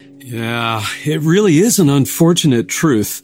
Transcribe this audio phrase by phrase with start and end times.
[0.00, 3.22] Yeah, it really is an unfortunate truth.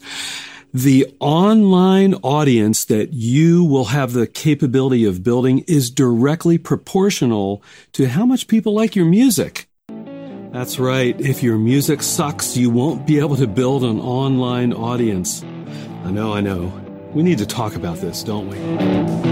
[0.73, 7.61] The online audience that you will have the capability of building is directly proportional
[7.93, 9.67] to how much people like your music.
[10.53, 11.19] That's right.
[11.19, 15.43] If your music sucks, you won't be able to build an online audience.
[16.05, 16.71] I know, I know.
[17.13, 19.30] We need to talk about this, don't we?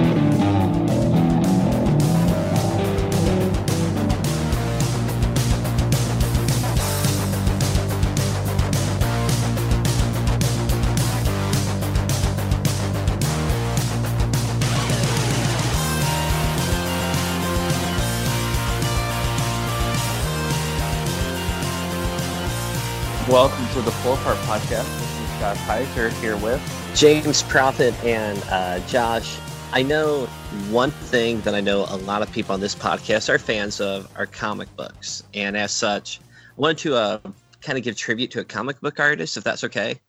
[24.70, 25.00] Four Part Podcast.
[25.00, 26.62] This is Josh Heiser here with
[26.96, 29.38] James Prophet and uh, Josh.
[29.72, 30.26] I know
[30.70, 34.10] one thing that I know a lot of people on this podcast are fans of
[34.18, 37.20] are comic books, and as such, I wanted to uh,
[37.62, 40.00] kind of give tribute to a comic book artist, if that's okay.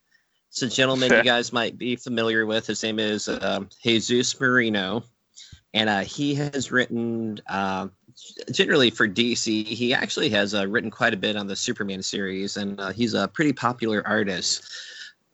[0.49, 2.67] It's a gentleman you guys might be familiar with.
[2.67, 5.05] His name is um, Jesus Merino,
[5.73, 7.89] and uh, he has written uh,
[8.53, 9.67] generally for DC.
[9.67, 13.15] He actually has uh, written quite a bit on the Superman series, and uh, he's
[13.15, 14.65] a pretty popular artist.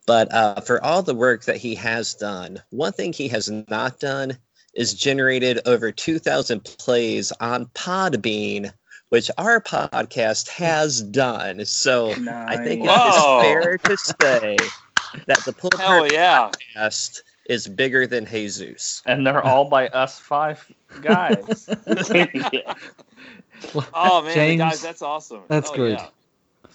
[0.05, 3.99] But uh, for all the work that he has done, one thing he has not
[3.99, 4.37] done
[4.73, 8.71] is generated over 2,000 plays on Podbean,
[9.09, 11.65] which our podcast has done.
[11.65, 13.39] So I think it Whoa.
[13.39, 14.57] is fair to say
[15.25, 16.51] that the Pull Apart yeah.
[16.75, 19.01] podcast is bigger than Jesus.
[19.05, 20.69] and they're all by us five
[21.01, 21.69] guys.
[23.93, 25.41] Oh man, James, guys, that's awesome.
[25.47, 25.97] that's Oh, good.
[25.97, 26.07] Yeah.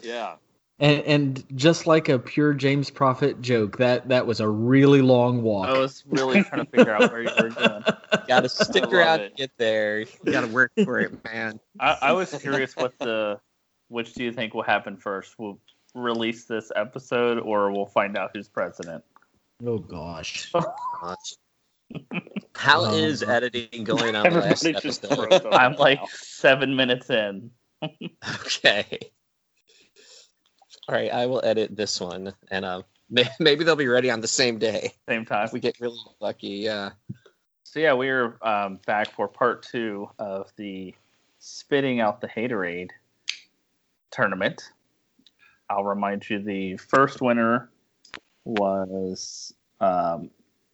[0.03, 0.35] yeah.
[0.81, 5.43] And, and just like a pure James Prophet joke, that that was a really long
[5.43, 5.69] walk.
[5.69, 7.85] I was really trying to figure out where you were going.
[8.27, 9.27] Gotta stick around it.
[9.27, 10.01] and get there.
[10.01, 11.61] You gotta work for it, man.
[11.79, 13.39] I, I was curious what the
[13.89, 15.37] which do you think will happen first?
[15.39, 15.61] We'll
[15.95, 19.05] release this episode or we'll find out who's president.
[19.65, 20.51] oh gosh.
[20.53, 21.35] Gosh.
[22.55, 25.47] How Um, is editing going on the last just episode?
[25.53, 26.07] I'm like now.
[26.13, 27.51] seven minutes in.
[27.83, 28.99] Okay.
[30.89, 34.21] All right, I will edit this one, and uh, may- maybe they'll be ready on
[34.21, 35.47] the same day Same time.
[35.47, 36.49] if we get really lucky.
[36.49, 36.91] Yeah.
[37.65, 40.95] So yeah, we are um, back for part two of the
[41.39, 42.91] spitting out the haterade
[44.11, 44.63] tournament.
[45.71, 47.71] I'll remind you, the first winner
[48.45, 50.29] was um,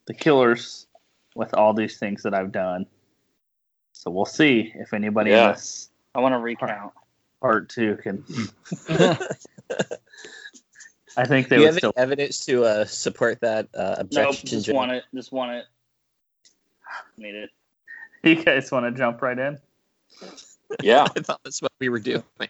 [0.06, 0.87] the Killers
[1.38, 2.84] with all these things that I've done.
[3.92, 5.46] So we'll see if anybody Yeah.
[5.46, 6.92] in this I want to recount.
[7.40, 8.24] part two can.
[11.16, 11.92] I think they Do you would have still.
[11.96, 14.48] evidence to uh, support that uh, Nope, objection?
[14.48, 14.74] just Joe?
[14.74, 15.04] want it.
[15.14, 15.64] Just want it.
[17.16, 17.50] Made it.
[18.24, 19.58] You guys want to jump right in?
[20.82, 21.04] Yeah.
[21.16, 22.22] I thought that's what we were doing.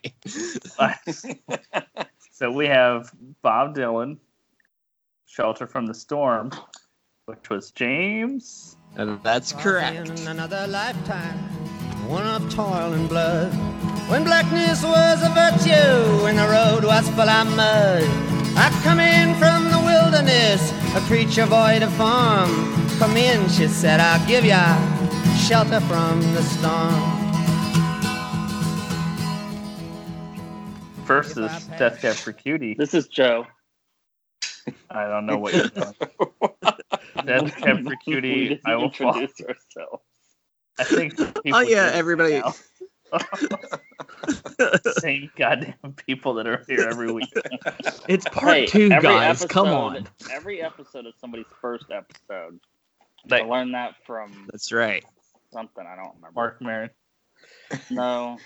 [2.30, 3.10] So we have
[3.42, 4.16] Bob Dylan,
[5.26, 6.52] Shelter from the Storm,
[7.26, 8.76] which was James.
[8.96, 10.08] And that's correct.
[10.08, 11.38] In another lifetime,
[12.08, 13.52] one of toil and blood.
[14.10, 18.04] When blackness was a virtue and the road was full of mud.
[18.56, 22.50] I come in from the wilderness, a creature void of form.
[22.98, 24.76] Come in, she said, I'll give ya
[25.48, 27.18] shelter from the storm.
[31.08, 32.74] versus Death Cab for Cutie.
[32.74, 33.46] This is Joe.
[34.90, 35.94] I don't know what you're doing.
[36.62, 36.74] Death
[37.26, 38.60] Cab for We Cutie.
[38.64, 39.18] I will fall.
[39.18, 40.02] introduce ourselves.
[40.78, 41.16] I think.
[41.16, 42.40] people Oh yeah, everybody.
[45.00, 47.32] Same goddamn people that are here every week.
[48.08, 49.44] It's part Hey, two, every guys.
[49.46, 50.06] Come on.
[50.30, 52.60] Every episode is somebody's first episode.
[53.28, 55.04] Like I learned that from That's right.
[55.52, 56.32] something I don't remember.
[56.34, 56.90] Marc Maron.
[57.90, 58.38] No,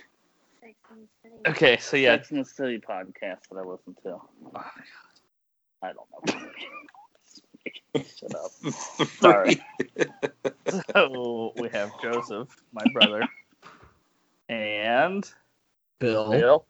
[1.49, 4.21] Okay, so yeah, Sex and the City podcast that I listen to.
[5.83, 6.51] I don't know.
[7.95, 8.51] Shut up.
[9.21, 9.63] Sorry.
[10.93, 13.23] so we have Joseph, my brother,
[14.49, 15.31] and
[15.99, 16.31] Bill.
[16.31, 16.67] Bill,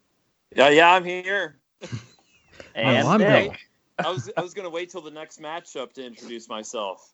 [0.55, 1.59] Yeah, yeah, I'm here.
[2.75, 3.49] and oh, I'm Nick.
[3.49, 3.55] Bill.
[3.99, 7.13] I was I was gonna wait till the next matchup to introduce myself.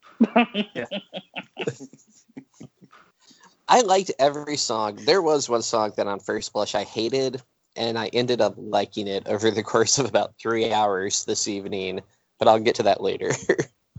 [3.67, 4.97] I liked every song.
[5.05, 7.41] There was one song that on first blush I hated,
[7.75, 12.01] and I ended up liking it over the course of about three hours this evening.
[12.39, 13.31] But I'll get to that later.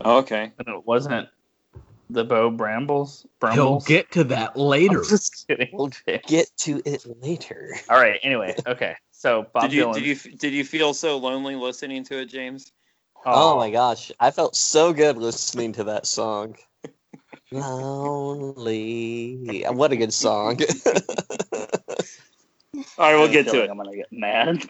[0.03, 0.51] Oh, okay.
[0.57, 1.29] And it wasn't
[2.09, 3.27] the Bo Brambles.
[3.39, 3.85] Brambles.
[3.85, 5.01] He'll get to that later.
[5.01, 5.69] I'm just kidding.
[5.73, 5.91] we'll
[6.27, 7.75] get to it later.
[7.89, 8.19] All right.
[8.23, 8.95] Anyway, okay.
[9.11, 9.93] So Bob Did you Dylan.
[9.93, 12.71] did you did you feel so lonely listening to it, James?
[13.25, 16.55] Oh, oh my gosh, I felt so good listening to that song.
[17.51, 18.85] Lonely.
[19.69, 20.57] What a good song.
[22.97, 23.69] All right, we'll get to it.
[23.69, 24.67] I'm gonna get mad.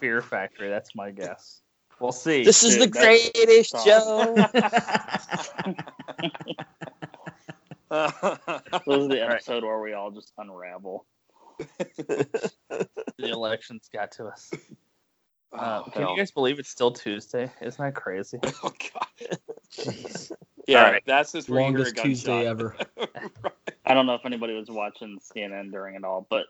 [0.00, 0.68] Fear Factory.
[0.68, 1.60] That's my guess.
[2.00, 2.44] We'll see.
[2.44, 3.84] This is the Dude, that's- greatest stop.
[3.84, 4.34] show.
[7.90, 11.06] This is the episode where we all just unravel.
[11.58, 12.50] the
[13.18, 14.50] elections got to us.
[15.52, 16.12] Uh, Oh, can hell.
[16.12, 17.50] you guys believe it's still Tuesday?
[17.60, 18.38] Isn't that crazy?
[18.44, 19.38] oh god.
[19.72, 20.30] Jeez.
[20.68, 21.02] Yeah, All right.
[21.06, 22.04] that's just where you hear a Longest.
[22.04, 22.76] Tuesday ever.
[23.84, 26.46] I don't know if anybody was watching CNN during it all, but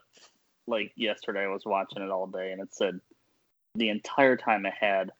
[0.67, 2.99] like yesterday, I was watching it all day, and it said
[3.75, 5.11] the entire time it had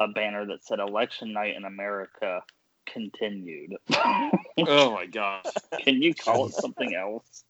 [0.00, 2.42] a banner that said "Election Night in America
[2.86, 3.76] continued."
[4.66, 5.44] Oh my gosh.
[5.78, 7.44] Can you call it something else?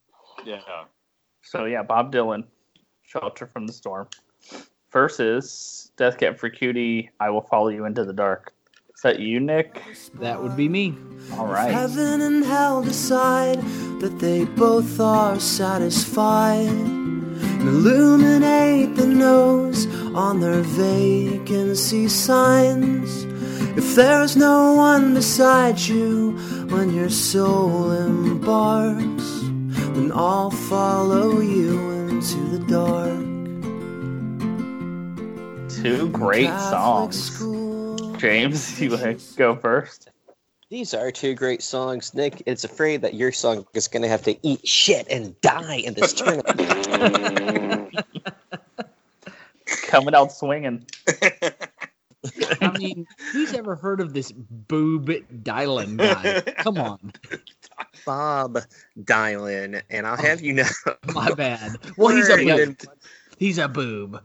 [0.44, 0.60] Yeah.
[1.42, 2.44] So yeah, Bob Dylan,
[3.00, 4.08] Shelter from the Storm,
[4.92, 7.10] versus Death Cab for Cutie.
[7.18, 8.52] I will follow you into the dark.
[8.94, 9.80] Is that you, Nick?
[10.14, 10.94] That would be me.
[11.32, 11.72] All right.
[11.72, 13.62] Heaven and hell decide
[14.00, 16.68] that they both are satisfied.
[17.60, 19.86] Illuminate the nose
[20.18, 23.22] on their vacancy signs.
[23.78, 26.32] If there's no one beside you
[26.70, 29.42] when your soul embarks,
[29.94, 33.28] then I'll follow you into the dark.
[35.84, 37.38] Two great songs.
[38.18, 40.10] James, you want to go first?
[40.68, 42.12] These are two great songs.
[42.12, 45.76] Nick, it's afraid that your song is going to have to eat shit and die
[45.76, 46.58] in this tournament.
[49.86, 50.84] Coming out swinging.
[52.60, 55.06] I mean, who's ever heard of this boob
[55.42, 56.40] Dylan guy?
[56.62, 57.12] Come on,
[58.04, 58.58] Bob
[59.00, 60.64] Dylan, and I'll have you know,
[61.14, 61.76] my bad.
[61.96, 62.76] Well, he's a boob.
[63.38, 64.22] He's a boob.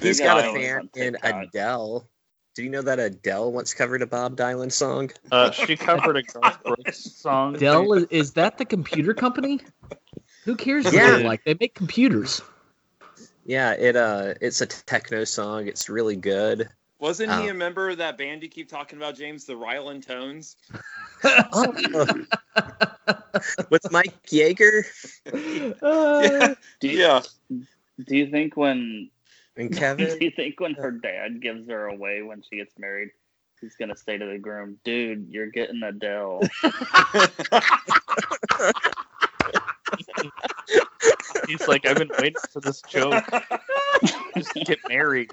[0.00, 2.06] He's got a Dylan fan in Adele.
[2.54, 5.10] Do you know that Adele once covered a Bob Dylan song?
[5.30, 7.54] Uh, she covered a Garth Brooks song.
[7.54, 9.60] Dell is, is that the computer company?
[10.44, 11.22] Who cares Yeah.
[11.24, 11.44] like?
[11.44, 12.42] They make computers.
[13.44, 15.66] Yeah, it uh, it's a techno song.
[15.66, 16.68] It's really good.
[17.00, 17.50] Wasn't he Oh.
[17.50, 19.44] a member of that band you keep talking about, James?
[19.44, 20.56] The Ryland Tones?
[21.24, 21.66] Oh.
[23.70, 24.84] With Mike Yeager
[25.82, 27.22] Uh, Do you, Yeah.
[27.50, 29.10] do you think when
[29.56, 30.16] and Kevin?
[30.18, 33.10] do you think when her dad gives her away when she gets married,
[33.60, 36.42] he's gonna say to the groom, "Dude, you're getting Adele."
[41.48, 43.24] He's like, I've been waiting for this joke.
[44.36, 45.30] Just get married.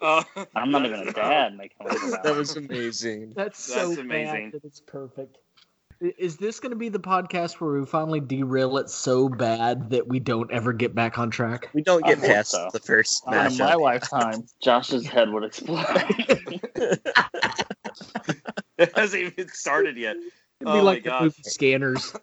[0.00, 0.22] Uh,
[0.54, 1.86] I'm not even a dad making
[2.22, 3.32] That was amazing.
[3.34, 4.50] that's so That's amazing.
[4.50, 5.38] bad that it's perfect.
[6.18, 10.06] Is this going to be the podcast where we finally derail it so bad that
[10.06, 11.70] we don't ever get back on track?
[11.72, 12.68] We don't get hope past so.
[12.72, 13.80] the first Not in my matchup.
[13.80, 14.44] lifetime.
[14.62, 15.86] Josh's head would explode.
[18.78, 20.16] it hasn't even started yet.
[20.16, 20.32] It'd
[20.68, 21.22] Oh be my like the gosh.
[21.22, 22.14] movie Scanners.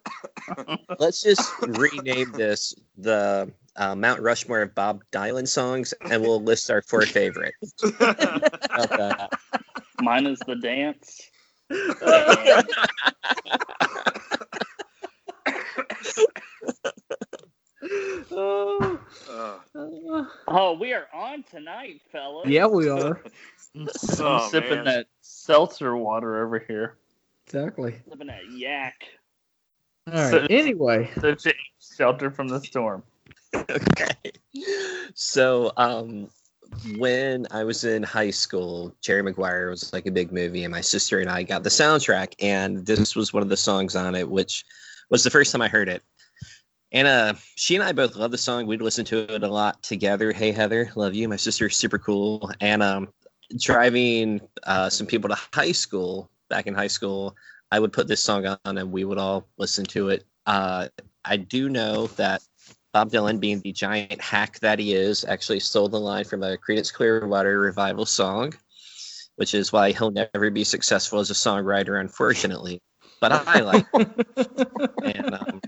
[1.00, 6.72] Let's just rename this the uh, Mount Rushmore of Bob Dylan songs, and we'll list
[6.72, 7.74] our four favorites.
[8.00, 9.28] How?
[10.02, 11.22] Mine is the dance.
[12.02, 12.64] Uh,
[20.48, 22.48] Oh, we are on tonight, fellas.
[22.48, 23.22] yeah, we are.
[23.76, 23.88] I'm
[24.20, 24.86] Oh, sipping man.
[24.86, 25.06] that
[25.46, 26.98] seltzer water over here.
[27.48, 27.96] Exactly.
[28.08, 28.96] Living at yak.
[30.08, 30.32] All right.
[30.32, 31.36] So- Anyway, So,
[31.98, 33.04] shelter from the storm.
[33.56, 34.32] okay.
[35.14, 36.30] So, um,
[36.98, 40.80] when I was in high school, Jerry Maguire was like a big movie, and my
[40.82, 44.30] sister and I got the soundtrack, and this was one of the songs on it,
[44.30, 44.64] which
[45.10, 46.02] was the first time I heard it.
[46.94, 48.68] And uh, she and I both love the song.
[48.68, 50.32] We'd listen to it a lot together.
[50.32, 51.28] Hey Heather, love you.
[51.30, 52.50] My sister's super cool.
[52.60, 53.10] And um,
[53.58, 57.36] driving uh, some people to high school back in high school,
[57.72, 60.26] I would put this song on, and we would all listen to it.
[60.46, 60.90] Uh,
[61.24, 62.42] I do know that
[62.94, 66.58] Bob Dylan, being the giant hack that he is, actually stole the line from a
[66.58, 68.54] Creedence Clearwater revival song,
[69.38, 72.82] which is why he'll never be successful as a songwriter, unfortunately.
[73.22, 73.86] But I like.
[73.94, 74.92] it.
[75.16, 75.62] and um,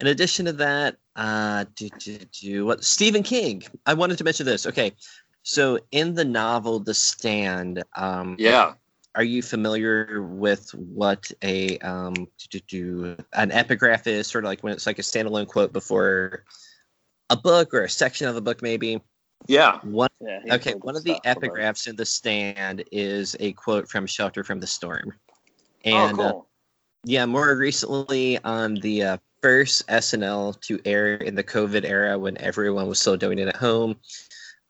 [0.00, 3.62] in addition to that, uh, do, do, do, what Stephen King.
[3.86, 4.66] I wanted to mention this.
[4.66, 4.92] Okay,
[5.48, 8.74] so in the novel The Stand, um, yeah.
[9.14, 14.48] are you familiar with what a um do, do, do, an epigraph is sort of
[14.48, 16.44] like when it's like a standalone quote before
[17.30, 19.00] a book or a section of a book maybe
[19.46, 19.78] Yeah.
[19.80, 20.40] one Yeah.
[20.52, 24.66] okay one of the epigraphs in the stand is a quote from shelter from the
[24.66, 25.14] storm
[25.86, 26.34] Oh, and uh,
[27.04, 32.36] yeah more recently on the uh, first snl to air in the covid era when
[32.38, 33.96] everyone was still doing it at home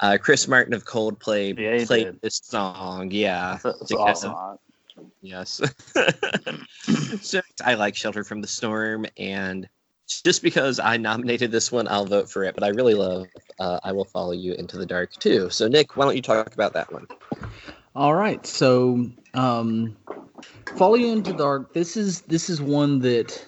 [0.00, 2.21] uh, chris martin of coldplay Yeah, played did.
[2.21, 4.33] this song yeah That's, that's awesome.
[4.33, 4.59] of-
[5.21, 5.61] Yes.
[7.21, 9.69] so I like Shelter from the Storm, and
[10.25, 12.55] just because I nominated this one, I'll vote for it.
[12.55, 13.26] But I really love
[13.59, 15.50] uh, I Will Follow You Into the Dark too.
[15.50, 17.07] So, Nick, why don't you talk about that one?
[17.95, 18.45] All right.
[18.47, 19.97] So, um,
[20.76, 21.73] Follow You Into the Dark.
[21.75, 23.45] This is this is one that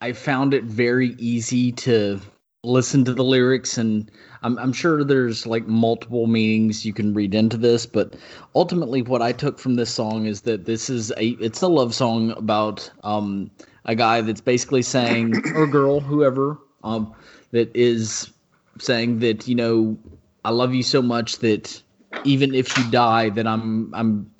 [0.00, 2.20] I found it very easy to
[2.66, 4.10] listen to the lyrics, and
[4.42, 8.14] I'm, I'm sure there's like multiple meanings you can read into this, but
[8.54, 11.94] ultimately, what I took from this song is that this is a it's a love
[11.94, 13.50] song about um,
[13.84, 17.14] a guy that's basically saying or girl, whoever, um,
[17.52, 18.30] that is
[18.78, 19.98] saying that you know
[20.44, 21.82] I love you so much that
[22.24, 24.30] even if you die, that I'm I'm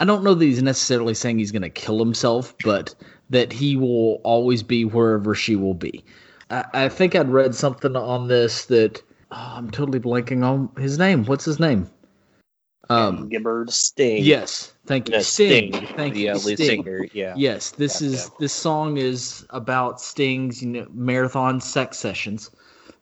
[0.00, 2.94] I don't know that he's necessarily saying he's going to kill himself, but
[3.30, 6.04] that he will always be wherever she will be.
[6.52, 10.98] I, I think I'd read something on this that oh, I'm totally blanking on his
[10.98, 11.24] name.
[11.24, 11.90] What's his name?
[12.90, 13.70] Um, Gibbard.
[13.70, 14.22] Sting.
[14.22, 15.72] yes, thank you, Yeah, Sting.
[15.72, 16.56] Sting, Thank the you, uh, Sting.
[16.56, 17.08] singer.
[17.12, 17.34] Yeah.
[17.36, 18.36] Yes, this Yeah, is yeah.
[18.38, 22.50] this song is about Sting's you know marathon sex sessions.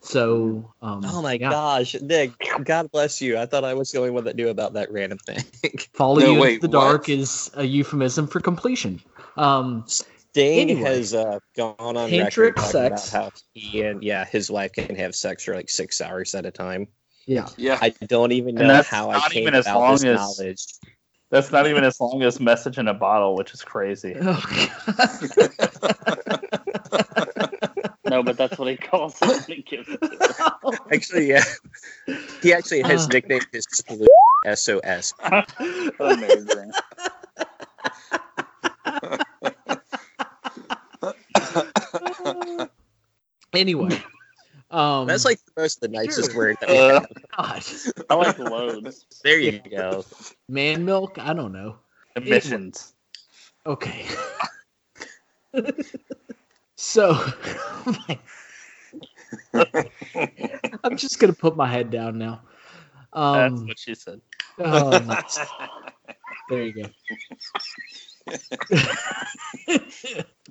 [0.02, 1.50] So, um, Oh my yeah.
[1.50, 2.32] gosh, Nick!
[2.64, 3.36] God bless you.
[3.36, 5.44] I thought I was the only one that knew about that random thing.
[5.92, 6.84] Follow No, you wait, into the what?
[6.84, 9.00] dark is a euphemism for completion.
[9.36, 9.84] Um,
[10.32, 10.82] Sting Anyway.
[10.96, 13.08] has uh, gone on Tantric record sex.
[13.10, 16.46] about how he and yeah his wife can have sex for like six hours at
[16.46, 16.86] a time.
[17.26, 17.48] yeah.
[17.56, 17.78] Yeah.
[17.82, 20.16] I don't even And know that's how I came even as about long this as-
[20.18, 20.64] knowledge.
[21.30, 24.16] That's not even as long as message in a bottle, which is crazy.
[24.20, 24.42] Oh,
[28.08, 29.98] No, but that's what he calls it when he gives it.
[30.92, 31.44] Actually, yeah,
[32.42, 33.08] he actually has Uh.
[33.12, 33.64] nicknamed his
[34.54, 35.14] SOS.
[36.00, 36.72] Amazing.
[43.52, 43.98] Anyway,
[44.70, 46.38] um, That's like the most the nicest Sure.
[46.38, 47.08] word that we Uh, have.
[47.36, 47.74] gosh,
[48.08, 49.06] I like loads.
[49.24, 50.04] There you go.
[50.48, 51.18] man milk.
[51.18, 51.76] I don't know.
[52.16, 52.94] Emissions.
[53.66, 54.06] Okay.
[56.76, 57.14] so,
[60.84, 62.42] I'm just gonna put my head down now.
[63.12, 64.20] Um, That's Um, what she said.
[64.58, 65.38] oh, nice.
[66.48, 66.88] There you go.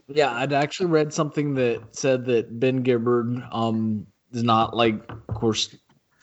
[0.07, 5.35] yeah, I'd actually read something that said that Ben Gibbard um does not like, of
[5.35, 5.75] course,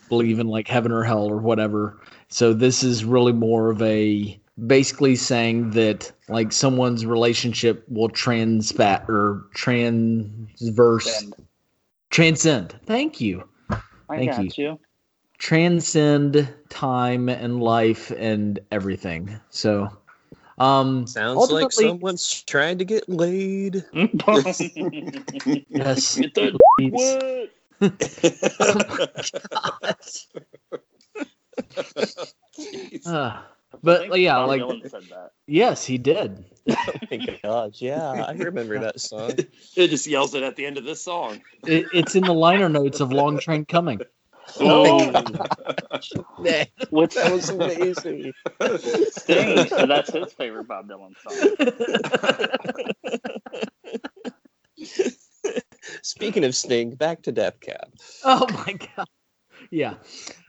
[0.08, 2.00] believe in like heaven or hell or whatever.
[2.28, 9.08] So this is really more of a basically saying that like someone's relationship will transpat
[9.08, 11.34] or transverse Bend.
[12.10, 12.78] transcend.
[12.86, 13.44] Thank you
[14.08, 14.78] I Thank got you.
[15.38, 19.38] transcend time and life and everything.
[19.50, 19.88] So,
[20.58, 23.84] um, Sounds like someone's trying to get laid.
[23.92, 24.58] yes,
[26.18, 26.92] Get that please.
[26.92, 27.50] what?
[33.06, 33.42] Uh, I
[33.82, 35.30] but think yeah, Bob like Dylan said that.
[35.46, 36.44] yes, he did.
[36.68, 36.74] Oh
[37.10, 39.32] my gosh, yeah, I remember that song.
[39.76, 41.42] It just yells it at the end of this song.
[41.66, 44.00] It, it's in the liner notes of Long Train Coming.
[44.60, 45.10] Oh,
[46.38, 48.32] Man, which that was amazing.
[49.10, 49.66] Sting.
[49.68, 51.34] So that's his favorite Bob Dylan song.
[56.02, 57.92] Speaking of Sting, back to Death Cab.
[58.24, 59.08] oh my god.
[59.70, 59.94] Yeah.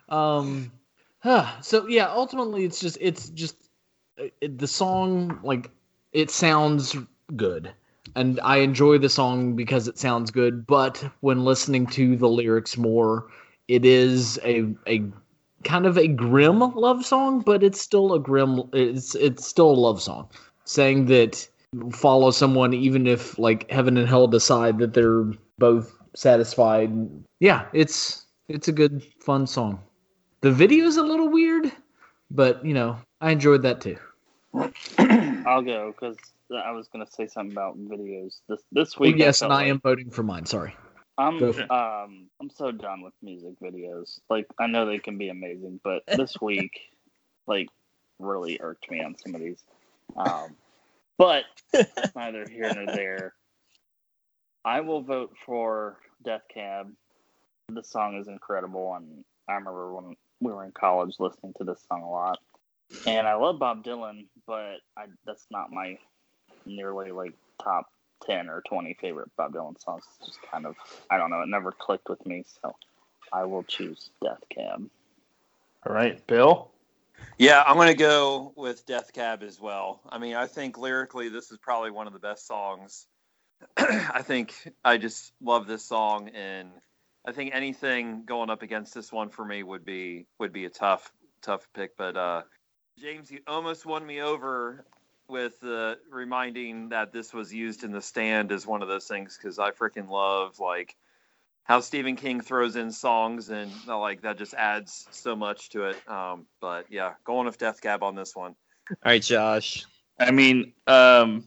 [0.10, 0.72] Um.
[1.20, 3.56] huh, so yeah, ultimately, it's just it's just
[4.20, 5.72] uh, it, the song like
[6.14, 6.96] it sounds
[7.36, 7.74] good
[8.16, 12.78] and i enjoy the song because it sounds good but when listening to the lyrics
[12.78, 13.28] more
[13.68, 15.04] it is a a
[15.64, 19.80] kind of a grim love song but it's still a grim it's it's still a
[19.88, 20.30] love song
[20.66, 21.48] saying that
[21.92, 25.26] follow someone even if like heaven and hell decide that they're
[25.58, 26.92] both satisfied
[27.40, 29.80] yeah it's it's a good fun song
[30.42, 31.72] the video is a little weird
[32.32, 33.98] but you know i enjoyed that too
[34.98, 36.18] I'll go because
[36.52, 39.18] I was gonna say something about videos this this Oh, week.
[39.18, 40.46] yes, felt and I like am voting for mine.
[40.46, 40.76] Sorry.
[41.18, 41.72] I'm go for it.
[41.72, 44.20] um I'm so done with music videos.
[44.30, 46.80] Like I know they can be amazing, but this week,
[47.48, 47.68] like,
[48.20, 49.64] really irked me on some of these.
[50.16, 50.56] Um,
[51.18, 53.34] but that's neither here nor there.
[54.64, 56.92] I will vote for Death Cab.
[57.70, 61.84] The song is incredible, and I remember when we were in college listening to this
[61.88, 62.40] song a lot.
[63.06, 65.98] And I love Bob Dylan, but I, that's not my
[66.66, 67.88] nearly like top
[68.26, 70.04] 10 or 20 favorite Bob Dylan songs.
[70.20, 70.76] It's just kind of,
[71.10, 72.44] I don't know, it never clicked with me.
[72.62, 72.76] So
[73.32, 74.90] I will choose Death Cab.
[75.86, 76.72] All right, Bill.
[77.38, 80.02] Yeah, I'm going to go with Death Cab as well.
[80.10, 83.08] I mean, I think lyrically, this is probably one of the best songs.
[83.78, 86.70] I think I just love this song, and
[87.26, 90.70] I think anything going up against this one for me would be would be a
[90.70, 91.98] tough tough pick.
[91.98, 92.42] But uh,
[93.00, 94.86] James, you almost won me over
[95.30, 99.38] with uh, reminding that this was used in the stand is one of those things
[99.38, 100.96] because I freaking love like
[101.64, 105.86] how Stephen King throws in songs and uh, like that just adds so much to
[105.86, 106.10] it.
[106.10, 108.56] Um, but yeah, going with Death Cab on this one.
[108.90, 109.86] All right, Josh.
[110.20, 111.44] I mean, um,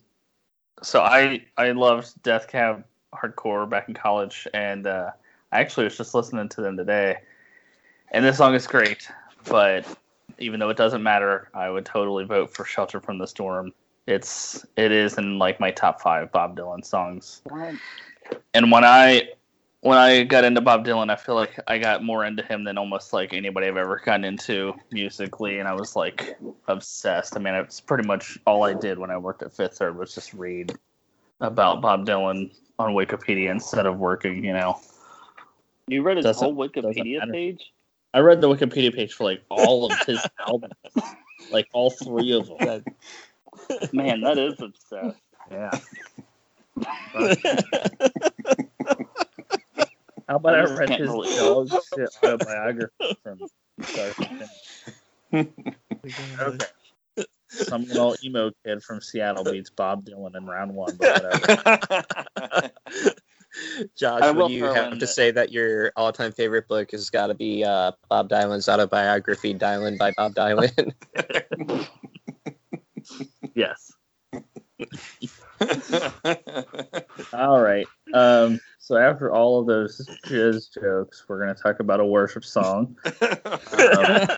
[0.82, 2.84] so I I loved Death Cab
[3.14, 5.10] hardcore back in college, and uh,
[5.52, 7.16] I actually was just listening to them today,
[8.12, 9.10] and this song is great.
[9.48, 9.86] But
[10.40, 13.72] even though it doesn't matter, I would totally vote for Shelter from the Storm.
[14.06, 17.42] It's it is in like my top five Bob Dylan songs.
[18.54, 19.28] And when I
[19.82, 22.76] when I got into Bob Dylan, I feel like I got more into him than
[22.76, 26.36] almost like anybody I've ever gotten into musically, and I was like
[26.68, 27.36] obsessed.
[27.36, 30.14] I mean, it's pretty much all I did when I worked at Fifth Third was
[30.14, 30.74] just read
[31.40, 34.44] about Bob Dylan on Wikipedia instead of working.
[34.44, 34.80] You know,
[35.86, 37.72] You read his Doesn't- whole doesn't Wikipedia page?
[38.12, 40.72] I read the Wikipedia page for like all of his albums,
[41.52, 42.84] like all three of them.
[43.92, 45.20] Man, that is obsessed.
[45.50, 45.70] Yeah.
[50.28, 51.36] How about I I read his relate.
[51.38, 53.40] dog shit autobiography from
[53.82, 54.14] start?
[55.32, 56.66] Okay.
[57.48, 62.70] Some little emo kid from Seattle beats Bob Dylan in round one, but whatever.
[63.96, 67.10] Josh, I will would you have to that- say that your all-time favorite book has
[67.10, 70.94] got to be uh, Bob Dylan's autobiography, Dylan by Bob Dylan?
[73.54, 73.92] yes.
[77.32, 77.86] All right.
[78.14, 82.44] Um, so after all of those jizz jokes, we're going to talk about a worship
[82.44, 82.96] song.
[83.20, 84.28] Um,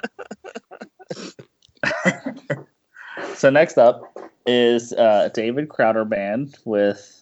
[3.34, 7.21] so next up is uh, David Crowder Band with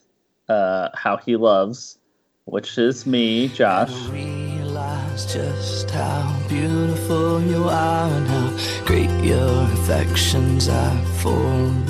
[0.50, 1.98] uh, "How He Loves,"
[2.44, 3.94] which is me, Josh.
[4.10, 8.48] realize just how beautiful you are and how
[8.84, 11.44] great your affections are for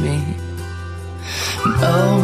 [0.04, 0.18] me.
[1.82, 2.20] Oh,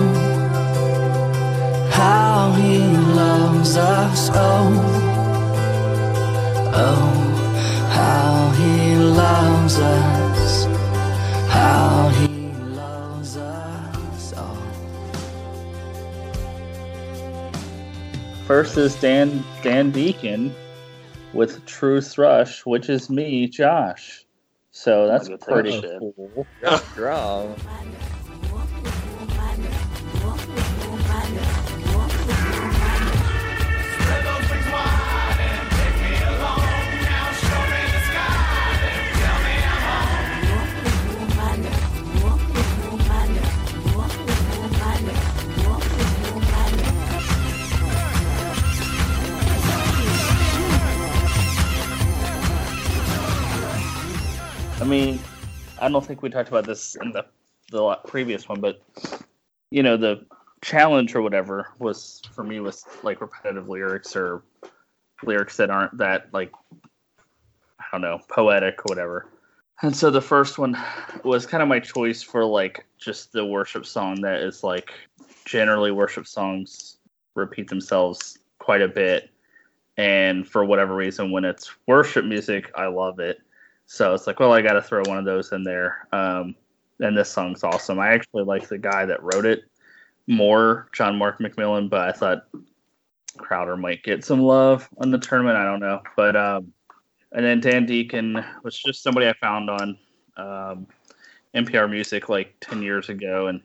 [1.93, 2.79] how he
[3.23, 4.31] loves us.
[4.35, 4.69] Oh,
[6.87, 7.11] oh,
[8.01, 10.65] how he loves us.
[11.49, 12.26] How he
[18.47, 20.55] First is Dan Dan Deacon
[21.33, 24.25] with "True Thrush," which is me, Josh.
[24.71, 25.99] So that's pretty shit.
[25.99, 26.47] cool.
[26.95, 27.57] Draw.
[54.81, 55.19] I mean,
[55.81, 57.25] I don't think we talked about this in the
[57.71, 58.81] the previous one, but
[59.71, 60.25] you know, the
[60.63, 64.43] challenge or whatever was for me was like repetitive lyrics or
[65.23, 66.53] lyrics that aren't that like
[67.81, 69.29] I don't know poetic or whatever.
[69.83, 70.77] And so the first one
[71.25, 74.91] was kind of my choice for like just the worship song that is like
[75.45, 76.97] generally worship songs
[77.35, 79.31] repeat themselves quite a bit.
[79.99, 83.39] And for whatever reason, when it's worship music, I love it.
[83.87, 86.09] So it's like, well, I got to throw one of those in there.
[86.13, 86.55] Um,
[87.01, 87.99] and this song's awesome.
[87.99, 89.65] I actually like the guy that wrote it
[90.27, 92.49] more, John Mark McMillan, but I thought
[93.39, 95.57] Crowder might get some love on the tournament.
[95.57, 96.03] I don't know.
[96.17, 96.73] But, um,
[97.33, 99.99] and then Dan Deacon was just somebody I found on
[100.37, 100.87] um,
[101.55, 103.61] NPR Music like 10 years ago, and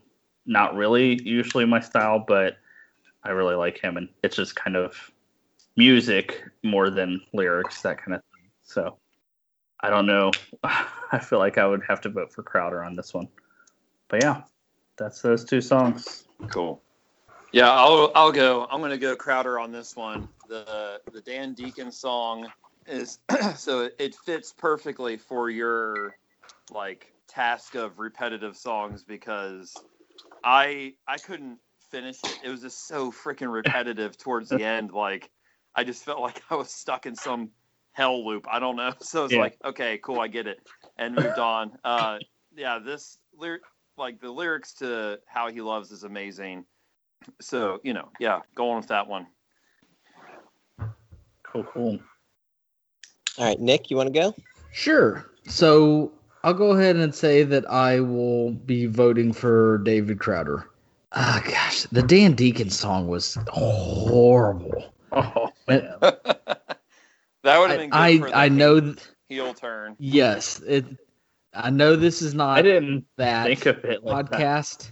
[0.45, 2.57] not really usually my style, but
[3.23, 3.97] I really like him.
[3.97, 5.11] And it's just kind of
[5.77, 8.49] music more than lyrics, that kind of thing.
[8.63, 8.97] So
[9.81, 10.31] I don't know.
[10.63, 13.27] I feel like I would have to vote for Crowder on this one.
[14.07, 14.43] But yeah,
[14.97, 16.25] that's those two songs.
[16.49, 16.81] Cool.
[17.51, 18.67] Yeah, I'll I'll go.
[18.69, 20.29] I'm gonna go Crowder on this one.
[20.47, 22.47] The the Dan Deacon song
[22.87, 23.19] is
[23.55, 26.15] so it, it fits perfectly for your
[26.71, 29.73] like task of repetitive songs because
[30.43, 32.39] I I couldn't finish it.
[32.45, 34.91] It was just so freaking repetitive towards the end.
[34.91, 35.29] Like
[35.75, 37.49] I just felt like I was stuck in some
[37.93, 38.47] hell loop.
[38.51, 38.91] I don't know.
[39.01, 39.39] So it's Yeah.
[39.39, 40.59] like, okay, cool, I get it,
[40.97, 41.71] and moved on.
[41.83, 42.19] Uh,
[42.55, 43.61] yeah, this lyric,
[43.97, 46.65] like the lyrics to "How He Loves" is amazing.
[47.41, 49.27] So you know, yeah, going with that one.
[51.43, 51.99] Cool, cool.
[53.37, 54.35] All right, Nick, you want to go?
[54.71, 55.25] Sure.
[55.47, 56.11] So
[56.43, 60.69] I'll go ahead and say that I will be voting for David Crowder.
[61.13, 64.93] Ah, gosh, the Dan Deacon song was horrible.
[65.11, 65.93] Oh, man.
[67.43, 68.79] that would have been good I for the I know.
[68.79, 68.97] Th-
[69.29, 69.95] heel turn.
[69.99, 70.85] yes, it.
[71.53, 74.39] I know this is not I didn't that think of it like that.
[74.39, 74.91] podcast,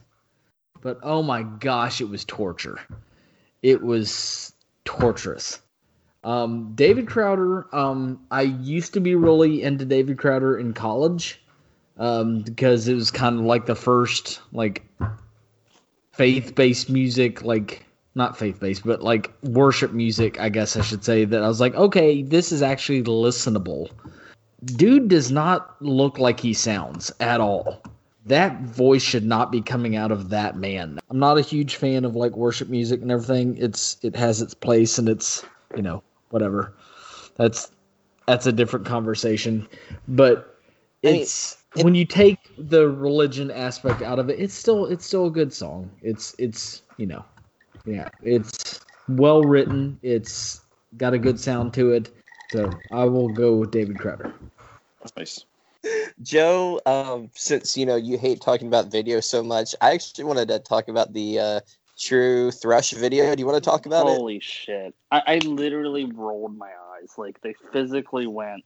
[0.82, 2.80] but oh my gosh, it was torture.
[3.62, 4.54] It was
[4.86, 5.62] torturous.
[6.24, 7.74] Um, David Crowder.
[7.74, 11.42] Um, I used to be really into David Crowder in college,
[11.98, 14.84] um, because it was kind of like the first like
[16.12, 17.86] faith-based music, like
[18.20, 21.26] not faith-based, but like worship music, I guess I should say.
[21.26, 23.90] That I was like, okay, this is actually listenable.
[24.64, 27.82] Dude does not look like he sounds at all
[28.30, 31.00] that voice should not be coming out of that man.
[31.10, 33.58] I'm not a huge fan of like worship music and everything.
[33.58, 35.44] It's it has its place and it's
[35.76, 36.74] you know whatever.
[37.36, 37.72] That's
[38.28, 39.68] that's a different conversation.
[40.08, 40.58] But
[41.04, 45.06] I mean, it's when you take the religion aspect out of it, it's still it's
[45.06, 45.90] still a good song.
[46.02, 47.26] It's it's you know
[47.90, 50.00] yeah it's well written.
[50.02, 50.62] It's
[50.98, 52.12] got a good sound to it.
[52.52, 54.34] So I will go with David Crowder.
[55.18, 55.46] Nice.
[56.22, 60.50] Joe, um, since you know you hate talking about video so much, I actually wanted
[60.50, 61.60] to talk about the uh,
[61.98, 63.34] True Thrush video.
[63.34, 64.18] Do you want to talk about it?
[64.18, 64.94] Holy shit!
[65.12, 67.14] I, I literally rolled my eyes.
[67.18, 68.64] Like they physically went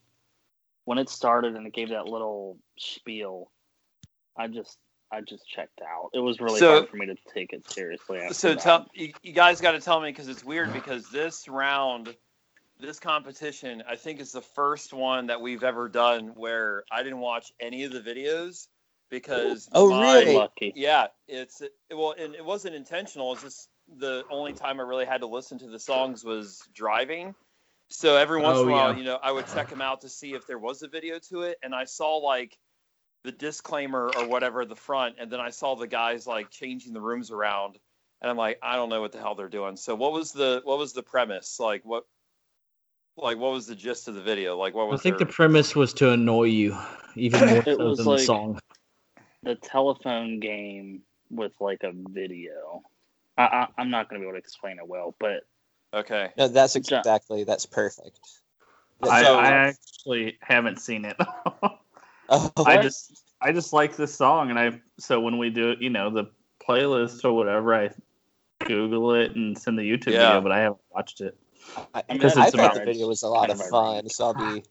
[0.85, 3.51] when it started and it gave that little spiel.
[4.35, 4.79] I just
[5.13, 6.09] I just checked out.
[6.13, 8.19] It was really So- hard for me to take it seriously.
[8.19, 8.59] After So that.
[8.61, 12.15] tell you, you guys got to tell me because it's weird because this round,
[12.79, 17.19] this competition, I think is the first one that we've ever done where I didn't
[17.19, 18.67] watch any of the videos
[19.09, 20.35] because Oh, my- really?
[20.35, 20.73] lucky.
[20.75, 23.33] Yeah, it's well, and it wasn't intentional.
[23.33, 27.35] It's just the only time I really had to listen to the songs was driving.
[27.89, 28.97] So every once in Oh, a while, yeah.
[28.97, 31.43] you know, I would check them out to see if there was a video to
[31.43, 32.57] it, and I saw like
[33.23, 36.93] the disclaimer or whatever at the front, and then I saw the guys like changing
[36.93, 37.77] the rooms around,
[38.21, 39.77] and I'm like, I don't know what the hell they're doing.
[39.77, 41.59] So what was the what was the premise?
[41.59, 42.05] Like what?
[43.15, 44.57] Like what was the gist of the video?
[44.57, 45.01] Like what was I was?
[45.03, 46.77] think the premise was to annoy you
[47.15, 48.59] even more It so was than like- the song.
[49.43, 52.81] the telephone game with like a video.
[53.37, 55.45] I, I, I'm not going to be able to explain it well, but
[55.93, 56.29] okay.
[56.37, 58.19] No, that's exactly that's perfect.
[59.03, 61.17] I, So- I actually haven't seen it.
[62.33, 65.89] Oh, I just I just like this song, and I so when we do you
[65.89, 66.31] know the
[66.67, 67.89] playlist or whatever, I
[68.65, 70.27] Google it and send the YouTube Yeah.
[70.29, 71.37] video, but I haven't watched it.
[71.93, 74.53] I, I, mean, I thought about- the video was a lot of fun, so I'll
[74.55, 74.63] be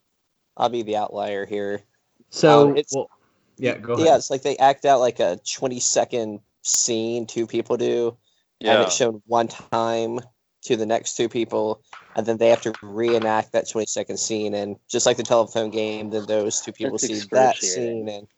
[0.56, 1.82] I'll be the outlier here.
[2.30, 3.08] So Um, it's- well,
[3.56, 4.06] yeah, go ahead.
[4.06, 8.16] Yeah, it's like they act out like a 20 second scene, two people do,
[8.60, 8.82] and Yeah.
[8.82, 10.20] it's shown one time
[10.62, 11.82] to the next two people,
[12.16, 14.54] and then they have to reenact that 20 second scene.
[14.54, 18.08] And just like the telephone game, then those two people That's see that scene.
[18.08, 18.28] And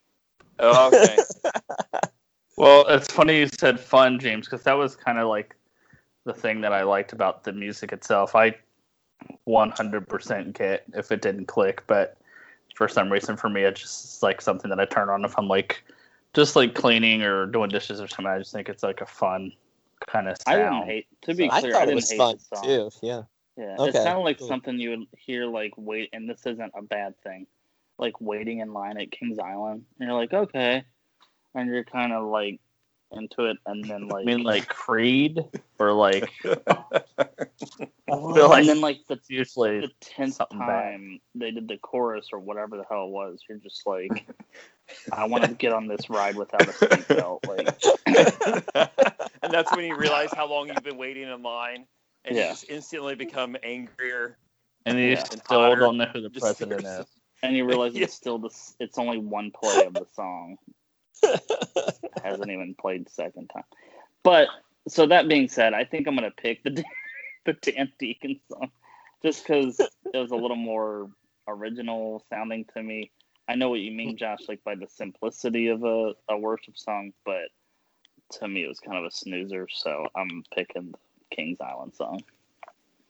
[0.59, 1.19] Oh, okay.
[2.57, 5.57] Well, it's funny you said fun, James, because that was kind of like
[6.25, 8.37] the thing that I liked about the music itself.
[8.37, 8.55] I
[9.49, 12.17] 100% get if it didn't click, but
[12.77, 15.49] for some reason for me, it's just like something that I turn on if I'm
[15.49, 15.83] like
[16.33, 18.27] just like cleaning or doing dishes or something.
[18.27, 19.53] I just think it's like a fun
[20.07, 20.85] kind of I didn't sound.
[20.87, 21.07] hate.
[21.23, 22.65] To be I clear, thought I didn't was hate fun the song.
[22.65, 22.91] too.
[23.03, 23.23] Yeah.
[23.57, 24.49] Yeah, Okay, it sounded like cool.
[24.49, 27.47] something you would hear like wait, and this isn't a bad thing.
[27.99, 30.85] Like waiting in line at Kings Island, and you're like, okay,
[31.55, 32.59] and you're kind of like
[33.13, 35.39] into it, and then like, I mean, like Creed
[35.79, 36.29] or like
[38.09, 40.67] Well, like- and then like the usually the tenth something bad.
[40.93, 44.27] time they did the chorus or whatever the hell it was, you're just like,
[45.13, 47.47] I want to get on this ride without a seatbelt.
[47.47, 48.91] Like,
[49.43, 51.87] and that's when you realize how long you've been waiting in line,
[52.25, 54.39] and you just instantly become angrier.
[54.87, 55.25] and you Yeah.
[55.25, 55.77] still Hotter.
[55.81, 57.07] don't know who the Just- president is.
[57.43, 58.05] and you realize Yeah.
[58.05, 58.77] it's still this.
[58.81, 60.59] It's only one play of the song.
[61.23, 61.41] It
[62.23, 63.65] hasn't even played second time.
[64.23, 64.49] But
[64.89, 66.85] so that being said, I think I'm gonna pick the Dan-
[67.47, 68.71] the Dan Deacon song
[69.23, 71.11] just because it was a little more
[71.49, 73.11] original sounding to me.
[73.49, 74.17] I know what you mean, hmm.
[74.17, 77.49] Josh, like by the simplicity of a, a worship song, but
[78.33, 79.69] to me it was kind of a snoozer.
[79.71, 82.23] So I'm picking the Kings Island song.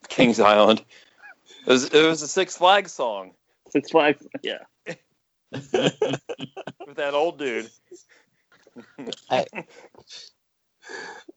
[0.09, 0.85] Kings Island.
[1.67, 3.33] It was, it was a Six Flags song
[3.71, 4.59] Six Flags, yeah.
[5.53, 7.71] with that old dude.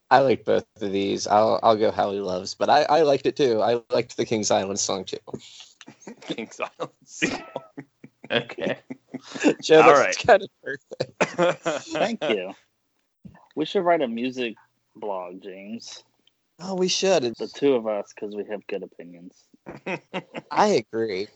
[0.09, 1.27] I like both of these.
[1.27, 3.61] I'll I'll go How He Loves, but I, I liked it too.
[3.61, 5.17] I liked the King's Island song too.
[6.21, 6.91] Kings Island.
[7.05, 7.41] song.
[8.31, 8.77] Okay.
[9.61, 11.83] Joe, All that's kind of perfect.
[11.91, 12.53] Thank you.
[13.55, 14.55] We should write a music
[14.95, 16.03] blog, James.
[16.59, 17.23] Oh, we should.
[17.35, 19.43] The two of us, because we have good opinions.
[20.51, 21.27] I agree.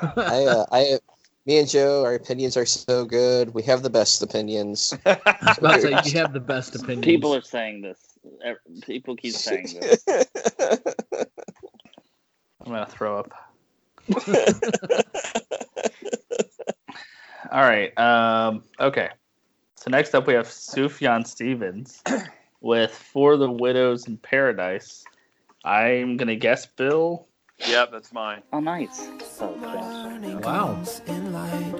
[0.00, 0.98] I, uh, I,
[1.46, 3.52] me and Joe, our opinions are so good.
[3.52, 4.96] We have the best opinions.
[5.04, 7.04] I was about to say you have the best opinions.
[7.04, 7.98] People are saying this.
[8.82, 10.04] People keep saying this.
[12.60, 13.32] I'm gonna throw up.
[17.50, 17.96] All All right.
[17.98, 19.08] Um, okay.
[19.76, 22.02] So next up we have Sufjan Stevens
[22.60, 25.04] with For the Widows in Paradise.
[25.64, 27.26] I'm gonna guess Bill.
[27.66, 28.42] Yep, that's mine.
[28.52, 29.08] Oh, nice.
[29.40, 29.48] Oh,
[30.44, 30.80] Wow.
[31.06, 31.74] in light.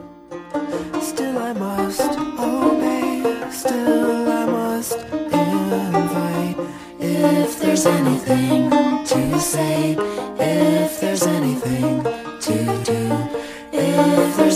[1.02, 3.50] Still I must obey.
[3.52, 6.56] Still I must invite.
[7.00, 9.92] If there's anything to say,
[10.38, 12.17] if there's anything to do, if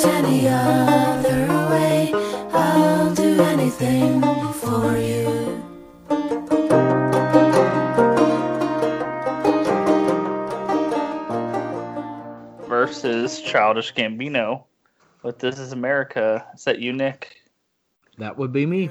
[0.03, 2.13] there's any other way,
[2.53, 4.21] I'll do anything
[4.53, 5.63] for you.
[12.69, 14.65] versus Childish Gambino
[15.23, 16.47] But This Is America.
[16.55, 17.37] Is that you, Nick?
[18.19, 18.91] That would be me.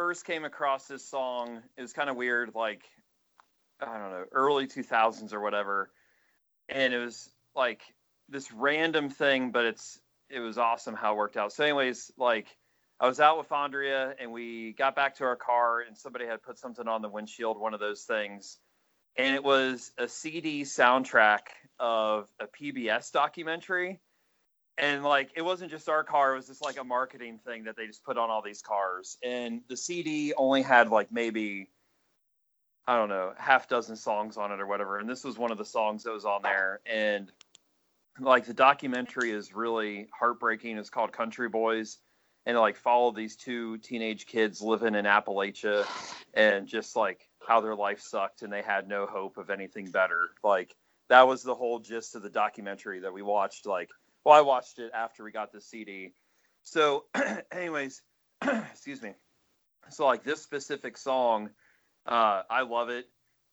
[0.00, 1.60] First came across this song.
[1.76, 2.84] It was kind of weird, like
[3.82, 5.90] I don't know, early 2000s or whatever,
[6.70, 7.82] and it was like
[8.26, 11.52] this random thing, but it's it was awesome how it worked out.
[11.52, 12.46] So, anyways, like
[12.98, 16.42] I was out with Andrea, and we got back to our car, and somebody had
[16.42, 18.56] put something on the windshield, one of those things,
[19.16, 21.40] and it was a CD soundtrack
[21.78, 24.00] of a PBS documentary
[24.80, 27.76] and like it wasn't just our car it was just like a marketing thing that
[27.76, 29.18] they just put on all these cars.
[29.22, 31.68] And the cd only had like maybe
[32.86, 34.98] i don't know half dozen songs on it or whatever.
[34.98, 36.80] And this was one of the songs that was on there.
[36.86, 37.30] And
[38.18, 40.78] like the documentary is really heartbreaking.
[40.78, 41.98] It's called country boys.
[42.46, 45.86] And it, like followed these two teenage kids living in appalachia
[46.32, 50.30] and just like how their life sucked and they had no hope of anything better.
[50.42, 50.74] Like
[51.10, 53.90] that was the whole gist of the documentary that we watched like
[54.24, 56.12] well, I watched it after we got the CD.
[56.62, 57.04] So,
[57.52, 58.02] anyways,
[58.42, 59.14] excuse me.
[59.90, 61.50] So, like this specific song,
[62.06, 63.06] uh, I love it.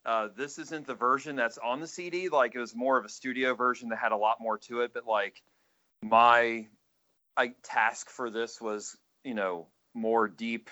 [0.06, 2.30] Uh, this isn't the version that's on the CD.
[2.30, 4.94] Like it was more of a studio version that had a lot more to it.
[4.94, 5.42] But like
[6.02, 6.68] my
[7.36, 10.70] I, task for this was, you know, more deep,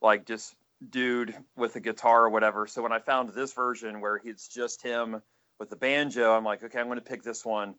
[0.00, 0.54] like just
[0.90, 2.66] dude with a guitar or whatever.
[2.68, 5.22] So when I found this version where it's just him
[5.58, 7.74] with the banjo, I'm like, okay, I'm going to pick this one.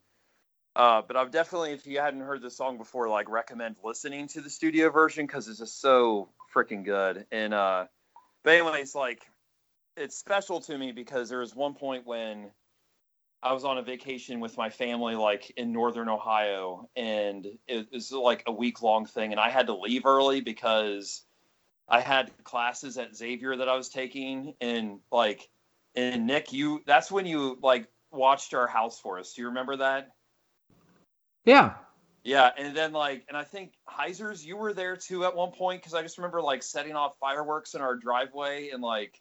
[0.76, 4.42] Uh, but I've definitely, if you hadn't heard the song before, like recommend listening to
[4.42, 7.26] the studio version because it's just so freaking good.
[7.32, 7.86] And uh,
[8.44, 9.24] but anyways, like
[9.98, 12.52] it's special to me because there was one point when
[13.42, 18.12] I was on a vacation with my family, like in northern Ohio, and it was
[18.12, 21.24] like a week long thing, and I had to leave early because
[21.88, 25.50] I had classes at Xavier that I was taking, and like,
[25.96, 29.34] and Nick, you that's when you like watched our house for us.
[29.34, 30.10] Do you remember that?
[31.50, 31.74] Yeah.
[32.24, 35.82] Yeah, and then like, and I think Heisers, you were there too at one point
[35.82, 39.16] because I just remember like setting off fireworks in our driveway and like,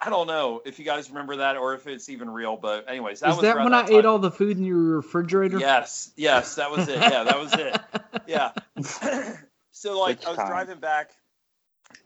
[0.00, 3.20] I don't know if you guys remember that or if it's even real, but anyways,
[3.20, 3.94] that Is was that around when I time.
[3.94, 5.58] ate all the food in your refrigerator?
[5.58, 6.98] Yes, yes, that was it.
[6.98, 7.76] Yeah, that was it.
[8.26, 8.50] Yeah.
[9.70, 10.48] so like, Which I was time?
[10.48, 11.10] driving back,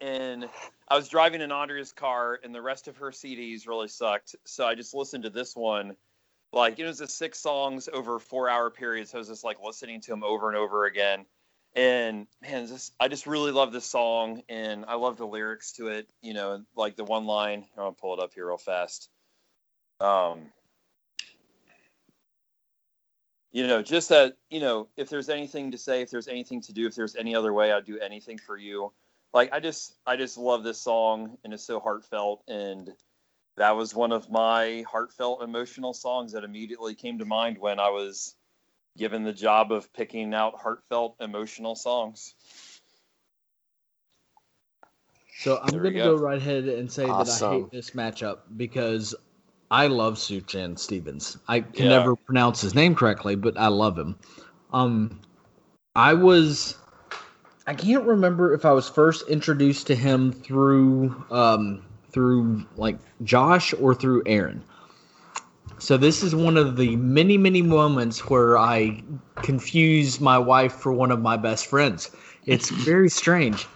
[0.01, 0.49] and
[0.89, 4.37] I was driving in Andrea's car, and the rest of her CDs really sucked.
[4.45, 5.97] So I just listened to this one.
[6.53, 9.09] Like it was just six songs over four hour period.
[9.09, 11.25] So I was just like listening to them over and over again.
[11.77, 15.89] And man, this I just really love this song, and I love the lyrics to
[15.89, 16.09] it.
[16.21, 17.67] You know, like the one line.
[17.79, 19.09] I'll pull it up here real fast.
[20.01, 20.41] Um,
[23.53, 26.73] you know, just that, you know, if there's anything to say, if there's anything to
[26.73, 28.93] do, if there's any other way, I'd do anything for you.
[29.33, 32.91] Like I just I just love this song and it's so heartfelt and
[33.61, 37.91] that was one of my heartfelt emotional songs that immediately came to mind when I
[37.91, 38.35] was
[38.97, 42.35] given the job of picking out heartfelt emotional songs.
[45.37, 46.05] So I'm going to go.
[46.05, 49.15] go right ahead and say that I hate this matchup because
[49.71, 51.37] I love Suchan Stevens.
[51.47, 51.89] I can Yeah.
[51.89, 54.17] never pronounce his name correctly, but I love him.
[54.73, 55.21] Um,
[55.95, 56.79] I was,
[57.67, 63.73] I can't remember if I was first introduced to him through, um, through like Josh
[63.75, 64.63] or through Aaron.
[65.79, 69.03] So this is one of the many, many moments where I
[69.37, 72.11] confuse my wife for one of my best friends.
[72.45, 73.67] It's very strange.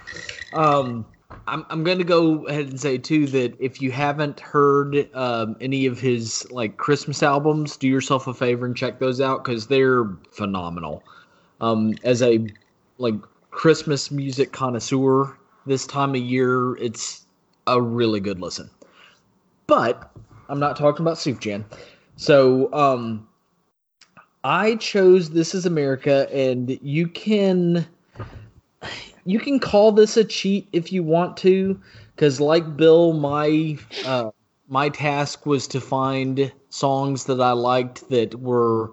[0.53, 1.07] Um,
[1.47, 5.87] I'm I'm gonna go ahead and say too that if you haven't heard um, any
[5.87, 10.05] of his like Christmas albums, do yourself a favor and check those out because they're
[10.31, 11.03] phenomenal.
[11.61, 12.47] Um, as a
[12.99, 13.14] like
[13.51, 17.23] Christmas music connoisseur, this time of year, it's
[17.66, 18.70] a really good listen.
[19.66, 20.11] But
[20.48, 21.64] I'm not talking about Sufjan.
[22.16, 23.27] So um,
[24.44, 27.87] I chose This Is America, and you can
[29.24, 31.81] you can call this a cheat if you want to,
[32.14, 34.31] because like Bill, my uh,
[34.68, 38.92] my task was to find songs that I liked that were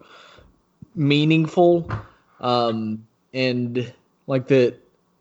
[0.96, 1.92] meaningful,
[2.40, 3.94] um, and
[4.28, 4.78] like that.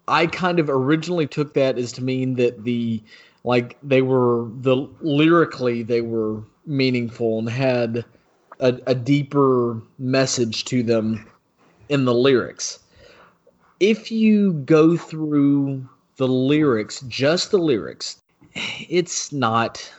[0.09, 3.01] I kind of originally took that as to mean that the
[3.45, 8.05] like they were the lyrically they were meaningful and had
[8.61, 11.27] a, a deeper message to them
[11.89, 12.81] in the lyrics
[13.81, 18.21] if you go through the lyrics, just the lyrics,
[18.89, 19.91] it's not.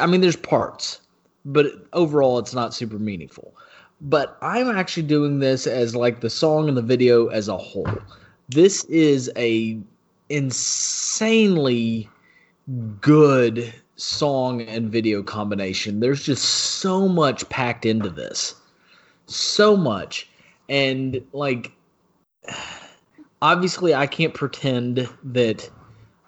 [0.00, 1.02] I mean, there's parts,
[1.44, 3.54] but overall, it's not super meaningful.
[4.00, 7.88] But I'm actually doing this as like the song and the video as a whole.
[8.48, 9.78] This is a
[10.30, 12.08] insanely
[13.00, 16.00] good song and video combination.
[16.00, 18.54] There's just so much packed into this.
[19.26, 20.28] So much.
[20.68, 21.72] And like
[23.42, 25.68] obviously I can't pretend that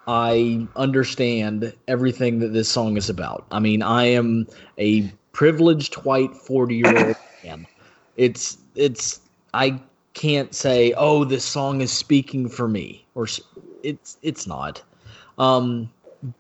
[0.07, 3.47] I understand everything that this song is about.
[3.51, 4.47] I mean, I am
[4.79, 7.67] a privileged white 40-year-old man.
[8.17, 9.21] It's it's
[9.55, 9.81] I
[10.15, 13.29] can't say, "Oh, this song is speaking for me." Or
[13.83, 14.83] it's it's not.
[15.39, 15.91] Um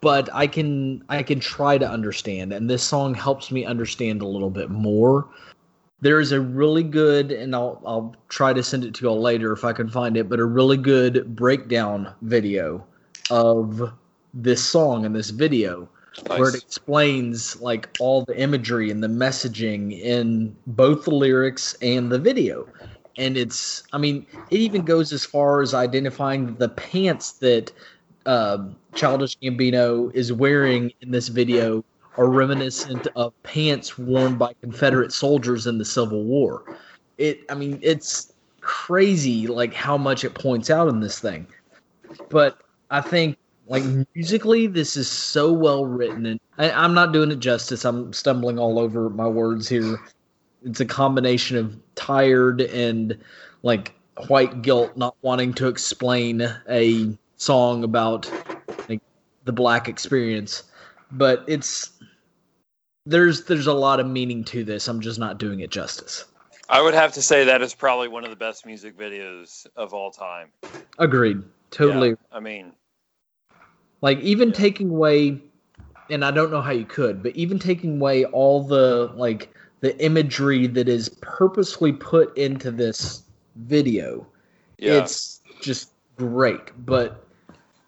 [0.00, 4.26] but I can I can try to understand and this song helps me understand a
[4.26, 5.28] little bit more
[6.00, 9.52] there is a really good, and I'll I'll try to send it to y'all later
[9.52, 12.86] if I can find it, but a really good breakdown video
[13.30, 13.92] of
[14.32, 15.88] this song and this video
[16.28, 16.38] nice.
[16.38, 22.10] where it explains like all the imagery and the messaging in both the lyrics and
[22.10, 22.66] the video.
[23.18, 27.72] And it's, I mean, it even goes as far as identifying the pants that
[28.26, 28.58] uh,
[28.94, 31.84] Childish Gambino is wearing in this video
[32.16, 36.76] are reminiscent of pants worn by Confederate soldiers in the Civil War.
[37.18, 41.46] It, I mean, it's crazy like how much it points out in this thing.
[42.28, 43.36] But I think
[43.68, 47.84] like musically, this is so well written, and I, I'm not doing it justice.
[47.84, 49.98] I'm stumbling all over my words here.
[50.64, 53.16] It's a combination of tired and
[53.62, 53.94] like
[54.26, 58.30] white guilt, not wanting to explain a song about
[58.88, 59.00] like
[59.44, 60.64] the black experience
[61.12, 61.90] but it's
[63.06, 64.88] there's there's a lot of meaning to this.
[64.88, 66.24] I'm just not doing it justice.
[66.68, 69.92] I would have to say that is probably one of the best music videos of
[69.92, 70.48] all time.
[70.98, 71.42] Agreed.
[71.70, 72.10] Totally.
[72.10, 72.72] Yeah, I mean,
[74.00, 74.54] like even yeah.
[74.54, 75.40] taking away,
[76.10, 79.98] and I don't know how you could, but even taking away all the like the
[80.04, 83.22] imagery that is purposely put into this
[83.56, 84.26] video,
[84.78, 84.94] yeah.
[84.94, 86.60] it's just great.
[86.84, 87.26] But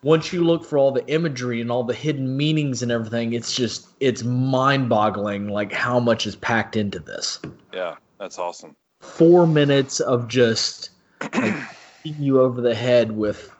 [0.02, 3.54] once you look for all the imagery and all the hidden meanings and everything, it's
[3.54, 7.38] just it's mind-boggling like how much is packed into this.
[7.72, 8.76] Yeah, that's awesome.
[9.00, 10.90] Four minutes of just
[11.34, 11.54] like,
[12.02, 13.54] you over the head with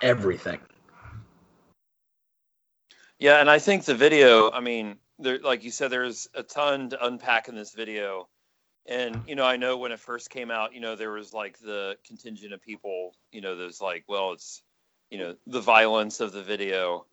[0.00, 0.60] everything.
[3.18, 6.90] Yeah, and I think the video, I mean, there like you said, there's a ton
[6.90, 8.28] to unpack in this video.
[8.86, 11.58] And, you know, I know when it first came out, you know, there was like
[11.58, 14.62] the contingent of people, you know, there's like, well, it's
[15.10, 17.06] you know the violence of the video.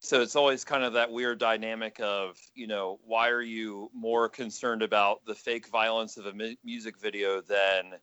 [0.00, 4.28] So it's always kind of that weird dynamic of you know why are you more
[4.28, 7.94] concerned about the fake violence of a mu- music video than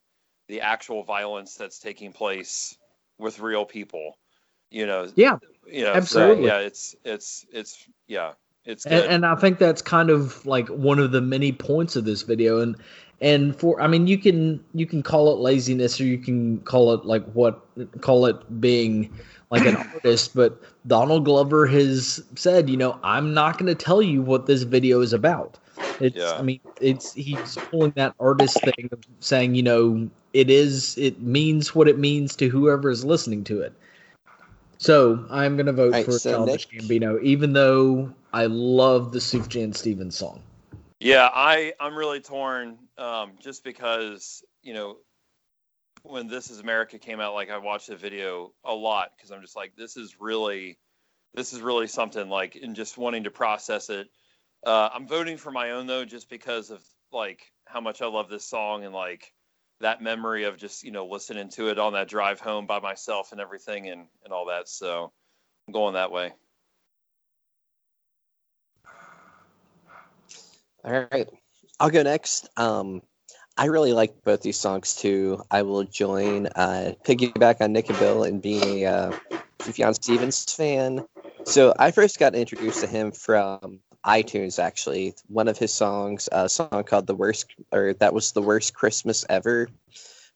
[0.48, 2.78] the actual violence that's taking place
[3.18, 4.18] with real people?
[4.70, 6.48] You know yeah you know absolutely.
[6.48, 8.34] so, yeah it's it's it's yeah
[8.66, 12.06] it's and, and, i think that's kind of like one of the many points of
[12.06, 12.60] this video.
[12.60, 12.76] And
[13.22, 16.94] and for i mean you can you can call it laziness or you can call
[16.94, 17.62] it like what
[18.02, 19.10] call it being
[19.52, 24.02] like an artist but donald glover has said you know i'm not going to tell
[24.02, 25.58] you what this video is about.
[26.00, 26.34] It's yeah.
[26.34, 31.22] i mean it's he's pulling that artist thing of saying you know it is it
[31.22, 33.74] means what it means to whoever is listening to it.
[34.78, 39.20] So i'm going to vote right, for so childish gambino even though i love the
[39.20, 40.42] sufjan stevens song
[41.02, 44.98] yeah, I I'm really torn um, just because you know
[46.04, 49.42] when This Is America came out, like I watched the video a lot because I'm
[49.42, 50.78] just like this is really
[51.34, 54.10] this is really something like and just wanting to process it.
[54.64, 58.30] Uh, I'm voting for my own though, just because of like how much I love
[58.30, 59.34] this song and like
[59.80, 63.32] that memory of just you know listening to it on that drive home by myself
[63.32, 64.70] and everything and and all that.
[64.70, 65.12] So
[65.68, 66.34] I'm going that way.
[70.84, 71.28] All right.
[71.80, 72.50] I'll go next.
[72.58, 73.02] Um,
[73.58, 75.42] I really like both these songs too.
[75.52, 79.12] I will join, uh, piggyback on Nick and Bill and being a uh,
[79.60, 81.06] Sufjan Stevens fan.
[81.44, 85.14] So I first got introduced to him from iTunes, actually.
[85.28, 89.26] One of his songs, a song called "The Worst," or that was the worst Christmas
[89.30, 89.68] ever,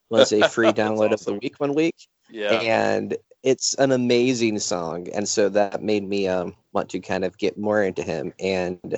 [0.10, 1.96] was a free download of the week one week
[2.30, 2.60] Yeah.
[2.62, 7.38] and it's an amazing song and so that made me um, want to kind of
[7.38, 8.98] get more into him and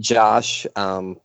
[0.00, 1.18] josh um,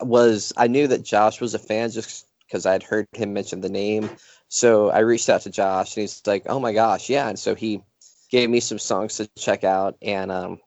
[0.00, 3.68] was i knew that josh was a fan just because i'd heard him mention the
[3.68, 4.10] name.
[4.48, 7.28] So i reached out to josh and he's like oh my gosh yeah.
[7.28, 7.82] And so he
[8.30, 10.60] gave me some songs to check out and um,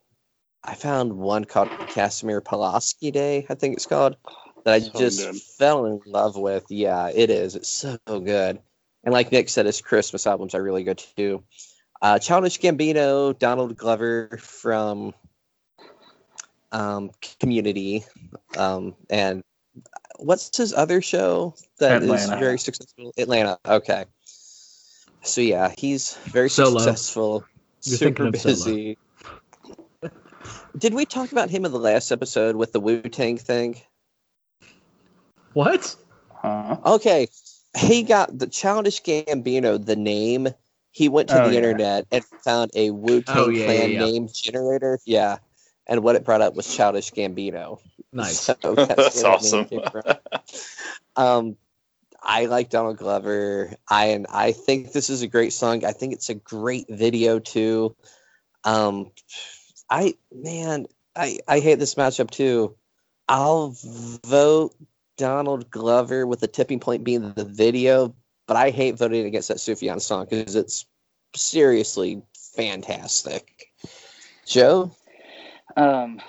[0.64, 4.18] i found one called casimir pulaski day i think it's called
[4.66, 5.42] that i So just good.
[5.42, 6.66] fell in love with.
[6.70, 7.56] Yeah it is.
[7.56, 8.60] It's so good.
[9.04, 11.44] And like Nick said, his Christmas albums are really good too.
[12.02, 15.14] Uh, Childish Gambino, Donald Glover from
[16.74, 18.04] um, Community,
[18.58, 19.42] um, and
[20.18, 22.40] what's his other show that is Atlanta.
[22.40, 23.14] very successful?
[23.18, 23.58] Atlanta.
[23.66, 24.06] Okay.
[25.22, 26.80] So yeah, he's very Solo.
[26.80, 27.46] successful,
[27.84, 28.54] You're super thinking of Solo.
[28.56, 28.98] busy.
[30.78, 33.80] Did we talk about him in the last episode with the Wu Tang thing?
[35.54, 35.96] What?
[36.34, 36.78] Huh?
[36.86, 37.28] Okay,
[37.78, 40.48] he got the Childish Gambino, the name.
[40.92, 41.58] He went to Oh, the yeah.
[41.58, 44.06] internet and found a Wu Tang Oh, yeah, Clan yeah, yeah.
[44.06, 45.00] name generator.
[45.06, 45.38] Yeah,
[45.88, 47.80] and what it brought up was Childish Gambino.
[48.12, 48.42] Nice.
[48.42, 50.18] So that's, That's where that name awesome.
[51.16, 51.58] um,
[52.22, 53.74] I like Donald Glover.
[53.90, 55.84] I and I think this is a great song.
[55.84, 57.96] I think it's a great video too.
[58.64, 59.12] Um,
[59.90, 62.76] I man, I I hate this matchup too.
[63.28, 63.76] I'll
[64.26, 64.76] vote
[65.18, 68.16] Donald Glover with the tipping point being the video,
[68.48, 70.86] but I hate voting against that Sufjan song because it's
[71.36, 72.22] seriously
[72.56, 73.72] fantastic.
[74.46, 74.92] Joe,
[75.76, 76.20] Um,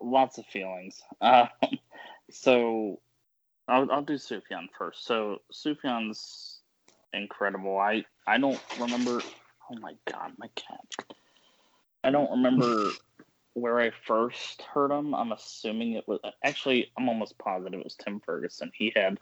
[0.00, 1.02] lots of feelings.
[1.20, 1.46] Uh,
[2.30, 3.00] so
[3.68, 5.06] I'll, I'll do Sufjan first.
[5.06, 6.60] So Sufjan's
[7.12, 7.78] incredible.
[7.78, 9.20] I I don't remember.
[9.70, 11.16] Oh my god, my cat.
[12.02, 12.90] I don't remember
[13.54, 15.14] where I first heard him.
[15.14, 16.90] I'm assuming it was actually.
[16.98, 18.70] I'm almost positive it was Tim Ferguson.
[18.74, 19.18] He had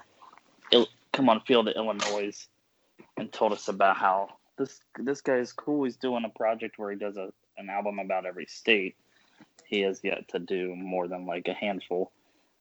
[0.73, 2.47] Il- come on field to Illinois
[3.17, 5.85] and told us about how this this guy is cool.
[5.85, 8.97] He's doing a project where he does a an album about every state.
[9.67, 12.13] He has yet to do more than like a handful.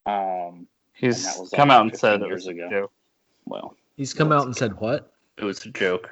[0.05, 2.69] Um, He's that was come out and 15 said it years was a ago.
[2.69, 2.91] joke.
[3.45, 5.13] well, He's come out and said what?
[5.37, 6.09] It was a joke,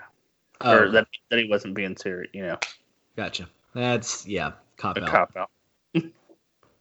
[0.61, 2.29] Oh, or that that he wasn't being serious.
[2.33, 2.59] You know,
[3.17, 3.49] gotcha.
[3.73, 5.07] That's yeah, cop a out.
[5.09, 5.49] cop out.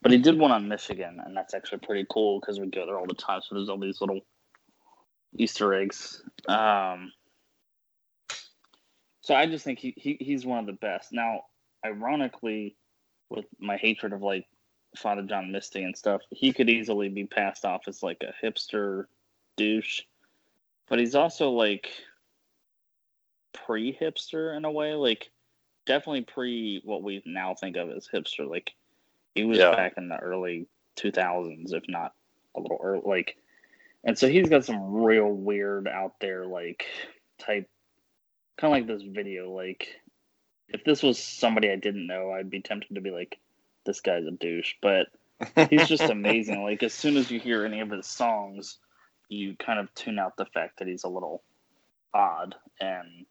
[0.02, 2.98] but he did one on Michigan, and that's actually pretty cool because we go there
[2.98, 3.40] all the time.
[3.42, 4.20] So there's all these little
[5.36, 6.22] Easter eggs.
[6.46, 7.12] Um,
[9.22, 11.12] so I just think he, he he's one of the best.
[11.12, 11.40] Now,
[11.84, 12.76] ironically,
[13.30, 14.46] with my hatred of like
[14.96, 19.06] Father John Misty and stuff, he could easily be passed off as like a hipster
[19.56, 20.02] douche,
[20.88, 21.90] but he's also like
[23.52, 25.30] pre-hipster in a way, like
[25.86, 28.48] definitely pre what we now think of as hipster.
[28.48, 28.72] Like
[29.34, 29.74] he was Yeah.
[29.74, 30.66] back in the early
[30.96, 32.14] 2000s, if not
[32.54, 33.02] a little early.
[33.04, 33.36] Like,
[34.04, 36.86] and so he's got some real weird out there like
[37.38, 37.68] type,
[38.56, 39.50] kind of like this video.
[39.50, 40.00] Like,
[40.68, 43.38] if this was somebody I didn't know, I'd be tempted to be like,
[43.84, 45.08] this guy's a douche, but
[45.70, 46.62] he's just amazing.
[46.64, 48.78] Like as soon as you hear any of his songs,
[49.28, 51.42] you kind of tune out the fact that he's a little
[52.12, 53.26] odd and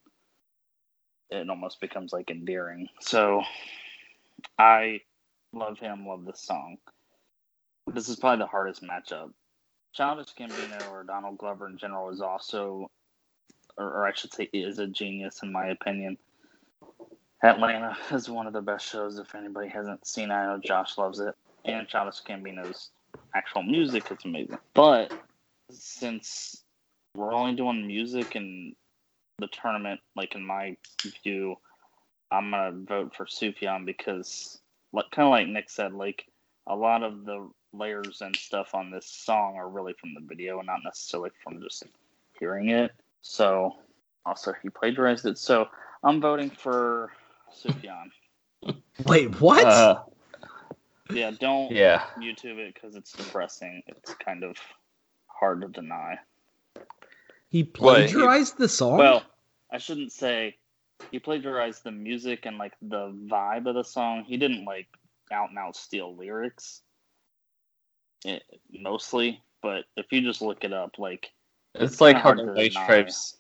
[1.30, 2.90] it almost becomes like endearing.
[3.00, 3.42] So
[4.60, 5.02] I
[5.52, 6.78] love him, love this song.
[7.88, 9.32] This is probably the hardest matchup.
[9.94, 12.90] Childish Gambino or Donald Glover in general is also,
[13.78, 16.18] or, or I should say, is a genius in my opinion.
[17.44, 19.20] Atlanta is one of the best shows.
[19.20, 21.36] If anybody hasn't seen, it, I know Josh loves it,
[21.66, 22.90] and Childish Gambino's
[23.36, 24.58] actual music is amazing.
[24.74, 25.12] But
[25.70, 26.64] since
[27.16, 28.76] we're only doing music and
[29.40, 30.78] the tournament, like in my
[31.24, 31.56] view,
[32.32, 34.62] I'm gonna vote for Sufjan because,
[34.94, 36.26] like, kind of like Nick said, like
[36.68, 40.60] a lot of the layers and stuff on this song are really from the video
[40.60, 41.84] and not necessarily from just
[42.40, 42.92] hearing it.
[43.22, 43.76] So,
[44.26, 45.38] also he plagiarized it.
[45.38, 45.68] So
[46.04, 47.12] I'm voting for
[47.54, 48.12] Sufjan.
[49.06, 49.66] Wait, what?
[49.66, 50.04] Uh,
[51.12, 53.84] Yeah, don't yeah, YouTube it because it's depressing.
[53.88, 54.56] It's kind of
[55.28, 56.20] hard to deny.
[57.50, 58.98] he What, he- plagiarized the song?
[58.98, 59.24] Well,
[59.72, 60.58] I shouldn't say
[61.12, 64.24] he plagiarized the music and like the vibe of the song.
[64.24, 64.88] He didn't like
[65.32, 66.82] out and out steal lyrics,
[68.24, 69.42] it, mostly.
[69.62, 71.32] But if you just look it up, like
[71.76, 72.84] it's like how hard the to White deny.
[72.84, 73.38] Stripes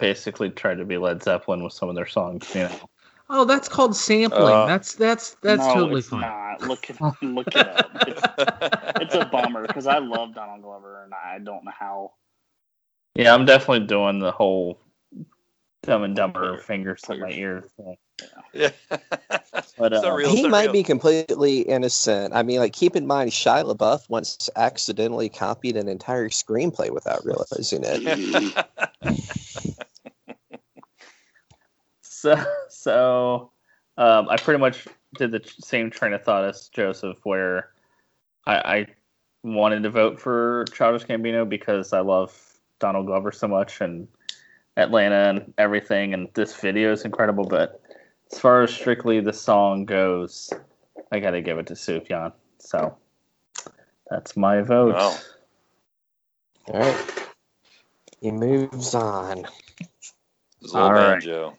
[0.00, 2.52] basically tried to be Led Zeppelin with some of their songs.
[2.54, 2.90] You know,
[3.28, 4.42] Oh, that's called sampling.
[4.42, 6.20] Uh, that's that's that's no, totally it's fine.
[6.20, 6.62] not.
[6.62, 7.90] Look it look it up.
[8.06, 8.22] It's,
[9.00, 12.12] it's a bummer because I love Donald Glover and I don't know how.
[13.14, 14.78] Yeah, I'm definitely doing the whole
[15.82, 17.64] Dumb and Dumber fingers to my ears.
[17.76, 17.96] thing.
[18.52, 18.70] Yeah.
[19.78, 22.34] But, uh, real, he so might be completely innocent.
[22.34, 27.24] I mean, like, keep in mind, Shia LaBeouf once accidentally copied an entire screenplay without
[27.26, 28.66] realizing it.
[32.16, 32.34] So,
[32.70, 33.50] so
[33.98, 34.86] um, I pretty much
[35.16, 37.70] did the same train of thought as Joseph, where
[38.46, 38.86] I, I
[39.42, 42.34] wanted to vote for Childish Gambino because I love
[42.78, 44.08] Donald Glover so much and
[44.76, 47.44] Atlanta and everything, and this video is incredible.
[47.44, 47.82] But
[48.32, 50.50] as far as strictly the song goes,
[51.12, 52.32] I got to give it to Sufjan.
[52.58, 52.96] So
[54.10, 54.94] that's my vote.
[54.94, 55.18] Wow.
[56.68, 57.26] All right.
[58.20, 59.46] He moves on.
[60.62, 61.20] Little All right.
[61.20, 61.56] banjo.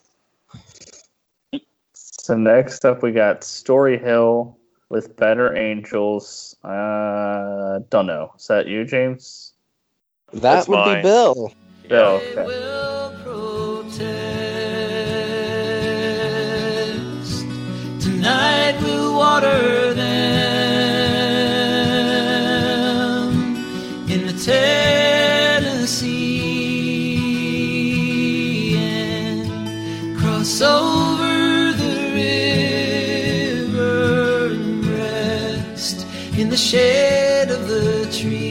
[2.28, 4.53] So next up, we got Storyhill
[4.89, 6.57] with Better Angels.
[6.61, 8.34] Uh, don't know.
[8.38, 9.53] Is that you, James?
[10.34, 10.97] That That's would mine.
[10.97, 11.53] be Bill.
[11.88, 12.15] Bill.
[12.15, 12.43] Okay.
[18.01, 20.16] Tonight we'll water them
[36.68, 38.43] shade of the trees.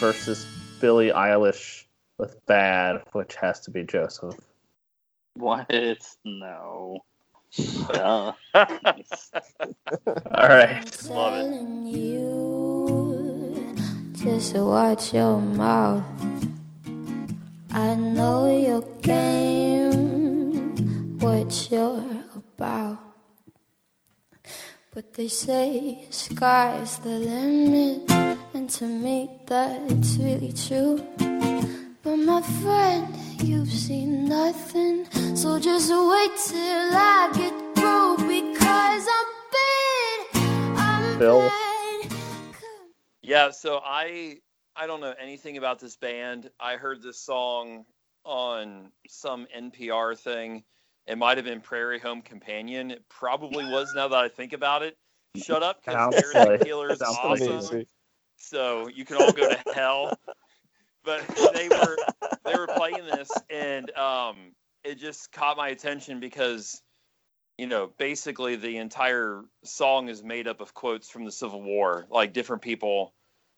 [0.00, 0.44] Versus
[0.80, 1.84] Billie Eilish
[2.18, 4.34] with Bad, which has to be Joseph.
[5.34, 5.70] What?
[6.24, 6.98] No.
[7.92, 8.32] Duh.
[8.54, 8.72] All
[10.34, 11.08] right.
[11.08, 11.42] Love it.
[11.42, 12.46] telling you
[14.16, 16.35] just watch your mouth.
[17.78, 20.00] I know your game,
[21.18, 22.02] what you're
[22.34, 22.98] about.
[24.94, 28.10] But they say sky's the limit,
[28.54, 31.04] and to me that's really true.
[32.02, 35.04] But my friend, you've seen nothing,
[35.36, 40.18] so just wait till I get through because I'm bad.
[40.78, 41.40] I'm Bill?
[41.40, 42.10] bad.
[43.20, 44.38] Yeah, so I
[44.76, 46.50] I don't know anything about this band.
[46.60, 47.84] I heard this song
[48.24, 50.64] on some NPR thing.
[51.06, 52.90] It might have been Prairie Home Companion.
[52.90, 54.96] It probably was now that I think about it.
[55.36, 57.84] Shut up, because Sounds Tears like- the Killer is awesome.
[58.38, 60.18] So you can all go to hell.
[61.04, 61.24] But
[61.54, 61.96] they were
[62.44, 64.36] they were playing this and um
[64.84, 66.82] it just caught my attention because
[67.56, 72.06] you know, basically the entire song is made up of quotes from the Civil War,
[72.10, 73.14] like different people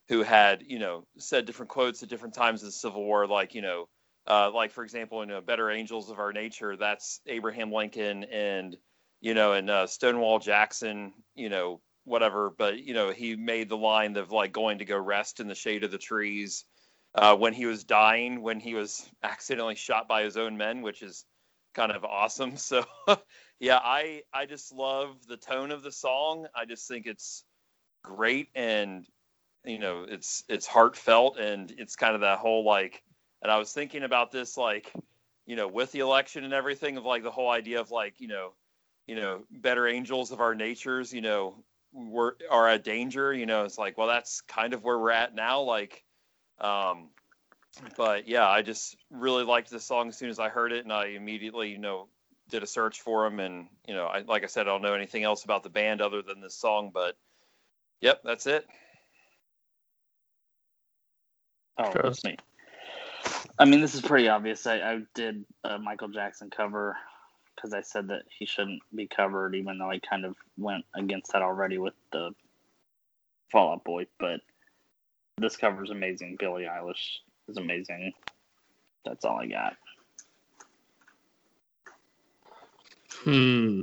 [0.08, 3.54] who had, you know, said different quotes at different times of the Civil War, like,
[3.54, 3.88] you know,
[4.26, 8.76] uh, like for example, in uh, Better Angels of Our Nature, that's Abraham Lincoln and,
[9.20, 12.50] you know, and uh, Stonewall Jackson, you know, whatever.
[12.56, 15.54] But, you know, he made the line of like going to go rest in the
[15.54, 16.64] shade of the trees
[17.14, 21.02] uh, when he was dying, when he was accidentally shot by his own men, which
[21.02, 21.24] is
[21.74, 22.56] kind of awesome.
[22.56, 22.84] So,
[23.60, 26.46] yeah, I I just love the tone of the song.
[26.54, 27.44] I just think it's
[28.04, 29.06] great and
[29.64, 33.02] you know it's it's heartfelt and it's kind of that whole like
[33.42, 34.92] and I was thinking about this like
[35.46, 38.28] you know with the election and everything of like the whole idea of like you
[38.28, 38.52] know
[39.06, 43.64] you know better angels of our natures you know we're are a danger you know
[43.64, 46.04] it's like well that's kind of where we're at now like
[46.60, 47.08] um
[47.96, 50.92] but yeah i just really liked the song as soon as i heard it and
[50.92, 52.08] i immediately you know
[52.50, 54.94] did a search for them and you know I, like i said i don't know
[54.94, 57.16] anything else about the band other than this song but
[58.00, 58.66] yep that's it
[61.78, 62.36] Oh, that's me.
[63.58, 64.66] I mean, this is pretty obvious.
[64.66, 66.96] I, I did a Michael Jackson cover
[67.54, 71.32] because I said that he shouldn't be covered, even though I kind of went against
[71.32, 72.30] that already with the
[73.50, 74.06] Fall Out Boy.
[74.18, 74.40] But
[75.38, 76.36] this cover is amazing.
[76.38, 77.18] Billie Eilish
[77.48, 78.12] is amazing.
[79.04, 79.76] That's all I got.
[83.24, 83.82] Hmm.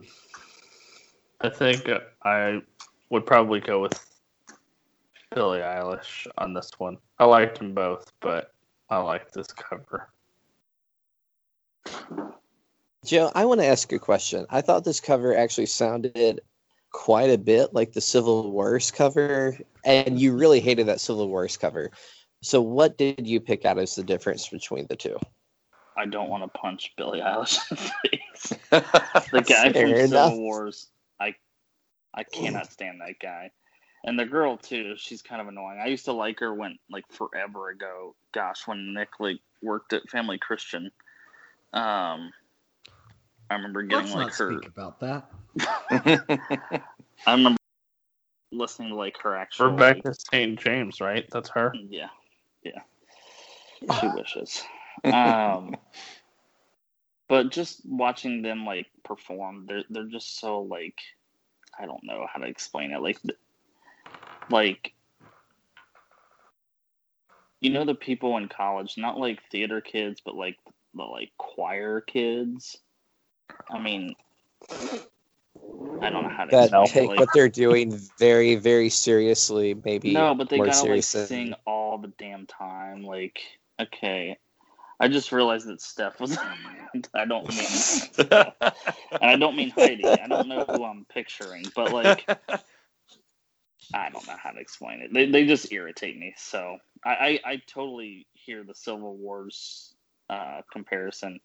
[1.42, 1.90] I think
[2.24, 2.62] I
[3.10, 4.05] would probably go with
[5.36, 6.98] Billie Eilish on this one.
[7.20, 8.54] I liked them both, but
[8.90, 10.10] I like this cover.
[13.06, 14.48] Joe, I want to ask you a question.
[14.50, 16.40] I thought this cover actually sounded
[16.92, 21.58] quite a bit like the Civil Wars cover, and you really hated that Civil Wars
[21.58, 21.92] cover.
[22.42, 25.20] So, what did you pick out as the difference between the two?
[25.98, 28.60] I don't want to punch Billie Eilish in the face.
[29.32, 30.30] the guy Fair from enough.
[30.32, 30.88] Civil Wars,
[31.20, 31.36] I
[32.14, 33.52] I cannot stand that guy.
[34.06, 35.80] And the girl too, she's kind of annoying.
[35.84, 38.16] I used to like her when like forever ago.
[38.34, 40.92] Gosh, when Nick like worked at Family Christian.
[41.74, 42.32] Um
[43.50, 45.30] I remember getting Let's like not her speak about that.
[47.28, 47.58] I remember
[48.52, 50.60] listening to like her actual Rebecca St.
[50.60, 51.26] James, right?
[51.32, 51.74] That's her.
[51.90, 52.10] Yeah,
[52.64, 52.82] yeah.
[54.00, 54.64] She wishes.
[55.06, 55.76] Um,
[57.28, 60.98] but just watching them like perform, they're they're just so like,
[61.78, 63.02] I don't know how to explain it.
[63.02, 63.38] Like, th-
[64.50, 64.94] like,
[67.62, 70.58] you know, the people in college, not like theater kids, but like
[70.94, 72.78] the like choir kids.
[73.70, 74.16] I mean,
[76.02, 78.90] I don't know how to That explain it, take like- what they're doing very, very
[78.90, 79.76] seriously.
[79.84, 83.04] Maybe no, but they more gotta like than- sing all the damn time.
[83.04, 83.40] Like,
[83.80, 84.38] okay,
[85.00, 86.38] I just realized that Steph was.
[87.14, 87.68] I don't mean,
[88.32, 90.06] and I don't mean Heidi.
[90.06, 92.26] I don't know who I'm picturing, but like,
[93.94, 95.14] I don't know how to explain it.
[95.14, 96.34] They they just irritate me.
[96.38, 99.96] So I I, I totally hear the Civil Wars
[100.30, 101.40] uh, comparison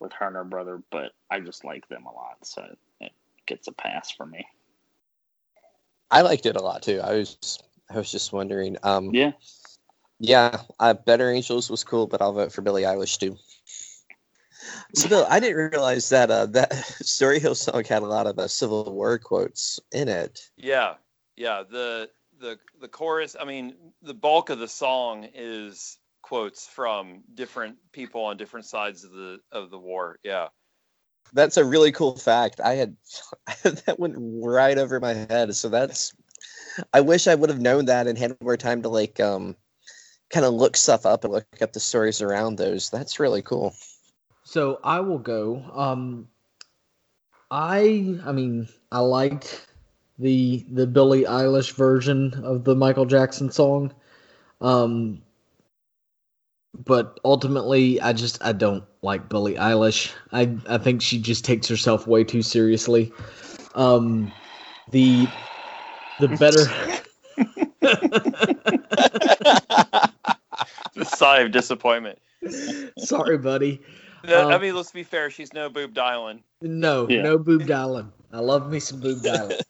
[0.00, 2.64] with her and her brother, but I just like them a lot, so
[3.00, 3.12] it
[3.46, 4.46] gets a pass for me.
[6.10, 7.00] I liked it a lot too.
[7.02, 7.58] I was,
[7.90, 8.76] I was just wondering.
[8.82, 9.32] Um, Yeah.
[10.20, 10.62] yeah.
[10.78, 13.36] Uh, Better Angels was cool, but I'll vote for Billie Eilish too.
[14.94, 16.70] So, Bill, I didn't realize that uh, that
[17.02, 20.40] Storyhill song had a lot of uh, Civil War quotes in it.
[20.56, 20.94] Yeah,
[21.38, 21.62] yeah.
[21.68, 22.10] The
[22.40, 23.36] the the chorus.
[23.40, 29.04] I mean, the bulk of the song is quotes from different people on different sides
[29.04, 30.18] of the of the war.
[30.22, 30.48] Yeah.
[31.32, 32.60] That's a really cool fact.
[32.60, 32.96] I had
[33.62, 35.54] that went right over my head.
[35.54, 36.12] So that's.
[36.94, 39.56] I wish I would have known that and had more time to like um,
[40.30, 42.90] kind of look stuff up and look up the stories around those.
[42.90, 43.74] That's really cool.
[44.44, 45.62] So I will go.
[45.74, 46.28] Um,
[47.50, 49.66] I I mean I liked
[50.18, 53.92] the the Billie Eilish version of the Michael Jackson song,
[54.60, 55.22] um,
[56.84, 60.12] but ultimately I just I don't like Billie Eilish.
[60.32, 63.12] I I think she just takes herself way too seriously.
[63.74, 64.32] Um,
[64.90, 65.26] the
[66.18, 66.66] the better.
[70.94, 72.18] The sigh of disappointment.
[72.98, 73.80] Sorry, buddy.
[74.24, 75.30] No, I Um, mean, let's be fair.
[75.30, 76.42] She's no boob dialing.
[76.60, 77.22] No, Yeah.
[77.22, 78.12] no boob dialing.
[78.32, 79.56] I love me some boob dialing.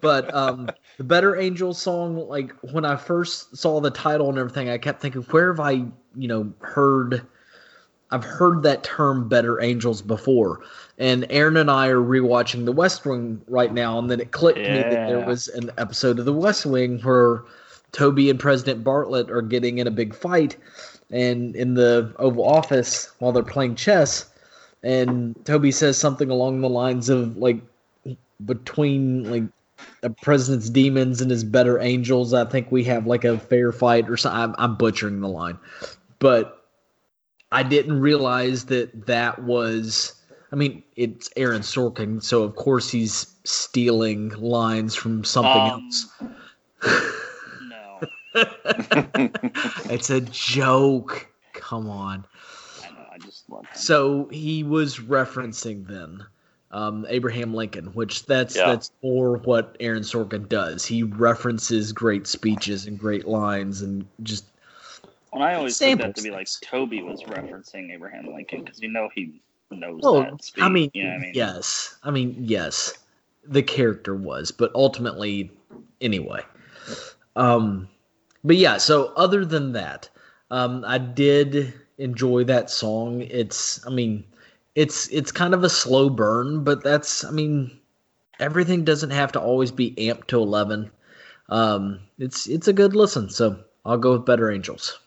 [0.00, 4.70] but um the Better Angels song, like when I first saw the title and everything,
[4.70, 5.72] I kept thinking, where have I,
[6.14, 7.26] you know, heard
[8.10, 10.60] I've heard that term Better Angels before.
[10.98, 14.58] And Aaron and I are rewatching The West Wing right now, and then it clicked
[14.58, 17.42] me that there was an episode of The West Wing where
[17.90, 20.56] Toby and President Bartlet are getting in a big fight
[21.10, 24.30] and in the Oval Office while they're playing chess.
[24.84, 27.60] And Toby says something along the lines of like
[28.46, 29.42] between like
[30.00, 34.08] the president's demons and his better angels, I think we have like a fair fight
[34.08, 34.40] or something.
[34.40, 35.58] I'm, I'm butchering the line,
[36.18, 36.64] but
[37.52, 40.14] I didn't realize that that was.
[40.52, 46.06] I mean, it's Aaron Sorkin, so of course he's stealing lines from something Um, else.
[47.68, 48.00] no.
[49.90, 51.26] it's a joke.
[51.54, 52.24] Come on.
[52.84, 53.06] I know.
[53.12, 53.68] I just love him.
[53.74, 56.24] So he was referencing then
[56.74, 58.66] um, Abraham Lincoln, which that's Yeah.
[58.66, 60.84] that's more what Aaron Sorkin does.
[60.84, 64.46] He references great speeches and great lines and just
[65.32, 68.88] And I always took that to be like Toby was referencing Abraham Lincoln because you
[68.88, 70.44] know he knows well, that.
[70.44, 70.64] Speak.
[70.64, 71.32] I mean, you know I mean?
[71.34, 72.92] yes, I mean yes,
[73.46, 75.50] the character was, but ultimately,
[76.00, 76.42] anyway.
[77.36, 77.88] Um,
[78.42, 78.78] but yeah.
[78.78, 80.08] So other than that,
[80.50, 83.22] um, I did enjoy that song.
[83.22, 84.24] It's, I mean,
[84.74, 87.78] it's it's kind of a slow burn, but that's, I mean,
[88.40, 90.90] everything doesn't have to always be amped to eleven.
[91.48, 93.30] Um, it's it's a good listen.
[93.30, 94.98] So I'll go with Better Angels.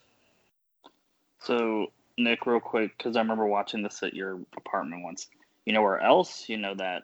[1.39, 1.87] So
[2.17, 5.27] Nick, real quick, because I remember watching this at your apartment once.
[5.65, 7.03] You know where else you know that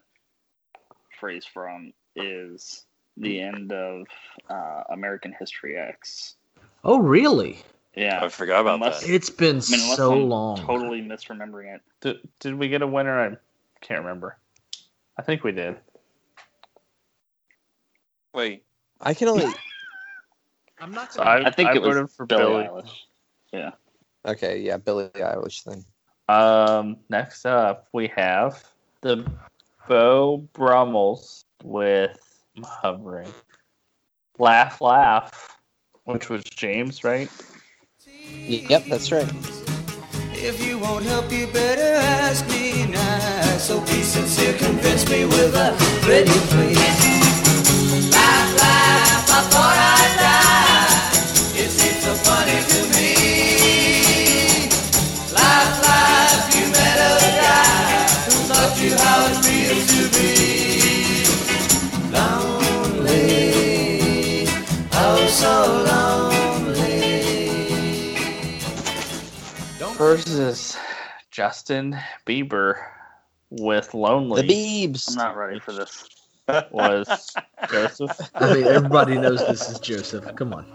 [1.20, 2.86] phrase from is
[3.18, 4.08] the end of
[4.50, 6.36] uh, American History X.
[6.84, 7.60] Oh, really?
[7.96, 9.10] Yeah, I forgot about Unless- that.
[9.10, 10.58] It's been I mean, so I'm long.
[10.58, 11.82] Totally misremembering it.
[12.02, 13.20] Did, did we get a winner?
[13.20, 13.38] I
[13.82, 14.38] can't remember.
[15.18, 15.78] I think we did.
[18.34, 18.64] Wait,
[19.00, 19.46] I can only.
[20.82, 21.14] I'm not.
[21.14, 22.82] So I, I think I it was voted for Billie Billy.
[22.82, 22.92] Eilish.
[23.52, 23.72] Yeah.
[24.26, 25.86] Okay, yeah, Billie Eilish then.
[26.30, 28.64] Um, next up, we have
[29.02, 29.30] the
[29.88, 32.18] Beau Brummels with
[32.58, 33.32] I'm hovering.
[34.40, 35.60] Laugh, laugh,
[36.06, 37.30] which was James, right?
[38.46, 39.28] Yep, that's right.
[40.34, 43.58] If you won't help, you better ask me now.
[43.58, 46.78] So be sincere, convince me with a pretty please.
[48.12, 50.03] Life, life, I I.
[70.16, 70.78] versus
[71.32, 71.98] Justin
[72.28, 72.76] Bieber
[73.50, 74.46] with Lonely.
[74.46, 75.10] The Biebs.
[75.10, 76.08] I'm not ready for this.
[76.72, 77.34] Was
[77.72, 78.30] Joseph.
[78.36, 80.36] I mean, everybody knows this is Joseph.
[80.36, 80.66] Come on.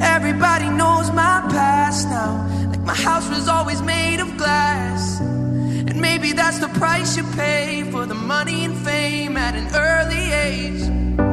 [0.00, 2.68] Everybody knows my past now.
[2.70, 5.20] Like my house was always made of glass.
[5.20, 10.30] And maybe that's the price you pay for the money and fame at an early
[10.32, 11.31] age.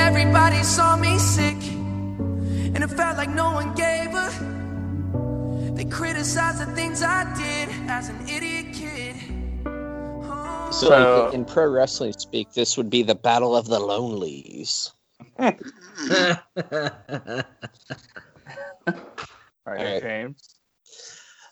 [0.00, 1.62] And everybody saw me sick.
[1.62, 5.72] And it felt like no one gave a.
[5.74, 9.16] They criticized the things I did as an idiot kid.
[10.72, 14.90] So, like, in pro wrestling speak, this would be the Battle of the Lonelies.
[15.38, 15.52] All
[16.06, 17.14] right,
[19.66, 20.02] Alright.
[20.02, 20.54] James.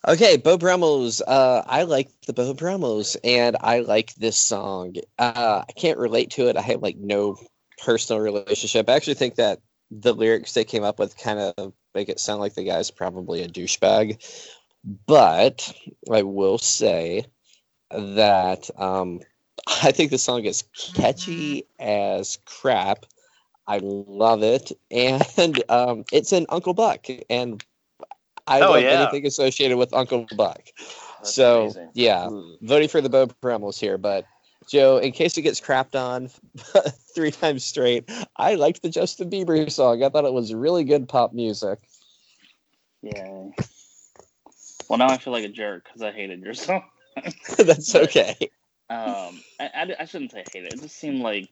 [0.07, 1.21] Okay, Beau Brummels.
[1.21, 4.95] Uh, I like the Beau Brummels, and I like this song.
[5.19, 6.57] Uh, I can't relate to it.
[6.57, 7.37] I have like no
[7.85, 8.89] personal relationship.
[8.89, 9.61] I actually think that
[9.91, 13.43] the lyrics they came up with kind of make it sound like the guy's probably
[13.43, 14.19] a douchebag.
[15.07, 15.73] But
[16.11, 17.25] I will say
[17.91, 19.21] that um,
[19.83, 20.65] I think the song is
[20.95, 23.07] catchy as crap.
[23.67, 27.63] I love it, and um, it's an Uncle Buck, and
[28.47, 29.03] I Oh, love yeah.
[29.03, 30.63] anything associated with Uncle Buck.
[31.19, 31.91] That's so amazing.
[31.93, 32.31] yeah,
[32.63, 33.99] voting for the Beau Brummels here.
[33.99, 34.25] But
[34.69, 36.29] Joe, in case it gets crapped on
[37.15, 40.03] three times straight, I liked the Justin Bieber song.
[40.03, 41.79] I thought it was really good pop music.
[43.03, 43.47] Yeah.
[44.89, 46.83] Well, now I feel like a jerk because I hated your song.
[47.59, 48.37] That's okay.
[48.91, 50.75] Um, I, I, I shouldn't say hate it.
[50.75, 51.49] It just seemed like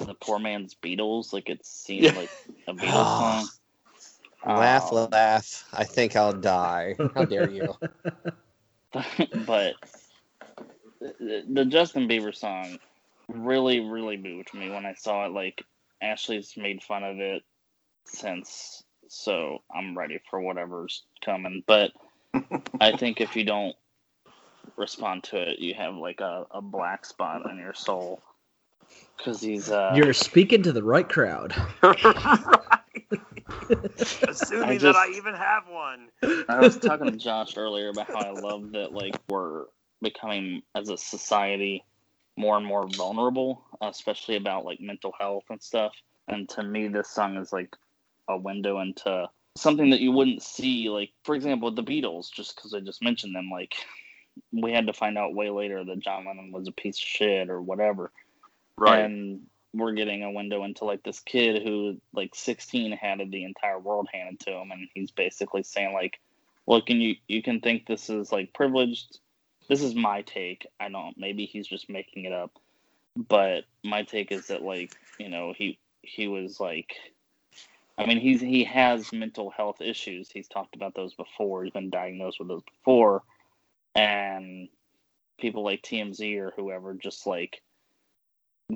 [0.00, 1.32] the poor man's Beatles.
[1.32, 2.12] Like it seemed Yeah.
[2.12, 2.30] like
[2.66, 3.48] a Beatles song.
[4.46, 5.64] laugh, Um, laugh.
[5.72, 6.96] I think I'll die.
[7.14, 7.74] How dare you?
[9.46, 9.74] but
[11.18, 12.78] the, the Justin Bieber song
[13.28, 15.32] really, really moved me when I saw it.
[15.32, 15.62] Like
[16.00, 17.42] Ashley's made fun of it
[18.04, 21.62] since, so I'm ready for whatever's coming.
[21.66, 21.92] But
[22.80, 23.76] I think if you don't
[24.76, 28.22] respond to it, you have like a, a black spot on your soul.
[29.16, 31.54] Because he's uh, You're speaking to the right crowd.
[34.28, 36.08] Assuming I that I even have one.
[36.48, 39.66] I was talking to Josh earlier about how I love that like we're
[40.02, 41.84] becoming as a society
[42.36, 45.92] more and more vulnerable, uh, especially about like mental health and stuff.
[46.28, 47.76] And to me, this song is like
[48.28, 50.88] a window into something that you wouldn't see.
[50.88, 53.74] Like for example, the Beatles, just because I just mentioned them, like
[54.52, 57.50] we had to find out way later that John Lennon was a piece of shit
[57.50, 58.10] or whatever.
[58.78, 59.04] Right.
[59.04, 59.42] And
[59.74, 64.08] we're getting a window into like this kid who like 16 had the entire world
[64.12, 66.20] handed to him and he's basically saying like
[66.66, 69.18] look and you you can think this is like privileged
[69.72, 70.66] this is my take.
[70.78, 72.52] I don't maybe he's just making it up
[73.16, 76.94] but my take is that like you know he he was like
[77.98, 80.30] i mean he's he has mental health issues.
[80.30, 81.64] He's talked about those before.
[81.64, 83.22] He's been diagnosed with those before.
[83.94, 84.68] And
[85.38, 87.60] people like tmz or whoever just like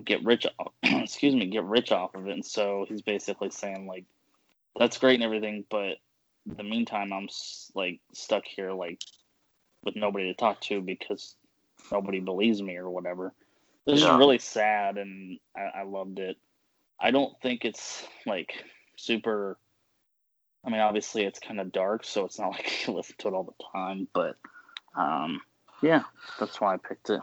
[0.04, 0.46] get rich
[0.82, 2.32] excuse me get rich off of it.
[2.32, 4.04] And so he's basically saying like
[4.78, 5.96] that's great and everything but
[6.44, 7.28] the meantime i'm
[7.74, 9.00] like stuck here like
[9.86, 11.36] with nobody to talk to because
[11.90, 13.32] nobody believes me or whatever
[13.86, 14.12] this Yeah.
[14.12, 16.36] is really sad and I, I loved it
[17.00, 18.64] i don't think it's like
[18.96, 19.56] super
[20.64, 23.34] i mean obviously it's kind of dark so it's not like you listen to it
[23.34, 24.36] all the time but
[24.96, 25.40] um
[25.82, 26.02] yeah
[26.40, 27.20] that's why i picked it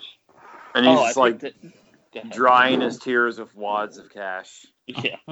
[0.76, 1.74] And Oh, he's I like picked it-
[2.14, 2.32] Go ahead.
[2.34, 4.66] drying his tears with wads of cash.
[4.88, 5.16] yeah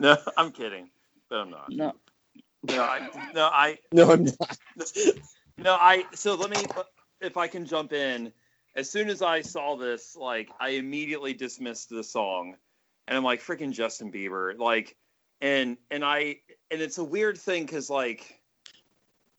[0.00, 0.90] No, I'm kidding,
[1.30, 1.70] but I'm not.
[1.70, 1.92] no
[2.68, 4.58] No, I, no, I, No, I'm not.
[5.58, 6.04] no, I.
[6.14, 6.64] So let me,
[7.20, 8.32] if I can jump in.
[8.76, 12.56] As soon as I saw this, like, I immediately dismissed the song,
[13.06, 14.96] and I'm like, freaking Justin Bieber, like,
[15.40, 16.38] and and I,
[16.70, 18.40] and it's a weird thing because like,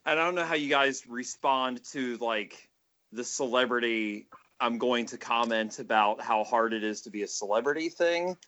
[0.06, 2.70] I don't know how you guys respond to like
[3.12, 4.28] the celebrity.
[4.58, 8.38] I'm going to comment about how hard it is to be a celebrity thing,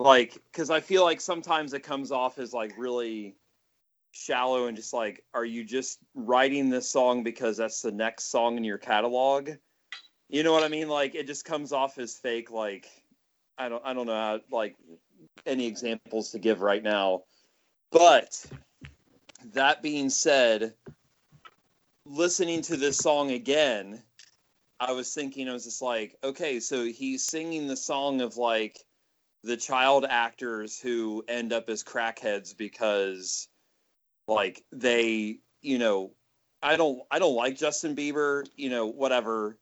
[0.00, 3.36] like, because I feel like sometimes it comes off as like really
[4.12, 8.56] shallow and just like, are you just writing this song because that's the next song
[8.56, 9.50] in your catalog?
[10.28, 10.88] You know what I mean?
[10.88, 12.50] Like it just comes off as fake.
[12.50, 12.86] Like
[13.58, 14.76] I don't I don't know how, like
[15.44, 17.24] any examples to give right now.
[17.90, 18.46] But
[19.52, 20.74] that being said,
[22.06, 24.02] listening to this song again,
[24.80, 28.78] I was thinking I was just like, okay, so he's singing the song of like
[29.44, 33.48] the child actors who end up as crackheads because
[34.28, 36.10] like they you know
[36.62, 39.56] i don't i don't like justin bieber you know whatever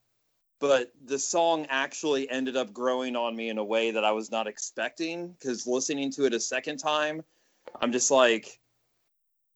[0.61, 4.30] but the song actually ended up growing on me in a way that I was
[4.30, 7.24] not expecting because listening to it a second time,
[7.80, 8.61] I'm just like,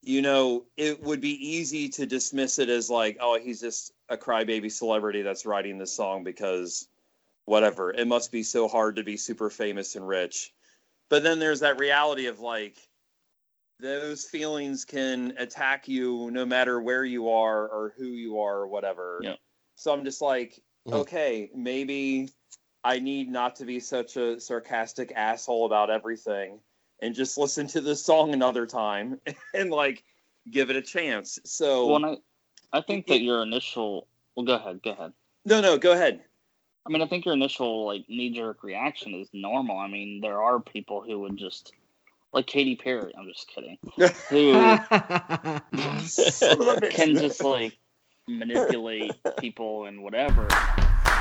[0.00, 4.16] you know, it would be easy to dismiss it as like, oh, he's just a
[4.16, 6.88] crybaby celebrity that's writing this song because
[7.44, 7.90] whatever.
[7.90, 10.54] It must be so hard to be super famous and rich.
[11.10, 12.78] But then there's that reality of like,
[13.80, 18.68] those feelings can attack you no matter where you are or who you are or
[18.68, 19.20] whatever.
[19.22, 19.34] Yeah.
[19.74, 20.98] So I'm just like, mm-hmm.
[21.00, 22.30] okay, maybe
[22.84, 26.60] I need not to be such a sarcastic asshole about everything
[27.02, 29.20] and just listen to this song another time
[29.54, 30.04] and like
[30.50, 31.38] give it a chance.
[31.44, 32.04] So Well,
[32.72, 34.06] I, I think that your initial.
[34.36, 34.82] Well, go ahead.
[34.82, 35.12] Go ahead.
[35.44, 36.20] no, no, go ahead.
[36.86, 39.78] I mean, I think your initial like knee jerk reaction is normal.
[39.78, 41.72] I mean, there are people who would just
[42.34, 43.12] like Katy Perry.
[43.16, 43.78] I'm just kidding.
[44.28, 44.52] Who
[46.90, 47.78] can just like
[48.28, 50.48] manipulate people and whatever.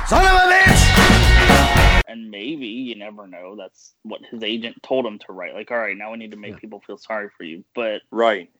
[0.06, 2.02] Son of a bitch!
[2.08, 3.56] And maybe you never know.
[3.56, 5.54] That's what his agent told him to write.
[5.54, 7.64] Like, all right, now we need to make people feel sorry for you.
[7.74, 8.50] But right,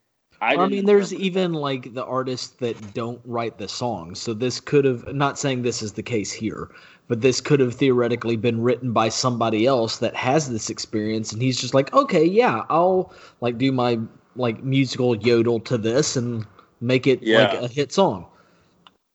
[0.41, 4.19] I, I, mean, there's remember- even like the artists that don't write the songs.
[4.19, 6.69] So this could have, not saying this is the case here,
[7.07, 11.41] but this could have theoretically been written by somebody else that has this experience, and
[11.41, 13.99] he's just like, okay, yeah, I'll like do my
[14.35, 16.45] like musical yodel to this and
[16.81, 17.43] make it Yeah.
[17.53, 18.25] like a hit song.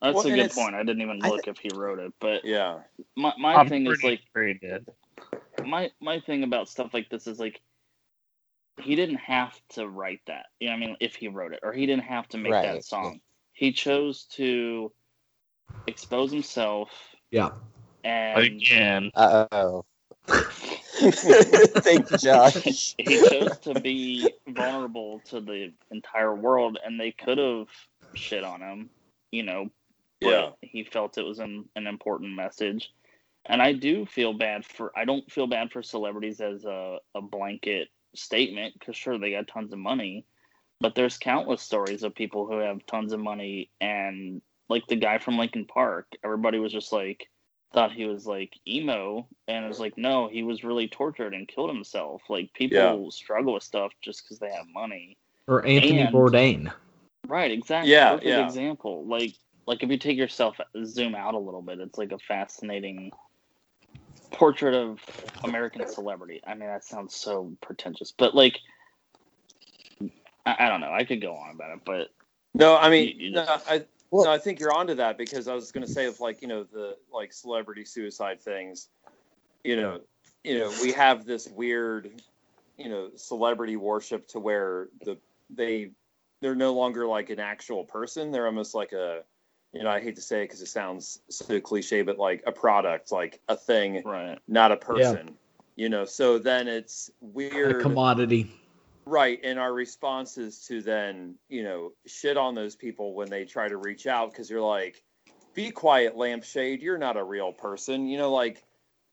[0.01, 0.73] That's Well, a good point.
[0.73, 2.79] I didn't even I look if he wrote it, but Yeah.
[3.15, 4.87] my my I'm thing is like sure he did.
[5.63, 7.61] my my thing about stuff like this is like
[8.79, 10.47] he didn't have to write that.
[10.59, 12.63] You know, I mean, if he wrote it, or he didn't have to make Right,
[12.63, 13.21] that song.
[13.53, 14.91] He chose to
[15.87, 16.89] expose himself
[17.31, 17.49] Yeah.
[18.03, 19.11] and Again.
[19.15, 19.85] Uh oh.
[20.27, 22.95] Thank you, Josh.
[22.97, 27.67] he chose to be vulnerable to the entire world, and they could have
[28.15, 28.89] shit on him,
[29.31, 29.69] you know.
[30.21, 30.51] But Yeah.
[30.61, 32.91] he felt it was an, an important message,
[33.45, 34.91] and I do feel bad for.
[34.97, 39.47] I don't feel bad for celebrities as a, a blanket statement because sure they got
[39.47, 40.25] tons of money,
[40.79, 45.17] but there's countless stories of people who have tons of money and like the guy
[45.17, 46.07] from Linkin Park.
[46.23, 47.27] Everybody was just like
[47.73, 51.47] thought he was like emo and it was like no he was really tortured and
[51.47, 53.09] killed himself like people Yeah.
[53.11, 56.73] struggle with stuff just because they have money Or Anthony And- Bourdain.
[57.27, 58.45] right exactly Yeah, perfect yeah.
[58.45, 59.31] example like
[59.67, 63.11] like if you take yourself zoom out a little bit it's like a fascinating
[64.31, 64.99] portrait of
[65.43, 68.57] american celebrity i mean that sounds so pretentious but like
[70.45, 72.09] i, I don't know i could go on about it but
[72.53, 75.47] No, I mean, You- you no, I, Well- no, I think you're onto that because
[75.47, 78.89] I was going to say of like you know the like celebrity suicide things,
[79.63, 80.01] you know,
[80.43, 82.11] you know we have this weird,
[82.77, 85.17] you know, celebrity worship to where the
[85.49, 85.91] they
[86.41, 88.31] they're no longer like an actual person.
[88.31, 89.23] They're almost like a,
[89.73, 92.51] you know, I hate to say it because it sounds so cliche, but like a
[92.51, 95.37] product, like a thing, right not a person.
[95.75, 97.53] You know, so then it's weird.
[97.53, 97.81] A weird.
[97.81, 98.51] commodity.
[99.05, 103.45] Right, and our response is to then, you know, shit on those people when they
[103.45, 105.03] try to reach out because you're like,
[105.53, 108.63] be quiet, lampshade, you're not a real person, you know, like,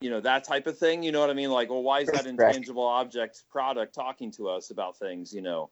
[0.01, 1.03] you know, that type of thing.
[1.03, 1.51] You know what I mean?
[1.51, 5.33] Like, well, why is that intangible object product talking to us about things?
[5.33, 5.71] You know,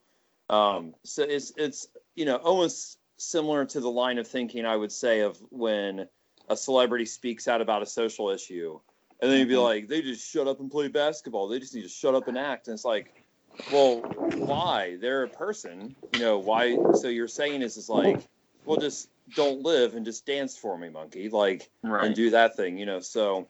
[0.48, 4.92] um, so it's it's you know almost similar to the line of thinking I would
[4.92, 6.08] say of when
[6.48, 8.78] a celebrity speaks out about a social issue,
[9.20, 9.62] and then you'd be mm-hmm.
[9.62, 11.48] like, they just shut up and play basketball.
[11.48, 12.68] They just need to shut up and act.
[12.68, 13.24] And it's like,
[13.72, 14.96] well, why?
[15.00, 16.38] They're a person, you know.
[16.38, 16.76] Why?
[16.94, 18.20] So you're saying is is like,
[18.64, 22.56] well, just don't live and just dance for me, monkey, like, right and do that
[22.56, 23.00] thing, you know.
[23.00, 23.48] So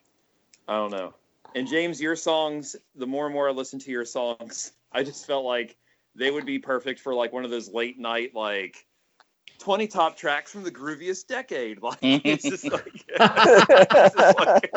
[0.69, 1.15] I don't know.
[1.55, 5.27] And James, your songs, the more and more I listen to your songs, I just
[5.27, 5.77] felt like
[6.15, 8.87] they would be perfect for like one of those late night like
[9.59, 11.79] 20 top tracks from the grooviest decade.
[11.87, 14.71] Like it's just like, it's just like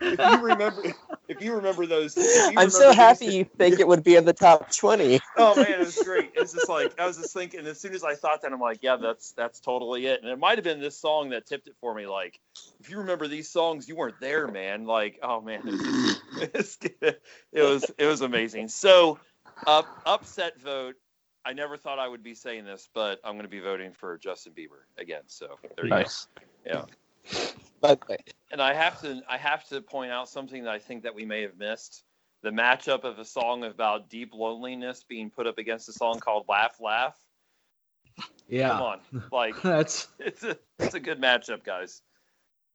[0.00, 0.82] if you remember
[1.28, 4.32] if you remember those you I'm so happy you think it would be in the
[4.32, 5.20] top 20.
[5.36, 6.30] oh man, it was great.
[6.34, 7.66] It's just like I was just thinking.
[7.66, 10.22] As soon as I thought that, I'm like, yeah, that's that's totally it.
[10.22, 12.06] And it might have been this song that tipped it for me.
[12.06, 12.40] Like,
[12.80, 14.86] if you remember these songs, you weren't there, man.
[14.86, 18.68] Like, oh man, it was, it was it was amazing.
[18.68, 19.18] So,
[19.66, 20.96] up upset vote.
[21.48, 24.18] I never thought I would be saying this, but I'm going to be voting for
[24.18, 25.22] Justin Bieber again.
[25.28, 26.26] So there you Nice.
[26.66, 26.84] go.
[27.30, 27.40] Yeah.
[27.80, 28.00] But
[28.52, 31.24] And I have to I have to point out something that I think that we
[31.24, 32.04] may have missed.
[32.42, 36.44] The matchup of a song about deep loneliness being put up against a song called
[36.50, 37.16] Laugh Laugh.
[38.46, 38.68] Yeah.
[38.68, 39.00] Come on.
[39.32, 42.02] Like That's it's a it's a good matchup, guys.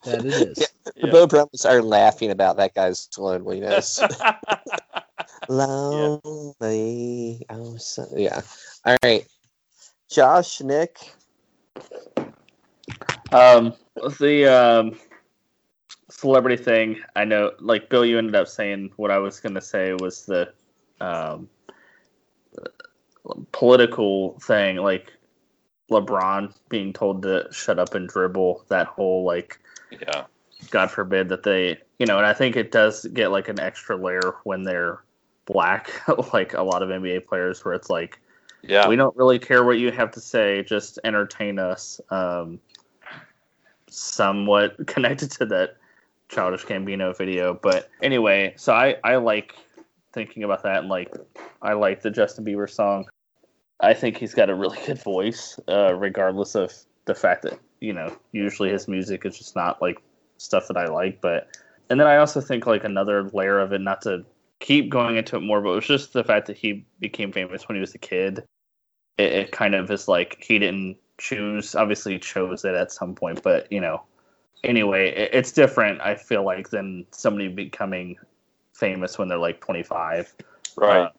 [0.03, 0.57] that it is.
[0.57, 1.11] the Yeah.
[1.11, 4.01] Beau Brummels are laughing about that guy's loneliness.
[5.47, 7.45] Lonely.
[7.49, 8.41] Oh, so, yeah.
[8.85, 9.25] All right.
[10.09, 10.97] Josh, Nick.
[13.31, 13.73] Um,
[14.19, 14.99] the um,
[16.09, 19.61] celebrity thing, I know, like Bill, you ended up saying what I was going to
[19.61, 20.53] say was the
[21.01, 21.49] um,
[23.51, 25.11] political thing, like
[25.89, 28.65] LeBron being told to shut up and dribble.
[28.69, 29.59] That whole like,
[29.91, 30.25] Yeah.
[30.69, 33.95] God forbid that they, you know, and I think it does get like an extra
[33.97, 35.03] layer when they're
[35.45, 35.91] black,
[36.33, 38.19] like a lot of NBA players, where it's like,
[38.61, 38.87] Yeah.
[38.87, 41.99] we don't really care what you have to say, just entertain us.
[42.09, 42.59] Um,
[43.89, 45.77] somewhat connected to that
[46.29, 49.55] childish Gambino video, but anyway, so I I like
[50.13, 51.13] thinking about that and like
[51.61, 53.05] I like the Justin Bieber song.
[53.79, 56.73] I think he's got a really good voice, uh, regardless of
[57.05, 60.01] the fact that you know usually his music is just not like
[60.37, 61.21] stuff that I like.
[61.21, 61.49] But
[61.89, 64.25] and then I also think like another layer of it, not to
[64.63, 67.67] keep going into it more, but it was just the fact that he became famous
[67.67, 68.45] when he was a kid.
[69.17, 71.75] It, it kind of is like he didn't choose.
[71.75, 74.01] Obviously, he chose it at some point, but you know,
[74.63, 75.99] anyway, it, it's different.
[76.01, 78.15] I feel like than somebody becoming
[78.73, 80.33] famous when they're like 25.
[80.77, 80.97] Right.
[80.97, 81.09] Uh,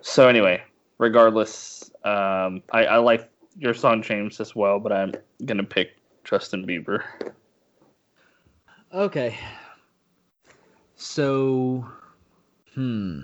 [0.00, 0.62] so anyway,
[0.96, 5.12] regardless, um, I, I like your song James as well, but I'm
[5.44, 7.02] gonna pick Justin Bieber.
[8.90, 9.36] Okay.
[10.96, 11.86] So,
[12.76, 13.20] hmm.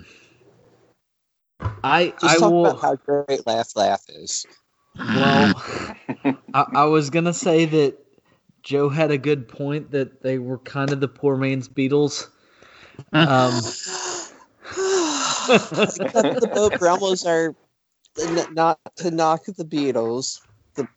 [1.83, 2.71] I Just I talk will.
[2.71, 4.45] about how great Laugh Laugh is.
[4.97, 5.63] Well,
[6.53, 7.97] I, I was gonna say that
[8.63, 12.27] Joe had a good point that they were kind of the poor man's Beatles.
[13.11, 14.33] Um, Except
[16.13, 17.55] the Beau Brummels are
[18.51, 20.41] not to knock the Beatles.
[20.75, 20.87] The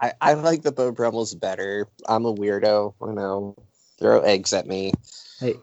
[0.00, 1.88] I, I like the Beau Brummels better.
[2.08, 2.94] I'm a weirdo.
[3.02, 3.56] I know.
[3.98, 4.92] Throw eggs at me.
[5.40, 5.54] hey,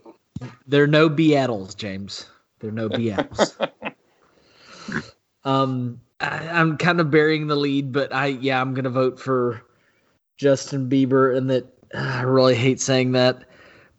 [0.68, 2.28] there are no Beatles, James.
[2.60, 3.70] There are no Beatles.
[5.44, 9.62] um, I, I'm kind of burying the lead, but I yeah, I'm gonna vote for
[10.38, 13.46] Justin Bieber, and that I really hate saying that,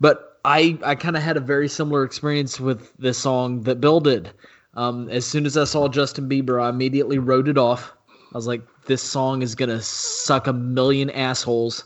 [0.00, 4.00] but I I kind of had a very similar experience with this song that Bill
[4.00, 4.30] did.
[4.74, 7.92] Um, as soon as I saw Justin Bieber, I immediately wrote it off.
[8.32, 11.84] I was like, this song is gonna suck a million assholes.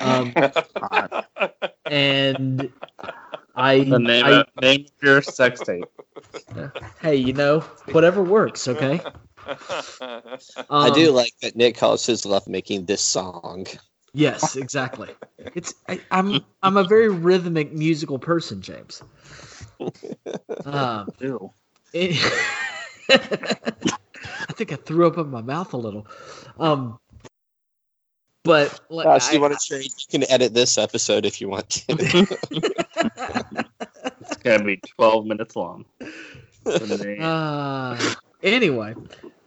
[0.00, 0.34] Um,
[1.86, 2.72] and
[3.56, 5.88] I, The name I of, name of your sex tape.
[7.00, 7.60] hey, you know,
[7.92, 9.00] whatever works, okay?
[10.70, 13.66] I do Um, like that Nick calls his love making this song.
[14.12, 15.10] Yes, exactly.
[15.54, 19.02] It's I, I'm I'm a very rhythmic musical person, James.
[20.64, 21.52] Um, Ew.
[21.92, 22.16] it-
[23.10, 26.06] I think I threw up in my mouth a little.
[26.58, 26.98] Um,
[28.44, 29.84] but like, Gosh, you I- want to trade?
[29.84, 32.38] You can edit this episode if you want to.
[34.20, 35.84] It's gonna be 12 minutes long.
[37.20, 38.94] Uh, anyway,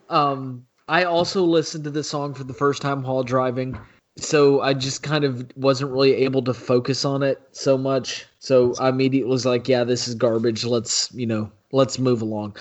[0.10, 3.78] um, I also listened to this song for the first time while driving,
[4.18, 8.26] so I just kind of wasn't really able to focus on it so much.
[8.40, 10.64] So I immediately was like, "Yeah, this is garbage.
[10.64, 12.56] Let's you know, let's move along."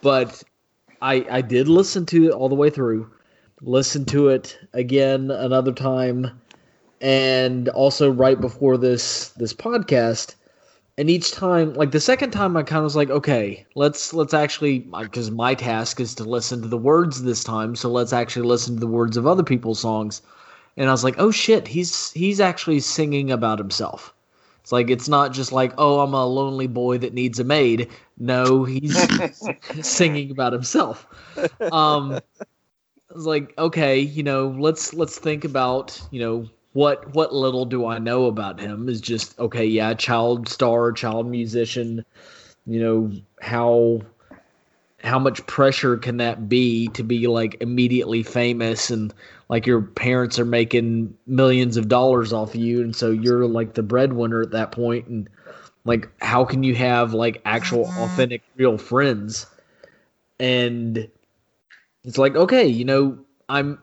[0.00, 0.42] But
[1.02, 3.10] I I did listen to it all the way through,
[3.62, 6.40] listen to it again another time,
[7.00, 10.34] and also right before this this podcast
[10.98, 14.34] and each time like the second time i kind of was like okay let's let's
[14.34, 18.46] actually because my task is to listen to the words this time so let's actually
[18.46, 20.22] listen to the words of other people's songs.
[20.76, 24.14] And i was like oh shit he's he's actually singing about himself.
[24.60, 27.90] It's like it's not just like oh i'm a lonely boy that needs a maid.
[28.18, 28.96] No he's
[29.82, 31.06] singing about himself.
[31.60, 32.20] Um
[33.12, 37.66] I was like, okay, you know, let's let's think about, you know, what what little
[37.66, 42.06] do I know about him is just okay, yeah, child star, child musician,
[42.66, 44.00] you know, how
[45.04, 49.12] how much pressure can that be to be like immediately famous and
[49.50, 53.74] like your parents are making millions of dollars off of you and so you're like
[53.74, 55.28] the breadwinner at that point and
[55.84, 59.44] like how can you have like actual authentic real friends?
[60.38, 61.10] And
[62.04, 63.78] it's like okay you know i'm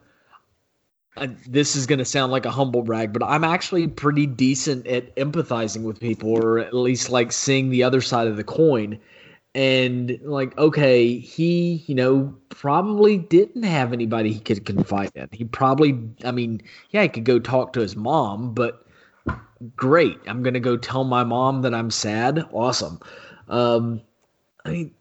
[1.17, 4.87] I, this is going to sound like a humble brag but i'm actually pretty decent
[4.87, 8.99] at empathizing with people or at least like seeing the other side of the coin.
[9.55, 15.27] And like okay he you know probably didn't have anybody he could confide in.
[15.31, 16.61] He probably i mean
[16.91, 18.85] yeah he could go talk to his mom but
[19.75, 20.19] great.
[20.27, 22.47] I'm going to go tell my mom that i'm sad.
[22.53, 22.99] Awesome.
[23.47, 24.01] Um
[24.65, 24.91] i mean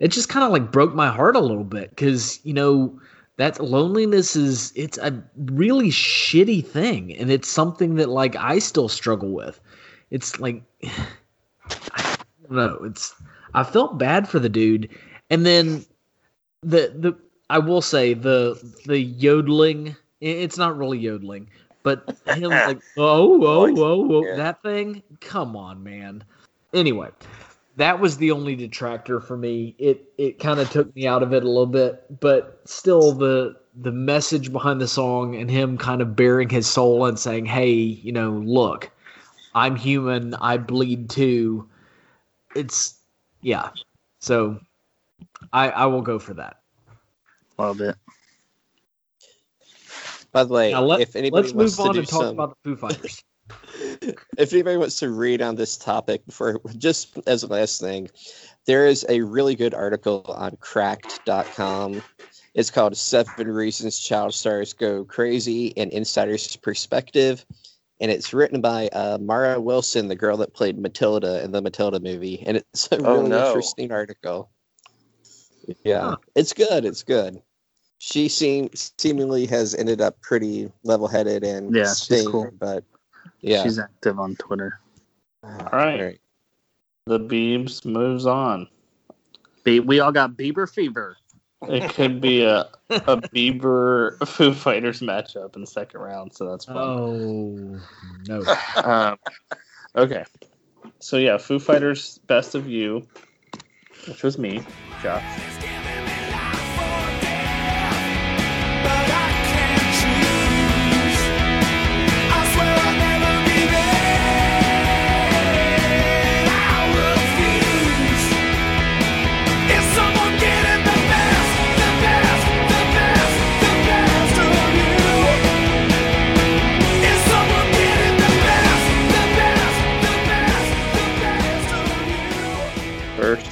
[0.00, 2.98] it just kind of like broke my heart a little bit because you know
[3.36, 8.88] that loneliness is it's a really shitty thing and it's something that like i still
[8.88, 9.60] struggle with
[10.10, 10.62] it's like
[11.94, 13.14] i don't know it's
[13.54, 14.88] i felt bad for the dude
[15.30, 15.84] and then
[16.62, 17.16] the the
[17.50, 21.48] i will say the the yodeling it's not really yodeling
[21.84, 24.36] But him like, oh, whoa, Like, whoa, whoa, yeah.
[24.36, 25.02] that thing?
[25.20, 26.24] Come on, man.
[26.74, 27.08] Anyway,
[27.78, 29.74] that was the only detractor for me.
[29.78, 33.56] It it kind of took me out of it a little bit, but still the
[33.80, 37.70] the message behind the song and him kind of bearing his soul and saying, "Hey,
[37.70, 38.90] you know, look,
[39.54, 40.34] I'm human.
[40.34, 41.68] I bleed too."
[42.56, 42.98] It's
[43.42, 43.70] yeah.
[44.18, 44.58] So
[45.52, 46.58] I I will go for that.
[47.58, 47.94] Love it.
[50.32, 52.70] By the way, let, if anybody let's wants move on to talk some, about the
[52.70, 53.22] Foo Fighters.
[54.02, 58.08] If anybody wants to read on this topic before just as a last thing
[58.66, 62.02] there is a really good article on cracked.com
[62.54, 67.44] it's called seven reasons child stars go crazy an insider's perspective
[68.00, 71.98] and it's written by uh, mara wilson the girl that played matilda in the matilda
[72.00, 73.46] movie and it's a Oh, really no.
[73.46, 74.50] interesting article
[75.84, 76.16] yeah Huh.
[76.34, 77.42] it's good it's good
[78.00, 82.48] she seem seemingly has ended up pretty level-headed and Yeah, she's sane, cool.
[82.60, 82.84] but
[83.40, 84.78] yeah She's active on Twitter.
[85.42, 86.00] All right.
[86.00, 86.20] Right.
[87.06, 88.68] The Beebs moves on.
[89.64, 91.16] Be- we all got Bieber fever.
[91.62, 96.66] It could be a a Bieber Foo Fighters matchup in the second round, so that's
[96.66, 96.76] fun.
[96.76, 97.80] Oh
[98.28, 98.42] no.
[98.76, 99.18] Um,
[99.96, 100.24] okay.
[101.00, 103.06] So yeah, Foo Fighters Best of You,
[104.06, 104.62] which was me,
[105.02, 105.24] Josh.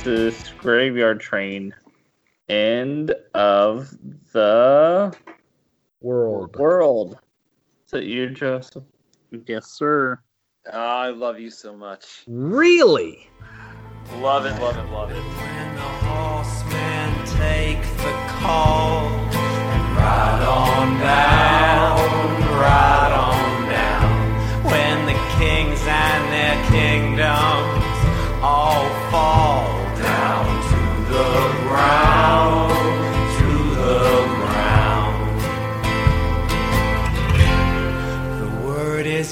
[0.07, 1.75] Versus Graveyard Train.
[2.49, 3.91] End of
[4.33, 5.13] the
[6.01, 6.55] World.
[6.57, 7.19] world.
[7.87, 8.85] Is it you, Joseph?
[9.47, 10.21] Yes, sir.
[10.73, 12.23] Oh, I love you so much.
[12.29, 13.29] Really?
[14.19, 15.17] Love it, love it, love it.
[15.17, 24.65] When the horsemen take the call, and ride on down, ride on down.
[24.71, 27.87] When the kings and their kingdoms
[28.41, 29.66] all fall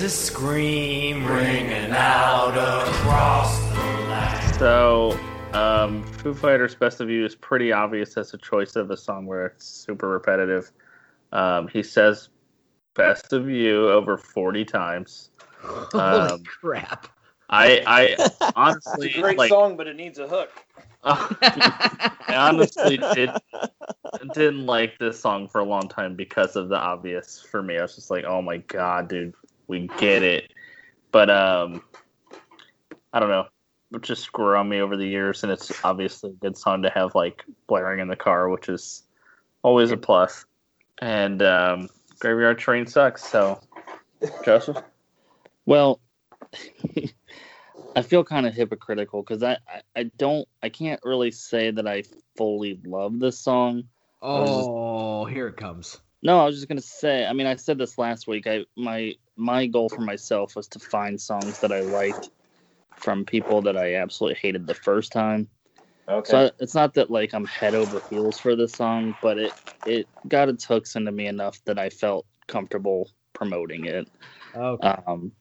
[0.05, 2.55] a scream ringing out
[2.88, 3.80] across the
[4.11, 4.55] land.
[4.57, 5.18] So,
[5.55, 9.24] um, Foo Fighters Best of You is pretty obvious as a choice of a song
[9.24, 10.70] where it's super repetitive.
[11.32, 12.28] Um, he says
[12.92, 15.30] Best of You over 40 times.
[15.62, 17.09] Holy Um, crap.
[17.48, 20.50] I, I honestly, It's a great like, song, but it needs a hook.
[21.02, 23.30] I honestly did,
[24.34, 27.78] didn't like this song for a long time because of the obvious for me.
[27.78, 29.34] I was just like, oh my god, dude,
[29.66, 30.52] we get it.
[31.10, 31.82] But um,
[33.12, 33.46] I don't know.
[33.92, 36.90] It just grew on me over the years, and it's obviously a good song to
[36.90, 39.04] have like blaring in the car, which is
[39.62, 40.44] always a plus.
[41.00, 41.88] And um,
[42.18, 43.24] Graveyard Train sucks.
[43.24, 43.61] So,
[44.45, 44.78] Joseph,
[45.66, 46.00] Well,
[47.96, 51.86] I feel kind of hypocritical because I, I, I don't I can't really say that
[51.86, 52.04] I
[52.36, 53.84] fully love this song.
[54.22, 56.00] Oh, here it comes.
[56.25, 57.26] No, I was just gonna say.
[57.26, 58.46] I mean, I said this last week.
[58.46, 62.30] I my my goal for myself was to find songs that I liked
[62.96, 65.49] from people that I absolutely hated the first time.
[66.09, 66.30] Okay.
[66.30, 69.53] So I, it's not that like I'm head over heels for this song, but it
[69.87, 74.09] it got its hooks into me enough that I felt comfortable promoting it.
[74.57, 74.95] Okay.
[75.07, 75.33] Um,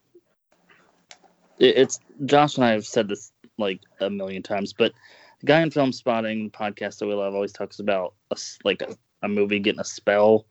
[1.60, 4.94] it, it's Josh and I have said this like a million times, but
[5.40, 8.98] the guy in Filmspotting podcast that we love always talks about a, s- like a,
[9.22, 10.46] a movie getting a spell,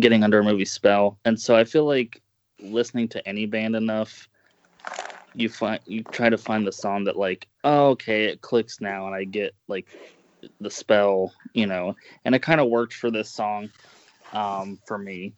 [0.00, 2.20] getting under a movie spell, and so I feel like
[2.60, 4.28] listening to any band enough,
[5.34, 9.06] you find you try to find the song that like oh okay it clicks now
[9.06, 9.86] and I get like
[10.60, 13.70] the spell you know, and it kind of worked for this song
[14.32, 15.34] um, for me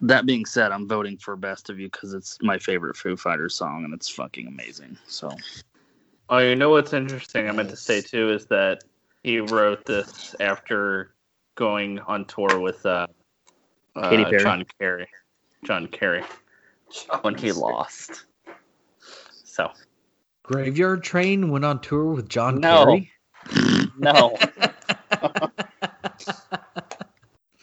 [0.00, 3.54] that being said, I'm voting for Best of You because it's my favorite Foo Fighters
[3.54, 4.98] song and it's fucking amazing.
[5.06, 5.30] So
[6.28, 7.48] Oh, you know what's interesting?
[7.48, 8.84] I meant to say too is that
[9.22, 11.13] he wrote this after
[11.54, 13.06] going on tour with uh,
[13.96, 14.42] uh, Katy Perry.
[14.42, 15.06] John Kerry.
[15.64, 16.22] John Kerry
[17.22, 18.26] when he lost.
[19.44, 19.70] So
[20.42, 22.84] Graveyard Train went on tour with John No.
[22.84, 23.10] Kerry.
[23.98, 24.36] no.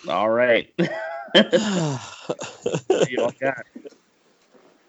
[0.09, 0.73] All right.
[0.77, 0.89] you
[3.21, 3.65] all got.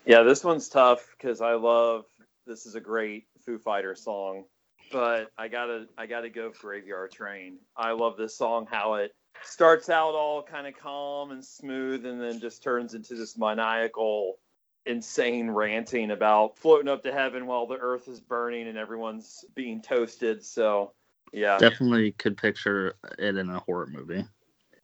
[0.07, 2.07] Yeah, this one's tough because I love.
[2.47, 4.45] This is a great Foo Fighter song,
[4.93, 7.59] but I gotta I gotta go Graveyard Train.
[7.77, 8.67] I love this song.
[8.71, 9.13] How it
[9.43, 14.39] starts out all kind of calm and smooth, and then just turns into this maniacal,
[14.87, 19.81] insane ranting about floating up to heaven while the earth is burning and everyone's being
[19.81, 20.45] toasted.
[20.45, 20.93] So,
[21.33, 24.25] yeah, Definitely could picture it in a horror movie.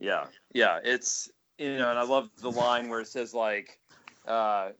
[0.00, 0.80] yeah, yeah.
[0.82, 3.78] It's you know, and I love the line where it says like,
[4.26, 4.70] uh,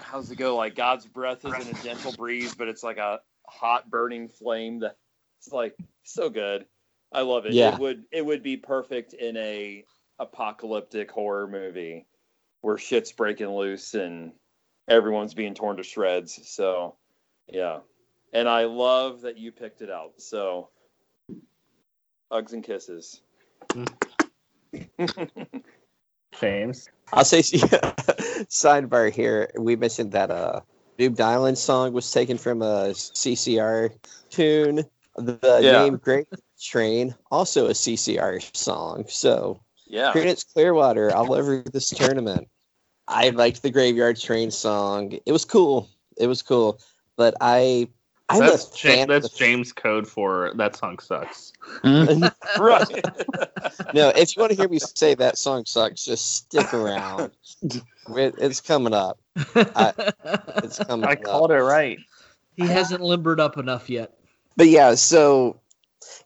[0.00, 0.56] how's it go?
[0.56, 4.80] Like God's breath isn't a gentle breeze, but it's like a hot burning flame.
[4.80, 4.96] That
[5.38, 6.66] it's like so good.
[7.12, 7.52] I love it.
[7.52, 7.74] Yeah.
[7.74, 9.84] It would it would be perfect in a
[10.18, 12.06] apocalyptic horror movie
[12.60, 14.32] where shit's breaking loose and
[14.88, 16.38] everyone's being torn to shreds.
[16.48, 16.96] So
[17.48, 17.80] yeah.
[18.32, 20.14] And I love that you picked it out.
[20.18, 20.70] So
[22.30, 23.20] hugs and kisses.
[26.40, 26.88] James.
[27.12, 29.50] I'll say sidebar here.
[29.58, 30.60] We mentioned that uh
[30.98, 33.90] Noob Island song was taken from a CCR
[34.30, 34.84] tune.
[35.16, 35.72] The Yeah.
[35.72, 36.26] name Great
[36.60, 39.04] Train, also a CCR song.
[39.08, 40.12] So Yeah.
[40.12, 42.48] Creedence Clearwater all over this tournament.
[43.08, 45.18] I liked the Graveyard Train song.
[45.26, 45.88] It was cool.
[46.16, 46.80] It was cool.
[47.16, 47.88] But I
[48.28, 51.52] I'm that's a Ja- fan that's of James code for that song sucks.
[51.82, 52.26] Hmm?
[52.58, 53.04] right.
[53.92, 57.32] no, if you want to hear me say that song sucks, just stick around.
[58.08, 59.18] It- it's coming up.
[59.54, 59.92] I,
[60.64, 61.22] it's coming I up.
[61.22, 61.98] called it right.
[62.54, 64.12] He hasn't limbered up enough yet.
[64.56, 65.60] But yeah, so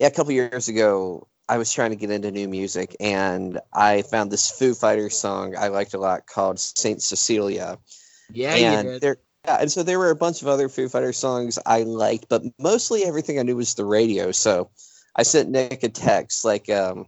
[0.01, 4.03] yeah, a couple years ago, I was trying to get into new music, and I
[4.03, 7.78] found this Foo Fighters song I liked a lot called Saint Cecilia.
[8.32, 11.57] Yeah, and there, yeah, and so there were a bunch of other Foo Fighters songs
[11.65, 14.32] I liked, but mostly everything I knew was the radio.
[14.32, 14.70] So
[15.15, 17.07] I sent Nick a text like, um,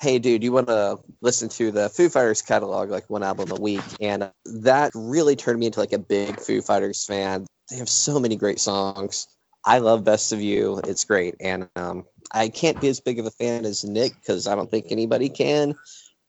[0.00, 3.60] "Hey, dude, you want to listen to the Foo Fighters catalog, like one album a
[3.60, 7.46] week?" And that really turned me into like a big Foo Fighters fan.
[7.70, 9.26] They have so many great songs.
[9.64, 10.80] I love Best of You.
[10.84, 14.46] It's great, and um, I can't be as big of a fan as Nick because
[14.46, 15.74] I don't think anybody can,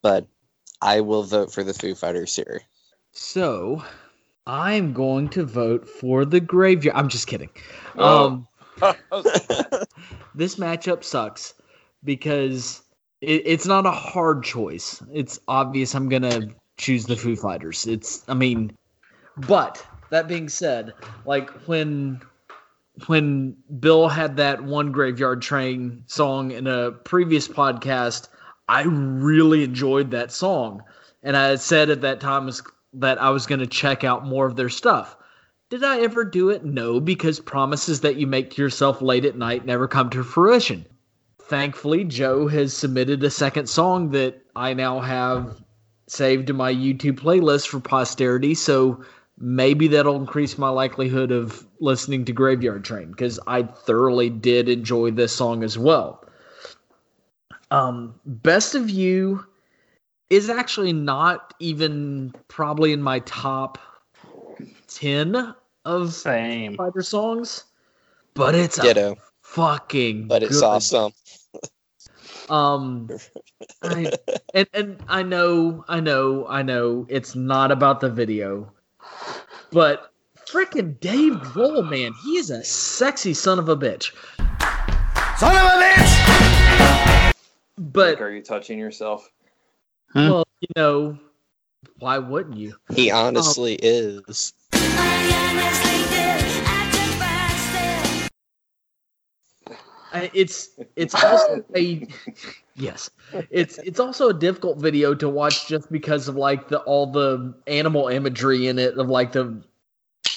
[0.01, 0.27] but
[0.81, 2.61] I will vote for the Foo Fighters here.
[3.11, 3.83] So,
[4.47, 6.95] I'm going to vote for the graveyard.
[6.95, 7.49] I'm just kidding.
[7.97, 8.25] Oh.
[8.25, 8.47] Um,
[10.35, 11.53] this matchup sucks
[12.03, 12.81] because
[13.21, 15.01] it, it's not a hard choice.
[15.13, 17.87] It's obvious I'm gonna choose the Foo Fighters.
[17.87, 18.75] It's, I mean,
[19.37, 20.93] but that being said,
[21.25, 22.21] like when
[23.07, 28.29] when Bill had that one Graveyard Train song in a previous podcast,
[28.69, 30.81] I really enjoyed that song,
[31.21, 32.49] and I said at that time
[32.93, 35.17] that I was going to check out more of their stuff.
[35.69, 36.63] Did I ever do it?
[36.63, 40.85] No, because promises that you make to yourself late at night never come to fruition.
[41.47, 45.61] Thankfully, Joe has submitted a second song that I now have
[46.07, 48.55] saved to my YouTube playlist for posterity.
[48.55, 49.03] So
[49.37, 55.11] maybe that'll increase my likelihood of listening to Graveyard Train because I thoroughly did enjoy
[55.11, 56.23] this song as well.
[57.69, 59.45] Um, Best of You
[60.31, 63.77] is actually not even probably in my top
[64.87, 65.53] 10
[65.83, 66.75] of Same.
[66.75, 67.65] fighter songs,
[68.33, 71.13] but it's a fucking But it's good awesome.
[72.49, 73.09] Um,
[73.81, 74.11] I,
[74.53, 78.71] and and I know, I know, I know, it's not about the video,
[79.71, 80.11] but
[80.47, 84.11] freaking Dave Grohl, man, he is a sexy son of a bitch.
[85.37, 87.33] Son of a bitch!
[87.77, 89.29] But Are you touching yourself?
[90.13, 91.17] well, you know,
[91.99, 92.75] why wouldn't you?
[92.93, 94.53] He honestly is.
[100.33, 102.07] It's it's also a
[102.75, 103.09] yes
[103.49, 107.53] it's it's also a difficult video to watch just because of like the all the
[107.67, 109.61] animal imagery in it of like the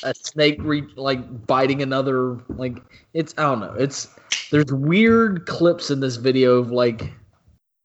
[0.04, 2.78] a snake re, like biting another like
[3.14, 4.08] it's i don't know it's
[4.50, 7.12] there's weird clips in this video of like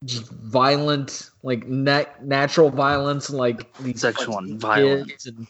[0.04, 5.26] just violent like nat- natural violence and like these Sexual like, and violent.
[5.26, 5.46] and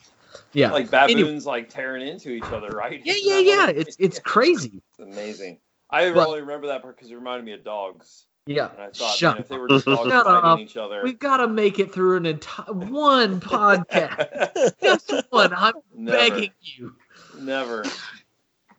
[0.53, 1.21] yeah Like Anyway.
[1.21, 3.01] baboons like tearing into each other, right?
[3.05, 5.59] yeah yeah yeah it's it's crazy It's amazing.
[5.95, 8.25] I But- really remember that part because it reminded me of dogs.
[8.47, 10.59] yeah And I thought, Shut man, if they were just dogs Shut fighting up.
[10.59, 11.01] each other.
[11.03, 14.73] We've got to make it through an entire one podcast.
[14.81, 15.53] Just one.
[15.53, 16.17] I'm Never.
[16.17, 16.95] begging you.
[17.39, 17.83] Never.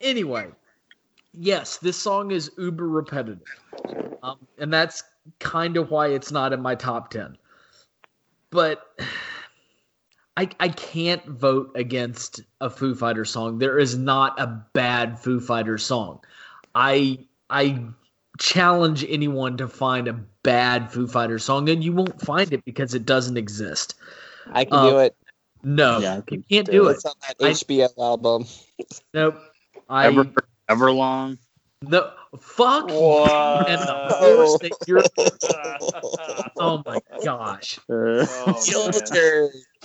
[0.01, 0.49] Anyway,
[1.33, 3.41] yes, this song is uber repetitive,
[4.23, 5.03] um, and that's
[5.39, 7.37] kind of why it's not in my top ten.
[8.51, 8.83] But
[10.37, 13.59] I I can't vote against a Foo Fighters song.
[13.59, 16.21] There is not a bad Foo Fighters song.
[16.77, 17.81] I I
[18.39, 20.13] challenge anyone to find a
[20.43, 23.95] bad Foo Fighters song, and you won't find it because it doesn't exist.
[24.53, 25.17] I can Um, do it.
[25.65, 27.09] No, Yeah, I you can can't do do It's it.
[27.09, 28.45] on that I- HBO album.
[29.15, 29.37] Nope.
[29.89, 30.27] I Ever,
[30.69, 31.39] Everlong.
[31.81, 35.03] The fuck and the horse that you're.
[36.59, 37.79] Oh my gosh.
[37.89, 39.15] Oh,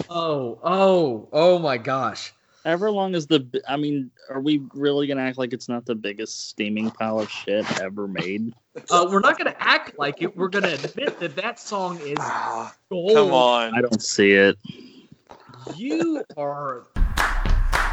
[0.10, 2.34] Oh, oh, oh my gosh.
[2.66, 3.46] Everlong is the.
[3.68, 7.30] I mean, are we really gonna act like it's not the biggest steaming pile of
[7.30, 8.54] shit ever made?
[8.90, 10.36] Uh, we're not gonna act like it.
[10.38, 12.18] We're gonna admit that that song is
[12.90, 13.14] gold.
[13.16, 13.76] Come on.
[13.76, 14.58] I don't see it.
[15.76, 16.88] You are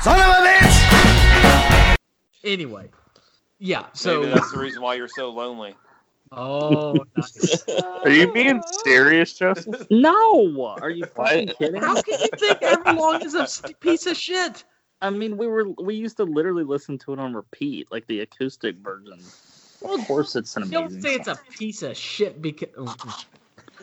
[0.03, 1.97] Son of a bitch!
[2.45, 2.91] anyway.
[3.59, 3.81] Yeah.
[3.81, 4.27] Maybe So.
[4.27, 5.75] that's the reason why you're so lonely.
[6.33, 7.65] Oh, nice.
[8.05, 9.87] Are you being serious, Joseph?
[9.91, 11.81] No, are you fucking kidding?
[11.81, 14.65] How can you think Everlong is a piece of shit?
[15.01, 18.21] I mean, we were we used to literally listen to it on repeat, like the
[18.21, 19.21] acoustic version.
[19.85, 21.03] Of course, it's an Don't amazing.
[21.03, 22.69] say it's a piece of shit because.
[22.77, 23.23] Oh, oh.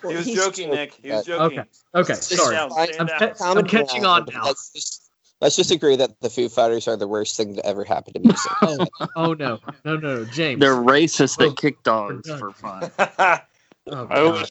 [0.09, 0.99] He was joking, Nick.
[1.01, 1.59] He was joking.
[1.59, 1.69] Okay.
[1.95, 2.13] Okay.
[2.13, 2.55] Sorry.
[2.55, 2.93] down, Fine.
[2.93, 3.09] stand
[3.39, 4.45] I'm, I'm catching on now.
[4.45, 5.04] Let's just,
[5.45, 8.19] let's just agree that the Foo Fighters are the worst thing to ever happen to
[8.19, 8.51] music.
[8.63, 10.59] Oh, oh no, no, no, no, James.
[10.59, 12.91] They're racist Oh, that kick dogs for fun.
[13.87, 14.49] Oh, I wish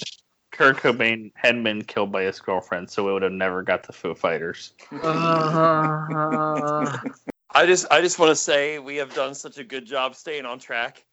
[0.53, 3.93] Kurt Cobain had been killed by his girlfriend, so we would have never got the
[3.93, 4.75] Foo Fighters.
[4.93, 6.97] Uh,
[7.51, 10.47] I just, I just want to say we have done such a good job staying
[10.47, 11.05] on track.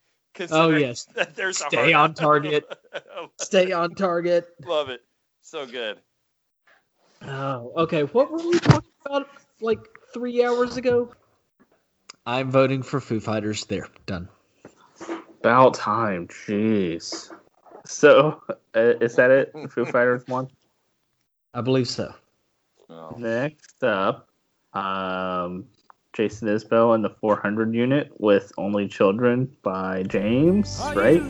[0.52, 1.08] oh yes.
[1.34, 2.64] there's Stay on target.
[3.40, 4.46] Stay on target.
[4.64, 5.00] Love it.
[5.40, 5.98] So good.
[7.22, 8.04] Oh, okay.
[8.04, 9.28] What were we talking about
[9.62, 9.78] like
[10.12, 11.12] three hours ago?
[12.26, 13.64] I'm voting for Foo Fighters.
[13.64, 14.28] There, done.
[15.40, 17.32] About time, jeez.
[17.84, 18.40] So,
[18.76, 19.52] uh, is that it?
[19.70, 20.48] Foo Fighters one.
[21.54, 22.14] I believe so.
[22.88, 23.14] Oh.
[23.18, 24.28] Next up,
[24.72, 25.66] um,
[26.12, 31.22] Jason Isbell and the 400 unit with Only Children by James, right?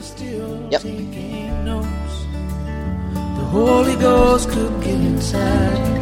[0.70, 0.82] Yep.
[3.36, 6.01] The Holy Ghost could get inside.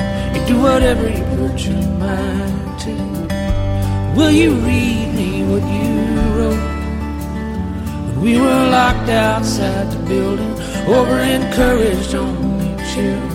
[0.51, 4.17] You do whatever you put your mind to.
[4.17, 5.91] Will you read me what you
[6.37, 6.57] wrote?
[8.09, 10.51] When we were locked outside the building,
[10.89, 13.31] over encouraged only children.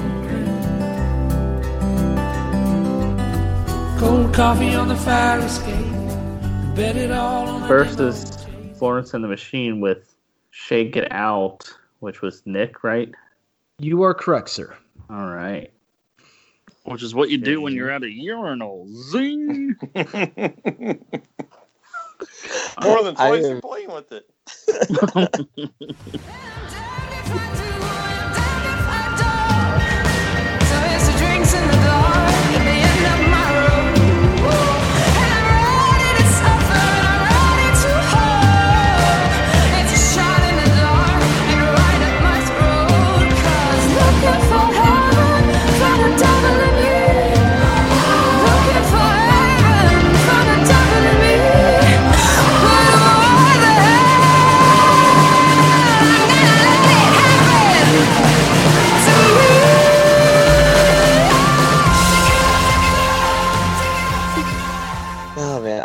[3.98, 6.76] Cold coffee on the fire escape.
[6.76, 8.46] Bet it all on the First is
[8.78, 10.14] Florence and the Machine with
[10.52, 13.10] Shake It Out, which was Nick, right?
[13.80, 14.76] You are correct, sir.
[15.10, 15.72] All right.
[16.86, 18.88] Which is what you do when you're at a urinal.
[19.12, 19.76] Zing!
[22.84, 24.30] More than twice am- you're playing with it.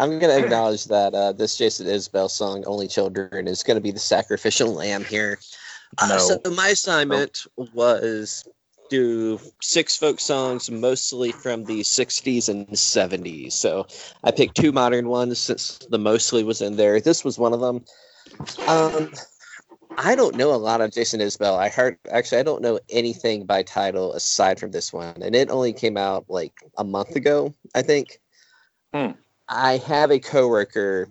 [0.00, 3.98] I'm gonna acknowledge that uh, this Jason Isbell song, "Only Children," is gonna be the
[3.98, 5.38] sacrificial lamb here.
[5.98, 6.18] Uh, No.
[6.18, 8.48] So my assignment was
[8.88, 13.52] do six folk songs, mostly from the '60s and '70s.
[13.52, 13.86] So
[14.24, 17.00] I picked two modern ones since the mostly was in there.
[17.00, 17.84] This was one of them.
[18.66, 19.12] Um,
[19.98, 21.58] I don't know a lot of Jason Isbell.
[21.58, 25.50] I heard actually I don't know anything by title aside from this one, and it
[25.50, 28.18] only came out like a month ago, I think.
[28.94, 29.12] Hmm.
[29.50, 31.10] I have a coworker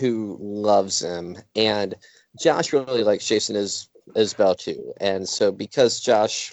[0.00, 1.94] who loves him, and
[2.42, 4.92] Josh really likes Jason Is Isbell too.
[5.00, 6.52] And so because Josh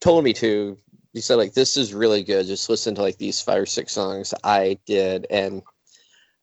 [0.00, 0.76] told me to,
[1.14, 2.46] he said like this is really good.
[2.46, 4.34] Just listen to like these five or six songs.
[4.44, 5.62] I did, and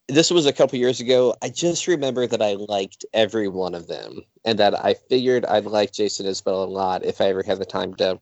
[0.07, 1.35] this was a couple years ago.
[1.43, 5.65] I just remember that I liked every one of them, and that I figured I'd
[5.65, 8.19] like Jason Isbell a lot if I ever had the time to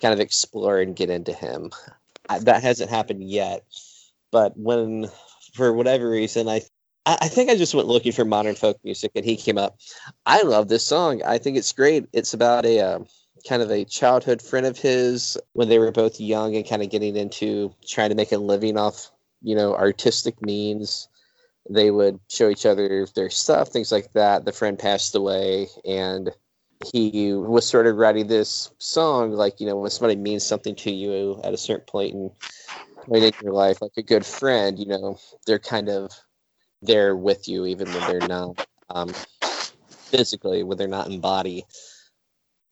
[0.00, 1.72] kind of explore and get into him.
[2.28, 3.64] I, that hasn't happened yet,
[4.30, 5.10] but when
[5.54, 6.62] for whatever reason I
[7.06, 9.76] I think I just went looking for modern folk music and he came up.
[10.24, 11.22] I love this song.
[11.22, 12.06] I think it's great.
[12.14, 13.06] It's about a um,
[13.46, 16.88] kind of a childhood friend of his when they were both young and kind of
[16.88, 19.10] getting into trying to make a living off,
[19.42, 21.08] you know, artistic means.
[21.68, 24.46] They would show each other their stuff, things like that.
[24.46, 26.30] The friend passed away and
[26.92, 30.90] he was sort of writing this song like, you know, when somebody means something to
[30.90, 32.30] you at a certain point in
[33.06, 36.10] point in your life, like a good friend, you know, they're kind of
[36.82, 39.12] there with you even when they're not um,
[39.88, 41.64] physically, when they're not in body.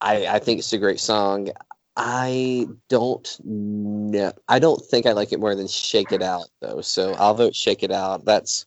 [0.01, 1.51] I, I think it's a great song.
[1.97, 4.33] I don't know.
[4.49, 6.81] I don't think I like it more than Shake It Out though.
[6.81, 8.25] So I'll vote Shake It Out.
[8.25, 8.67] That's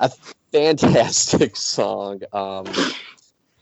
[0.00, 0.10] a
[0.52, 2.22] fantastic song.
[2.32, 2.64] Um,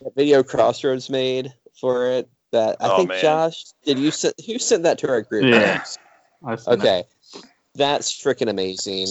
[0.00, 2.28] the video Crossroads made for it.
[2.52, 3.20] That I Oh, think man.
[3.20, 5.46] Josh did you send who sent that to our group?
[5.46, 5.72] Yeah.
[5.72, 5.98] Alex?
[6.44, 6.78] I seen it.
[6.78, 7.04] Okay,
[7.74, 9.08] that's freaking amazing.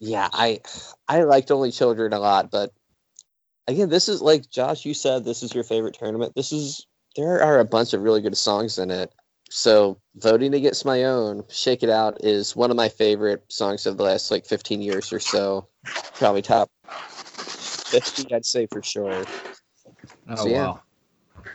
[0.00, 0.60] Yeah, I
[1.08, 2.72] I liked Only Children a lot, but
[3.66, 4.84] again, this is like Josh.
[4.84, 6.34] You said this is your favorite tournament.
[6.34, 6.86] This is
[7.16, 9.12] there are a bunch of really good songs in it.
[9.50, 13.96] So voting against my own, "Shake It Out" is one of my favorite songs of
[13.96, 15.66] the last like 15 years or so.
[16.14, 19.24] Probably top 50, I'd say for sure.
[20.28, 20.56] Oh So, yeah.
[20.58, 20.80] wow.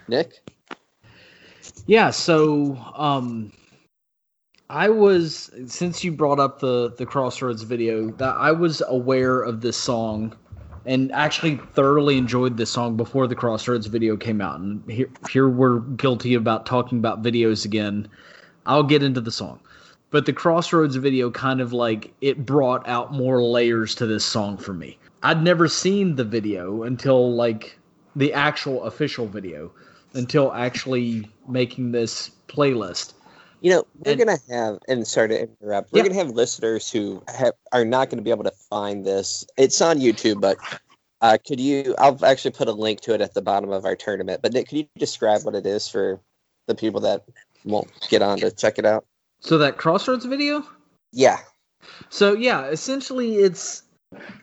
[0.07, 0.41] Nick,
[1.85, 3.53] Yeah, so um
[4.73, 9.61] I was since you brought up the the Crossroads video, that I was aware of
[9.61, 10.35] this song
[10.83, 14.59] and actually thoroughly enjoyed this song before the Crossroads video came out.
[14.59, 18.09] And here here we're guilty about talking about videos again.
[18.65, 19.59] I'll get into the song.
[20.09, 24.57] But the Crossroads video kind of like it brought out more layers to this song
[24.57, 24.97] for me.
[25.21, 27.77] I'd never seen the video until like
[28.15, 29.71] the actual official video
[30.15, 33.13] until actually making this playlist.
[33.63, 35.91] You know we're And- gonna have and sorry to interrupt.
[35.91, 36.09] We're Yeah.
[36.09, 39.45] gonna have listeners who have, are not going to be able to find this.
[39.57, 40.57] It's on YouTube, but
[41.21, 41.95] uh, could you?
[41.97, 44.41] I'll actually put a link to it at the bottom of our tournament.
[44.41, 46.19] But Nick, could you describe what it is for
[46.67, 47.23] the people that
[47.63, 49.05] won't get on to check it out?
[49.39, 50.65] So that Crossroads video?
[51.13, 51.39] Yeah.
[52.09, 53.83] So yeah, essentially it's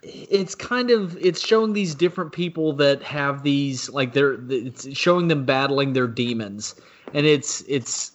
[0.02, 5.28] it's kind of it's showing these different people that have these like they're it's showing
[5.28, 6.74] them battling their demons.
[7.12, 8.12] And it's it's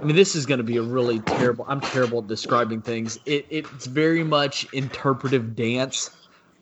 [0.00, 3.18] I mean this is going to be a really terrible I'm terrible at describing things.
[3.26, 6.10] It it's very much interpretive dance,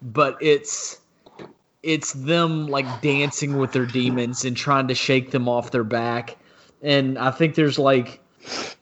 [0.02, 1.00] but it's
[1.82, 6.36] it's them like dancing with their demons and trying to shake them off their back.
[6.82, 8.20] And I think there's like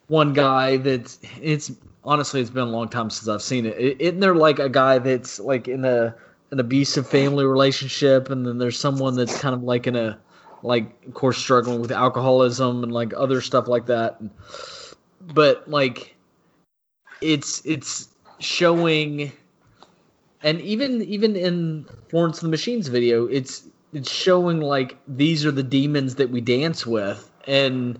[0.08, 1.72] one guy that's it's
[2.04, 4.00] honestly it's been a long time since I've seen it.
[4.00, 6.14] Isn't there like a guy that's like in a
[6.50, 10.18] an abusive family relationship, and then there's someone that's kind of like in a
[10.62, 14.20] like of course struggling with alcoholism and like other stuff like that.
[15.20, 16.14] But like
[17.20, 18.08] it's it's
[18.38, 19.32] showing
[20.42, 25.62] and even even in Florence the Machines video, it's it's showing like these are the
[25.62, 27.98] demons that we dance with and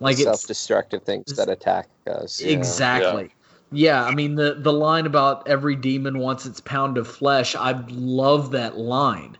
[0.00, 2.40] like it's self-destructive things that attack us.
[2.40, 2.52] yeah.
[2.52, 3.34] Exactly.
[3.70, 4.04] Yeah.
[4.04, 7.54] I mean the the line about every demon wants its pound of flesh.
[7.56, 9.36] I love that line.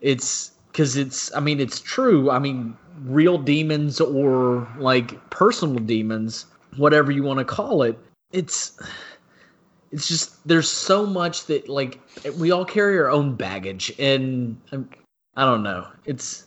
[0.00, 1.34] It's because it's.
[1.34, 2.30] I mean, it's true.
[2.30, 6.46] I mean, real demons or like personal demons,
[6.76, 7.98] whatever you want to call it.
[8.32, 8.78] It's.
[9.90, 11.98] It's just there's so much that like
[12.36, 14.88] we all carry our own baggage, and um,
[15.36, 15.86] I don't know.
[16.04, 16.44] It's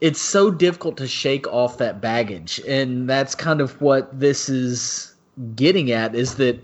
[0.00, 5.14] it's so difficult to shake off that baggage and that's kind of what this is
[5.54, 6.58] getting at is that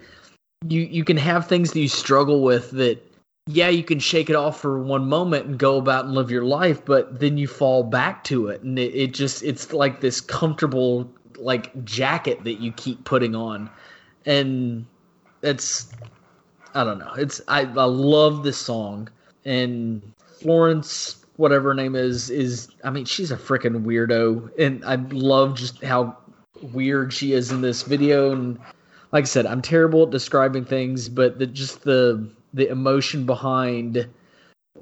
[0.69, 3.03] you you can have things that you struggle with that
[3.47, 6.45] yeah you can shake it off for one moment and go about and live your
[6.45, 8.63] life but then you fall back to it.
[8.63, 11.09] And it, it just it's like this comfortable
[11.39, 13.71] like jacket that you keep putting on.
[14.25, 14.87] And
[15.43, 15.93] it's
[16.75, 17.13] i don't know.
[17.17, 19.09] It's i, I love this song.
[19.45, 20.03] And
[20.41, 24.51] florence whatever her name is is i mean she's a freaking weirdo.
[24.59, 26.17] And i love just how
[26.73, 28.33] weird she is in this video.
[28.33, 28.59] And
[29.13, 34.09] like i said i'm terrible at describing things but the just the the emotion behind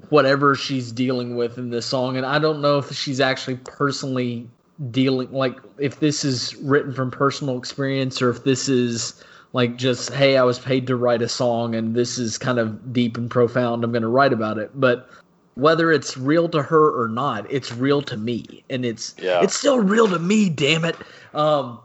[0.09, 2.17] whatever she's dealing with in this song.
[2.17, 4.47] And i don't know if she's actually personally
[4.91, 9.23] dealing like if this is written from personal experience or if this is
[9.53, 12.91] like just hey i was paid to write a song and this is kind of
[12.91, 13.83] deep and profound.
[13.83, 14.71] I'm going to write about it.
[14.77, 15.09] But
[15.53, 18.63] whether it's real to her or not it's real to me.
[18.69, 19.41] And it's Yeah.
[19.43, 20.95] it's still real to me damn it.
[21.33, 21.79] Um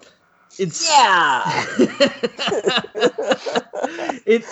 [0.58, 1.64] it's yeah
[4.26, 4.44] it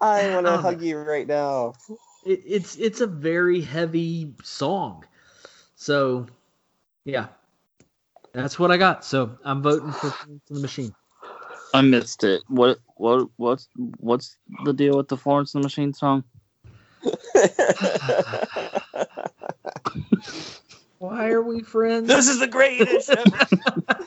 [0.00, 1.74] I want to Um, hug you right now.
[2.24, 5.04] it, it's it's a very heavy song
[5.76, 6.26] so
[7.04, 7.26] yeah
[8.34, 10.94] that's what i got so i'm voting for Florence and the machine
[11.72, 12.42] I missed it.
[12.48, 13.68] What what what's
[13.98, 16.24] what's the deal with the Florence and the Machine song?
[20.98, 23.38] why are we friends This is the greatest ever.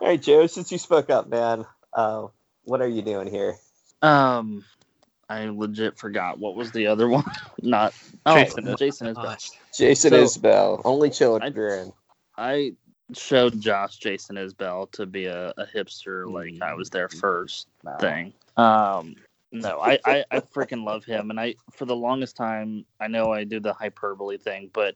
[0.00, 0.46] All right, Joe.
[0.46, 2.26] Since you spoke up, man, uh,
[2.64, 3.56] what are you doing here?
[4.02, 4.64] Um,
[5.28, 7.24] I legit forgot what was the other one.
[7.62, 7.94] Not
[8.26, 9.50] oh, Jason Jason, Is- is.
[9.76, 11.92] Jason So- Isbell, only children.
[12.36, 12.72] I I
[13.14, 17.68] showed Josh Jason Isbell to be a, a hipster, like I was their first
[18.00, 18.32] thing.
[18.56, 19.16] Um,
[19.50, 23.32] no, I, I, I freaking love him, and I for the longest time I know
[23.32, 24.94] I do the hyperbole thing, but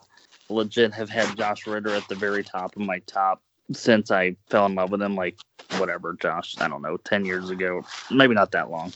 [0.50, 3.42] legit have had Josh Ritter at the very top of my top
[3.72, 5.36] since I fell in love with him, like
[5.78, 8.92] whatever, Josh, I don't know, 10 years ago, maybe not that long.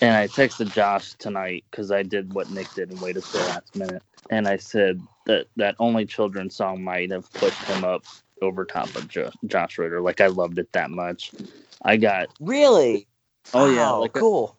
[0.00, 3.48] And I texted Josh tonight because I did what Nick did and waited till the
[3.48, 4.02] last minute.
[4.30, 8.04] And I said that that Only Children song might have pushed him up
[8.42, 10.00] over top of jo- Josh Ritter.
[10.00, 11.32] Like I loved it that much.
[11.84, 13.08] I got Really?
[13.54, 14.56] Oh yeah, Wow, like cool.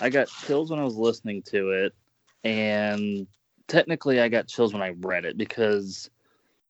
[0.00, 1.94] I got chills when I was listening to it,
[2.44, 3.26] and
[3.68, 6.10] technically I got chills when I read it because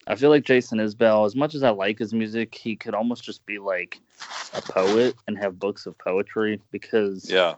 [0.06, 3.24] I feel like Jason Isbell, as much as I like his music, he could almost
[3.24, 4.00] just be like
[4.54, 7.56] a poet and have books of poetry because Yeah.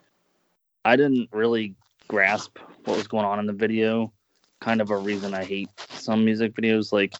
[0.84, 1.74] I didn't really
[2.08, 4.12] grasp what was going on in the video.
[4.60, 6.92] Kind of a reason I hate some music videos.
[6.92, 7.14] Like,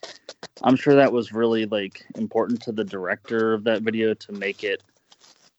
[0.62, 4.65] I'm sure that was really like important to the director of that video to make
[4.65, 4.82] it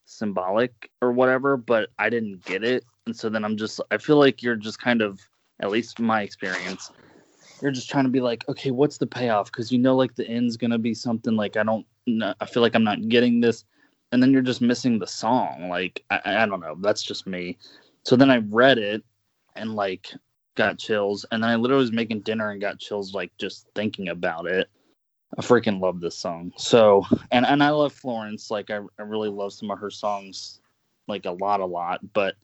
[0.06, 2.84] symbolic or whatever, but I didn't get it.
[3.06, 5.22] And so then I'm just, I feel like you're just kind of,
[5.60, 6.91] at least my experience,
[7.61, 9.52] you're just trying to be like, okay, what's the payoff?
[9.52, 11.86] Because you know, like the end's gonna be something like I don't,
[12.40, 13.65] I feel like I'm not getting this,
[14.11, 15.69] and then you're just missing the song.
[15.69, 17.57] Like I, I don't know, that's just me.
[18.03, 19.03] So then I read it
[19.56, 20.14] and like
[20.56, 24.10] got chills, and then I literally was making dinner and got chills like just thinking
[24.10, 24.69] about it.
[25.38, 26.53] I freaking love this song.
[26.57, 28.49] So and and I love Florence.
[28.49, 30.61] Like I, I really love some of her songs,
[31.07, 31.99] like a lot, a lot.
[32.14, 32.36] But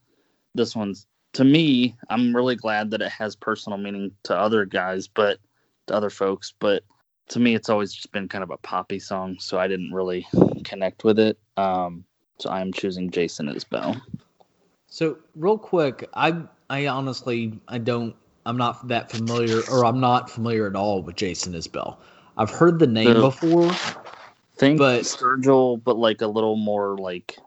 [0.53, 5.05] this one's to me, I'm really glad that it has personal meaning to other guys,
[5.07, 5.37] but
[5.87, 6.53] to other folks.
[6.59, 6.83] But
[7.27, 10.25] to me, it's always just been kind of a poppy song, so I didn't really
[10.63, 11.37] connect with it.
[11.57, 12.05] Um,
[12.39, 13.99] so I'm choosing Jason Isbell.
[14.87, 20.29] So real quick, I I honestly I don't I'm not that familiar or I'm not
[20.29, 21.97] familiar at all with Jason Isbell.
[22.37, 23.71] I've heard the name So- before.
[24.57, 27.37] Think But- Sturgill, but like a little more like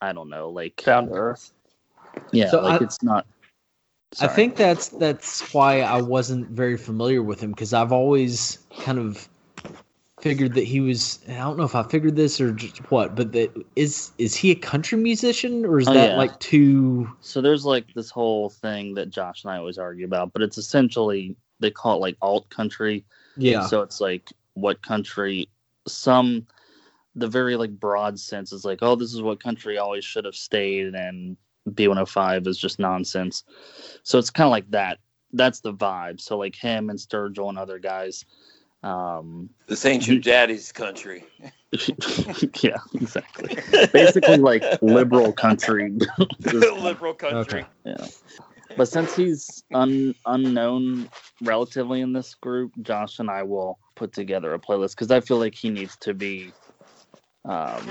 [0.00, 1.52] I don't know, like Down to earth.
[2.32, 3.26] Yeah, So like I- it's not.
[4.20, 8.98] I think that's that's why I wasn't very familiar with him because I've always kind
[8.98, 9.26] of
[10.20, 11.20] figured that he was.
[11.28, 14.50] I don't know if I figured this or just what, but that is is he
[14.50, 16.16] a country musician or is Oh, that yeah.
[16.16, 17.10] like too?
[17.20, 20.58] So there's like this whole thing that Josh and I always argue about, but it's
[20.58, 23.06] essentially they call it like alt country.
[23.36, 23.66] Yeah.
[23.66, 25.48] So it's like what country
[25.88, 26.46] some
[27.14, 30.34] the very like broad sense is like, oh, this is what country always should have
[30.34, 31.36] stayed and
[31.70, 33.44] B105 is just nonsense.
[34.02, 34.98] So it's kind of like that.
[35.32, 36.20] That's the vibe.
[36.20, 38.24] So like him and Sturgill and other guys.
[38.82, 41.24] Um, This ain't your daddy's country.
[42.62, 43.56] yeah, exactly.
[43.92, 45.92] Basically, like liberal country.
[46.52, 47.64] Liberal country.
[47.84, 48.06] Yeah.
[48.76, 51.08] But since he's un- unknown
[51.42, 55.38] relatively in this group, Josh and I will put together a playlist because I feel
[55.38, 56.52] like he needs to be,
[57.44, 57.86] um,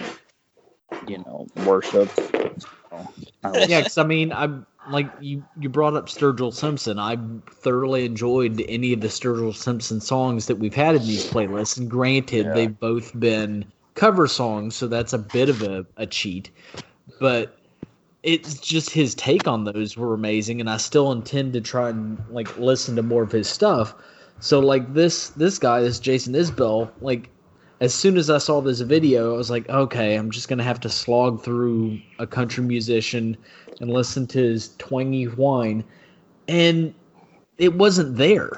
[1.07, 2.19] you know, worshipped.
[3.67, 5.43] yeah, because I mean, I'm like you.
[5.59, 6.99] You brought up Sturgill Simpson.
[6.99, 7.17] I
[7.49, 11.77] thoroughly enjoyed any of the Sturgill Simpson songs that we've had in these playlists.
[11.77, 12.53] And granted, Yeah.
[12.53, 13.65] they've both been
[13.95, 16.49] cover songs, so that's a bit of a, a cheat.
[17.19, 17.57] But
[18.23, 22.17] it's just his take on those were amazing, and I still intend to try and
[22.29, 23.95] like listen to more of his stuff.
[24.39, 27.29] So like this this guy, this Jason Isbell, like
[27.81, 30.79] as soon as I saw this video, I was like, okay, I'm just gonna have
[30.81, 33.35] to slog through a country musician
[33.81, 35.83] and listen to his twangy whine,
[36.47, 36.93] and
[37.57, 38.51] it wasn't there.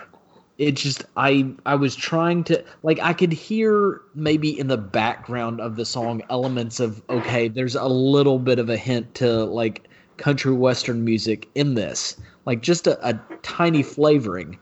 [0.58, 5.62] It just I I was trying to like I could hear maybe in the background
[5.62, 9.88] of the song elements of okay, there's a little bit of a hint to like
[10.18, 14.60] country western music in this, like just a, a tiny flavoring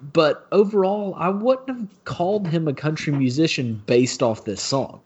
[0.00, 5.00] but overall, I wouldn't have called him a country musician based off this song.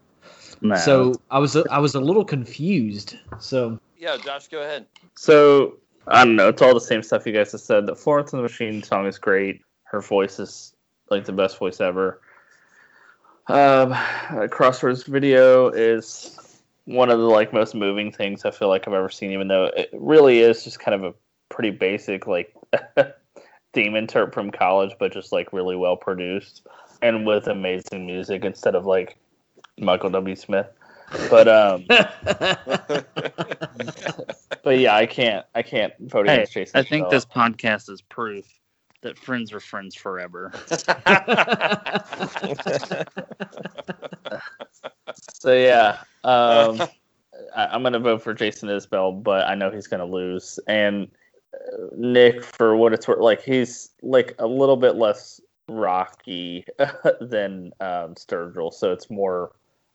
[0.60, 0.76] No.
[0.76, 3.16] So I was a, I was a little confused.
[3.38, 4.86] So Yeah, Josh, go ahead.
[5.16, 6.48] So I don't know.
[6.48, 7.86] It's all the same stuff you guys have said.
[7.86, 9.62] The Florence and the Machine song is great.
[9.84, 10.74] Her voice is
[11.10, 12.20] like the best voice ever.
[13.48, 13.94] Um,
[14.50, 19.08] Crossroads video is one of the like most moving things I feel like I've ever
[19.08, 19.32] seen.
[19.32, 21.14] Even though it really is just kind of a
[21.48, 22.54] pretty basic like
[23.72, 26.66] demon terp from college, but just like really well produced
[27.02, 29.16] and with amazing music instead of like
[29.78, 30.36] Michael W.
[30.36, 30.66] Smith.
[31.28, 31.84] But um,
[34.62, 36.78] but yeah, I can't I can't vote Hey, against Jason.
[36.78, 37.10] I think Isbell.
[37.10, 38.46] this podcast is proof
[39.02, 40.52] that friends are friends forever.
[45.42, 46.80] So yeah, um,
[47.54, 50.60] I, I'm gonna vote for Jason Isbell, but I know he's gonna lose.
[50.68, 51.08] And
[51.96, 56.64] Nick, for what it's worth, like he's like a little bit less rocky
[57.20, 59.52] than um, Sturgill, so it's more.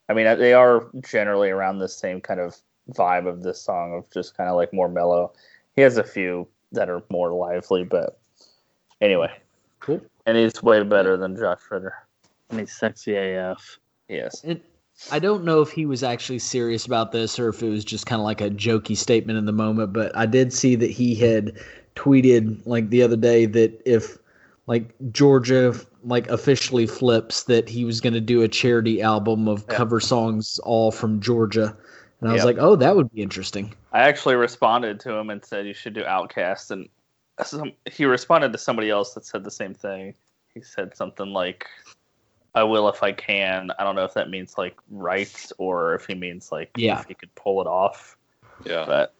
[0.10, 2.56] I mean, they are generally around the same kind of
[2.94, 5.34] vibe of this song of just kind of like more mellow.
[5.76, 8.20] He has a few that are more lively, but
[9.02, 9.32] anyway,
[9.80, 10.02] cool.
[10.26, 11.94] And he's way better than Josh Ritter.
[12.50, 13.80] And he's sexy AF.
[14.08, 14.44] Yes.
[14.44, 14.64] It,
[15.11, 18.06] I don't know if he was actually serious about this or if it was just
[18.06, 21.15] kind of like a jokey statement in the moment, but I did see that he
[21.15, 21.57] had
[21.95, 24.18] tweeted like the other day that if
[24.65, 29.68] like Georgia like officially flips that he was going to do a charity album of
[29.68, 31.76] cover songs all from Georgia.
[32.22, 35.44] And I was like, "Oh, that would be interesting." I actually responded to him and
[35.45, 36.90] said you should do OutKast, and
[37.44, 40.15] some, he responded to somebody else that said the same thing.
[40.53, 41.68] He said something like,
[42.58, 46.08] "I will if I can." I don't know if that means like rights or if
[46.08, 47.00] he means like Yeah.
[47.00, 48.18] if he could pull it off.
[48.66, 49.14] Yeah, but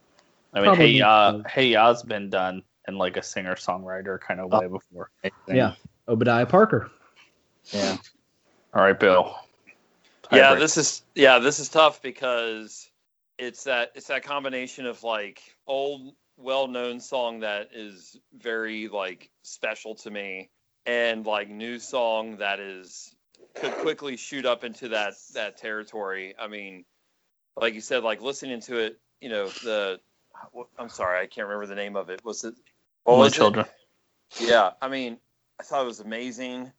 [0.54, 4.20] I mean, Probably hey ya, uh, hey ya's been done in like a singer songwriter
[4.20, 4.60] kind of oh.
[4.60, 5.12] way before.
[5.48, 5.74] Yeah,
[6.08, 6.90] Obadiah Parker.
[7.72, 7.98] Yeah.
[8.74, 9.36] All right, Bill.
[10.32, 12.90] yeah this is yeah this is tough because
[13.38, 19.96] it's that it's that combination of like old well-known song that is very like special
[19.96, 20.50] to me
[20.86, 23.16] and like new song that is
[23.56, 26.86] could quickly shoot up into that that territory i mean
[27.56, 30.00] like you said like listening to it you know the
[30.78, 32.54] i'm sorry i can't remember the name of it was it
[33.04, 33.38] what Only was it?
[33.38, 33.66] children.
[34.40, 35.18] Yeah, I mean,
[35.60, 36.72] I thought it was amazing.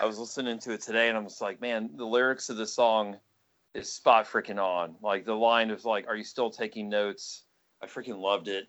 [0.00, 2.66] I was listening to it today, and I was like, man, the lyrics of the
[2.66, 3.18] song
[3.72, 4.96] is spot freaking on.
[5.00, 7.44] Like the line is like, "Are you still taking notes?"
[7.80, 8.66] I freaking loved it.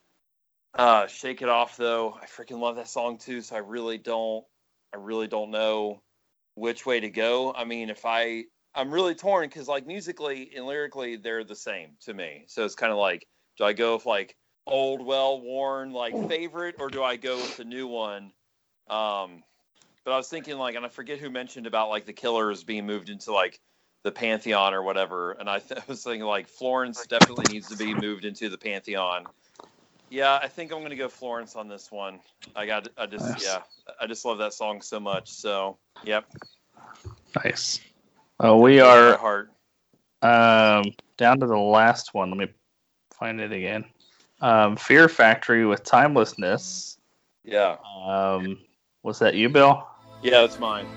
[0.75, 3.41] Uh, "Shake It Off," though, I freaking love that song too.
[3.41, 4.45] So I really don't,
[4.93, 6.03] I really don't know
[6.57, 7.53] which way to go.
[7.53, 11.97] I mean, if I, I'm really torn because like musically and lyrically, they're the same
[12.01, 12.45] to me.
[12.47, 13.27] So it's kind of like,
[13.57, 14.35] do I go with like
[14.65, 18.33] old, well worn like favorite, or do I go with the new one?
[18.89, 19.43] Um,
[20.03, 22.87] but I was thinking like, and I forget who mentioned about like the Killers being
[22.87, 23.59] moved into like
[24.03, 27.77] the Pantheon or whatever, and I, th- I was thinking like Florence definitely needs to
[27.77, 29.27] be moved into the Pantheon.
[30.09, 32.19] Yeah, I think I'm gonna go Florence on this one.
[32.55, 33.43] I got, I just, Nice.
[33.45, 33.59] yeah,
[33.99, 35.29] I just love that song so much.
[35.31, 36.25] So, yep.
[37.43, 37.81] Nice.
[38.39, 39.51] Oh, we are heart.
[40.21, 42.29] um, down to the last one.
[42.29, 42.47] Let me
[43.11, 43.83] find it again.
[44.41, 46.97] Um, Fear Factory with Timelessness.
[47.43, 47.77] Yeah.
[48.05, 48.59] Um,
[49.03, 49.87] was that you, Bill?
[50.21, 50.87] Yeah, that's mine.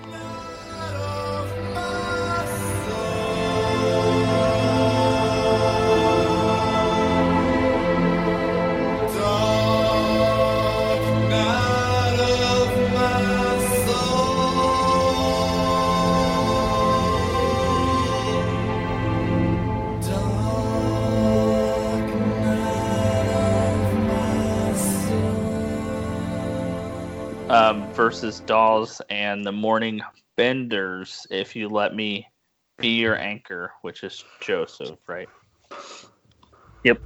[27.93, 30.01] Versus Dawes and the Morning
[30.37, 31.27] Benders.
[31.29, 32.27] If you let me
[32.79, 35.29] be your anchor, which is Joseph, right?
[36.83, 37.01] Yep.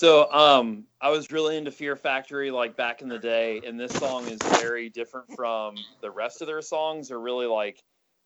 [0.00, 3.92] So, um, I was really into Fear Factory like back in the day, and this
[3.92, 7.08] song is very different from the rest of their songs.
[7.08, 7.82] They're really like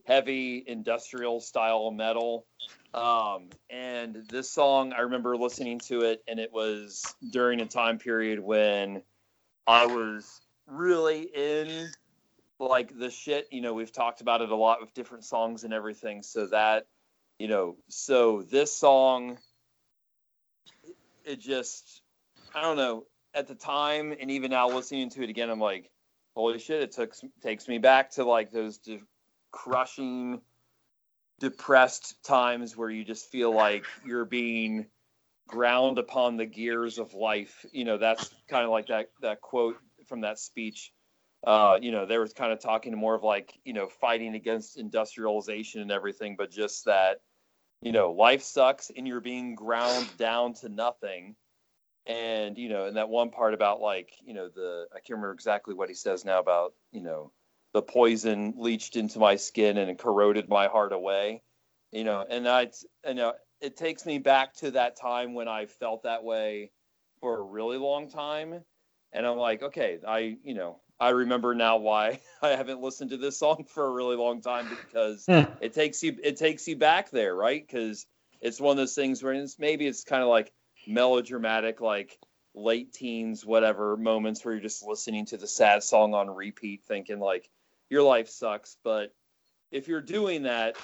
[0.06, 2.46] heavy industrial style metal.
[2.94, 7.02] Um, and this song, I remember listening to it, and it was
[7.32, 9.02] during a time period when
[9.66, 11.90] I was really in
[12.60, 13.48] like the shit.
[13.50, 16.22] You know, we've talked about it a lot with different songs and everything.
[16.22, 16.86] So that,
[17.40, 19.38] you know, so this song
[21.24, 22.02] it just
[22.54, 25.90] I don't know at the time and even now listening to it again I'm like
[26.34, 29.02] holy shit it took takes me back to like those de-
[29.50, 30.40] crushing
[31.40, 34.86] depressed times where you just feel like you're being
[35.48, 37.66] ground upon the gears of life.
[37.72, 39.76] You know that's kind of like that that quote
[40.06, 40.92] from that speech
[41.46, 44.78] uh, you know, they were kind of talking more of like, you know, fighting against
[44.78, 47.18] industrialization and everything, but just that,
[47.84, 51.36] you know, life sucks and you're being ground down to nothing.
[52.06, 55.32] And, you know, and that one part about like, you know, the, I can't remember
[55.32, 57.30] exactly what he says now about, you know,
[57.74, 61.42] the poison leached into my skin and corroded my heart away,
[61.92, 62.70] you know, and I,
[63.06, 66.70] you know, it takes me back to that time when I felt that way
[67.20, 68.64] for a really long time.
[69.12, 73.16] And I'm like, okay, I, you know, I remember now why I haven't listened to
[73.16, 75.30] this song for a really long time because
[75.60, 77.66] it takes you it takes you back there, right?
[77.66, 78.06] Because
[78.40, 80.52] it's one of those things where it's maybe it's kind of like
[80.86, 82.18] melodramatic, like
[82.54, 87.18] late teens, whatever moments where you're just listening to the sad song on repeat, thinking
[87.18, 87.50] like
[87.90, 89.14] your life sucks, but
[89.70, 90.76] if you're doing that,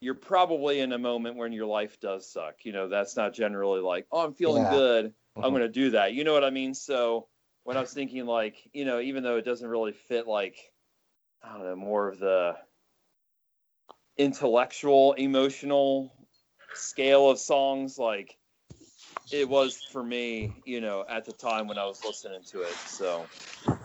[0.00, 2.64] you're probably in a moment when your life does suck.
[2.64, 4.68] You know, that's not generally like, oh, I'm feeling Yeah.
[4.68, 5.14] good.
[5.40, 5.52] I'm Mhm.
[5.52, 6.12] going to do that.
[6.12, 6.74] You know what I mean?
[6.74, 7.28] So
[7.64, 10.56] when I was thinking, like, you know, even though it doesn't really fit, like,
[11.42, 12.56] I don't know, more of the
[14.16, 16.12] intellectual, emotional
[16.74, 18.36] scale of songs, like,
[19.30, 22.74] it was for me, you know, at the time when I was listening to it.
[22.74, 23.26] So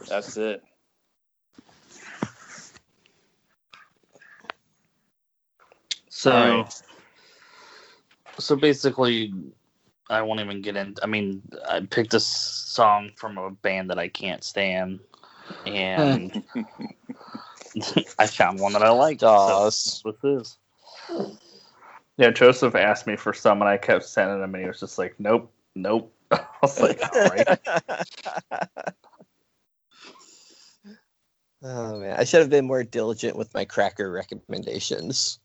[0.08, 0.64] that's it.
[6.10, 6.82] So, Alright.
[8.40, 9.34] so basically,
[10.10, 10.96] I won't even get in.
[11.04, 15.00] I mean, I picked a song from a band that I can't stand,
[15.66, 16.44] and
[18.20, 19.22] I found one that I liked.
[19.22, 20.58] So that's what this.
[22.18, 24.98] Yeah, Joseph asked me for some, and I kept sending him, and he was just
[24.98, 27.60] like, "Nope, nope." I was like, "All right."
[31.64, 35.40] Oh man, I should have been more diligent with my cracker recommendations.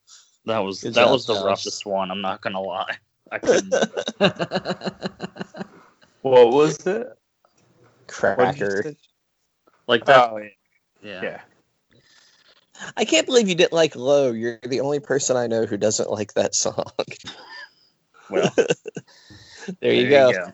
[0.44, 1.44] That was Good that job, was the Josh.
[1.44, 2.10] roughest one.
[2.10, 2.96] I'm not gonna lie.
[3.32, 3.72] I couldn't.
[6.20, 7.08] what was it?
[8.06, 8.94] Cracker.
[9.86, 10.30] like that.
[10.30, 10.48] Oh, yeah.
[11.02, 11.22] yeah.
[11.22, 11.40] yeah.
[12.96, 14.32] I can't believe you didn't like Low.
[14.32, 16.84] You're the only person I know who doesn't like that song.
[18.28, 18.52] Well,
[19.80, 20.52] there you go.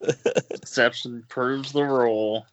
[0.50, 2.46] Exception proves the rule.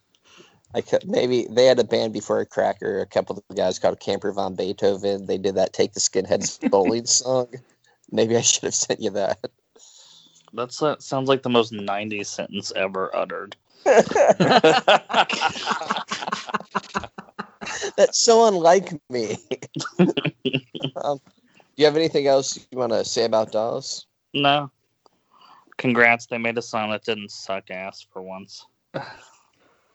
[0.73, 3.02] I could, maybe they had a band before a Cracker.
[3.02, 5.26] A couple of the guys called Camper von Beethoven.
[5.26, 7.48] They did that "Take the Skinheads Bowling" song.
[8.11, 9.39] Maybe I should have sent you that.
[10.53, 13.56] That's that sounds like the most '90s sentence ever uttered.
[17.98, 19.38] That's so unlike me.
[20.95, 24.06] um, do you have anything else you want to say about Dallas?
[24.34, 24.72] No.
[25.78, 28.65] Congrats, they made a song that didn't suck ass for once.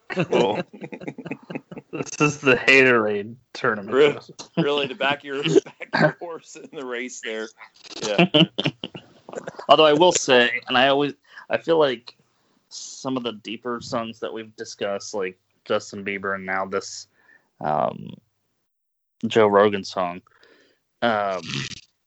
[0.09, 0.63] Cool.
[1.93, 3.95] this is the Haterade tournament.
[3.95, 4.21] Really,
[4.57, 7.49] really to back your, back your horse in the race there.
[8.03, 8.27] Yeah.
[9.69, 11.15] Although I will say, and I always,
[11.51, 12.17] I feel like
[12.69, 17.09] some of the deeper songs that we've discussed, like Justin Bieber and now this
[17.61, 18.11] um,
[19.27, 20.23] Joe Rogan song,
[21.03, 21.43] um,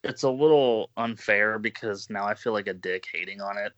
[0.03, 3.73] it's a little unfair because now I feel like a dick hating on it,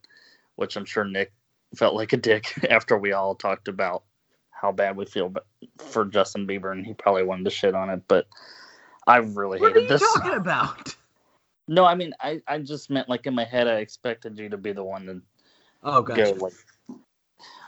[0.56, 1.32] which I'm sure Nick
[1.76, 4.04] felt like a dick after we all talked about
[4.52, 5.34] how bad we feel
[5.80, 8.28] for Justin Bieber, and he probably wanted to shit on it, but
[9.08, 10.02] I really What are hated you this.
[10.02, 10.96] talking about?
[11.72, 14.58] No, I mean, I, I just meant like in my head, I expected you to
[14.58, 15.22] be the one to
[15.84, 16.52] Oh, go like.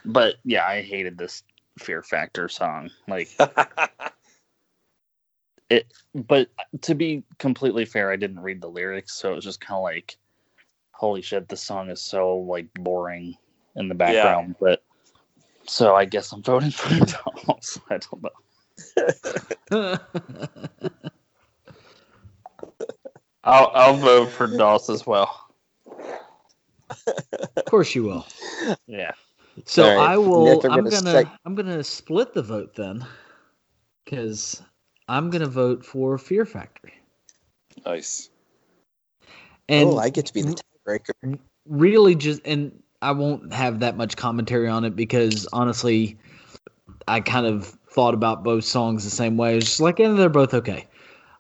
[0.03, 1.41] But yeah, I hated this
[1.80, 2.89] Fear Factor song.
[3.07, 3.30] Like
[5.69, 6.49] it, but
[6.81, 9.84] to be completely fair, I didn't read the lyrics, so it was just kind of
[9.84, 10.17] like,
[10.91, 13.38] holy shit, this song is so like boring
[13.77, 14.55] in the background.
[14.59, 14.84] But
[15.65, 16.89] so I guess I'm voting for
[17.45, 17.80] Dawes.
[17.89, 18.25] I don't
[19.80, 19.97] know.
[23.44, 25.49] I'll I'll vote for Dawes as well.
[27.57, 28.26] of course you will.
[28.88, 29.11] Yeah.
[29.65, 30.45] So All right, I will.
[30.45, 31.11] Nick, I'm I'm gonna gonna.
[31.11, 33.06] sec- I'm gonna split the vote then,
[34.03, 34.61] because
[35.07, 36.94] I'm gonna vote for Fear Factory.
[37.86, 38.30] Nice.
[39.70, 41.40] And oh, I get to be the tiebreaker.
[41.65, 46.18] really just and I won't have that much commentary on it because honestly,
[47.07, 49.57] I kind of thought about both songs the same way.
[49.57, 50.88] It's just like, and they're both okay.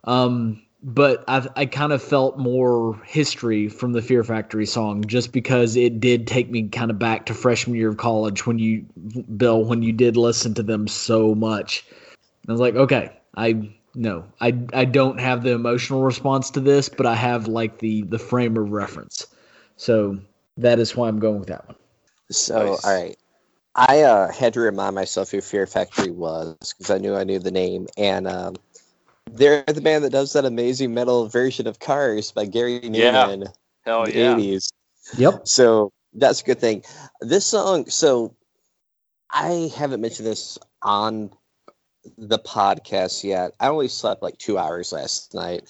[0.03, 5.31] Um, but I I kind of felt more history from the Fear Factory song just
[5.31, 8.85] because it did take me kind of back to freshman year of college when you,
[9.37, 11.85] Bill, when you did listen to them so much.
[12.47, 16.89] I was like, okay, I no, I I don't have the emotional response to this,
[16.89, 19.27] but I have like the the frame of reference.
[19.77, 20.19] So
[20.57, 21.77] that is why I'm going with that one.
[22.29, 22.85] So, Nice.
[22.85, 23.15] all right.
[23.75, 27.39] I uh, had to remind myself who Fear Factory was because I knew I knew
[27.39, 28.55] the name, and um,
[29.31, 33.11] they're the band that does that amazing metal version of Cars by Gary Yeah.
[33.11, 33.47] Numan
[33.85, 34.35] Hell in the yeah.
[34.35, 34.69] 80s.
[35.17, 35.47] Yep.
[35.47, 36.83] So that's a good thing.
[37.21, 38.35] This song, so
[39.31, 41.31] I haven't mentioned this on
[42.17, 43.53] the podcast yet.
[43.59, 45.69] I only slept like two hours last night.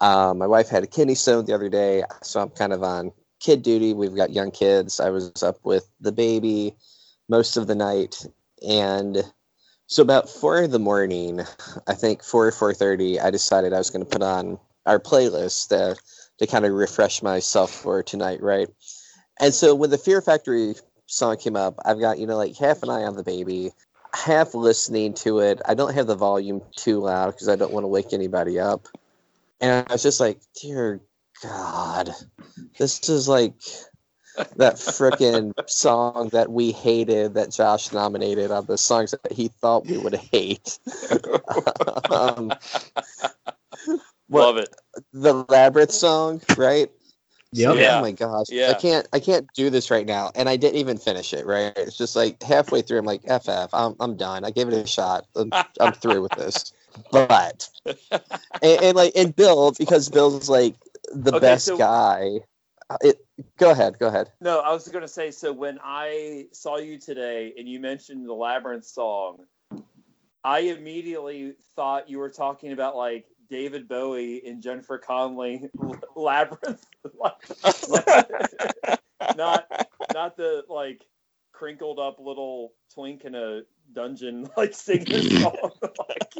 [0.00, 3.12] Um, my wife had a kidney stone the other day, so I'm kind of on
[3.40, 3.94] kid duty.
[3.94, 5.00] We've got young kids.
[5.00, 6.74] I was up with the baby
[7.28, 8.26] most of the night,
[8.66, 9.22] and
[9.86, 11.40] so about four in the morning,
[11.86, 14.98] I think four or four thirty, I decided I was going to put on our
[14.98, 16.00] playlist uh, to
[16.38, 18.68] to kind of refresh myself for tonight, right?
[19.40, 20.74] And so when the Fear Factory
[21.06, 23.70] song came up, I've got, you know, like half an eye on the baby,
[24.14, 25.60] half listening to it.
[25.66, 28.88] I don't have the volume too loud because I don't want to wake anybody up.
[29.60, 31.00] And I was just like, dear
[31.42, 32.10] God,
[32.78, 33.54] this is like
[34.56, 39.86] that frickin' song that we hated that Josh nominated of the songs that he thought
[39.86, 40.78] we would hate.
[42.10, 42.52] um,
[44.28, 44.74] Love it.
[45.12, 46.90] The labyrinth song, right?
[47.52, 47.76] Yep.
[47.76, 47.98] Yeah.
[47.98, 48.46] Oh my gosh.
[48.48, 48.70] Yeah.
[48.70, 50.32] I can't I can't do this right now.
[50.34, 51.72] And I didn't even finish it, right?
[51.76, 54.44] It's just like halfway through I'm like, FF, I'm I'm done.
[54.44, 55.26] I gave it a shot.
[55.36, 56.72] I'm, I'm through with this.
[57.12, 57.68] But
[58.10, 60.74] and, and like and Bill, because Bill's like
[61.12, 62.40] the Okay, best so- guy.
[62.90, 63.24] Uh, It
[63.58, 64.30] go ahead, go ahead.
[64.40, 65.30] No, I was going to say.
[65.30, 69.46] So when I saw you today and you mentioned the Labyrinth song,
[70.42, 75.68] I immediately thought you were talking about like David Bowie and Jennifer Connelly
[76.16, 76.84] Labyrinth,
[79.36, 81.04] not not the like
[81.52, 83.62] crinkled up little twink in a
[83.92, 85.70] dungeon like singing song.
[85.82, 86.34] like,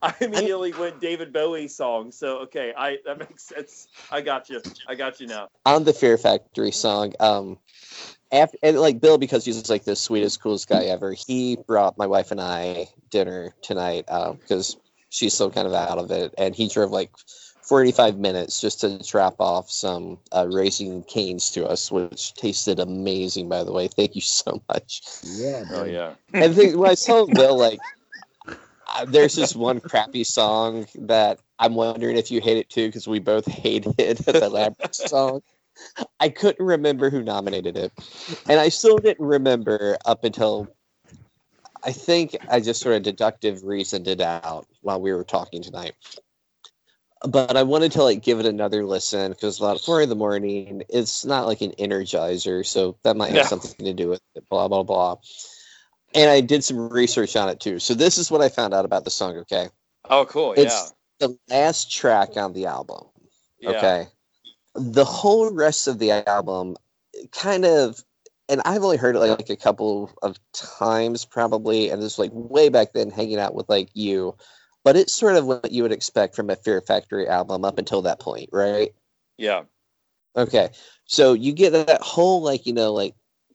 [0.00, 2.12] I immediately went David Bowie song.
[2.12, 3.88] So okay, I that makes sense.
[4.10, 4.62] I got you.
[4.86, 5.48] I got you now.
[5.66, 7.58] on the Fear Factory song, um,
[8.32, 11.12] after and like Bill, because he's just like the sweetest, coolest guy ever.
[11.12, 14.76] He brought my wife and I dinner tonight because
[15.10, 17.10] she's still kind of out of it, and he drove like
[17.62, 23.48] forty-five minutes just to drop off some uh, Raising Cane's to us, which tasted amazing.
[23.48, 25.02] By the way, thank you so much.
[25.22, 25.64] Yeah.
[25.70, 26.14] Oh yeah.
[26.32, 27.78] And the, when I told Bill, like,
[29.06, 33.18] there's this one crappy song that I'm wondering if you hate it too, because we
[33.18, 35.42] both hated the Labyrinth song.
[36.20, 37.92] I couldn't remember who nominated it.
[38.48, 40.68] And I still didn't remember up until
[41.84, 45.94] I think I just sort of deductive reasoned it out while we were talking tonight.
[47.28, 50.82] But I wanted to like give it another listen because about four in the morning,
[50.88, 53.46] it's not like an energizer, so that might have Yeah.
[53.46, 55.16] something to do with it, blah blah blah
[56.14, 57.78] and I did some research on it too.
[57.78, 59.36] So this is what I found out about the song.
[59.38, 59.68] Okay,
[60.08, 60.52] Oh, cool.
[60.56, 63.04] it's the last track on the album.
[63.60, 63.70] Yeah.
[63.70, 64.06] Okay,
[64.74, 66.76] the whole rest of the album
[67.32, 68.02] kind of,
[68.48, 72.30] and I've only heard it like a couple of times probably, and this was like
[72.32, 74.36] way back then, hanging out with like you.
[74.84, 78.00] But it's sort of what you would expect from a Fear Factory album up until
[78.02, 78.94] that point, right?
[79.36, 79.64] Yeah.
[80.36, 80.70] Okay.
[81.04, 83.14] So you get that whole like, you know, like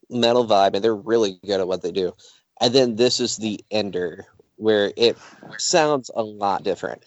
[0.10, 2.14] metal vibe and they're really good at what they do.
[2.62, 4.26] And then this is the ender
[4.56, 5.18] where it
[5.58, 7.04] sounds a lot different.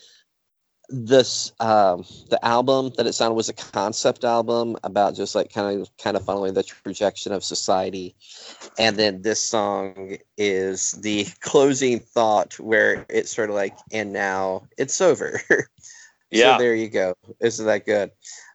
[0.89, 5.81] This um the album that it sounded was a concept album about just like kind
[5.81, 8.15] of kind of following the projection of society.
[8.79, 14.69] And then this song is the closing thought where it's sort of like and now
[14.79, 15.41] it's over.
[16.31, 16.57] Yeah.
[16.57, 17.15] So there you go.
[17.41, 18.11] Isn't that good?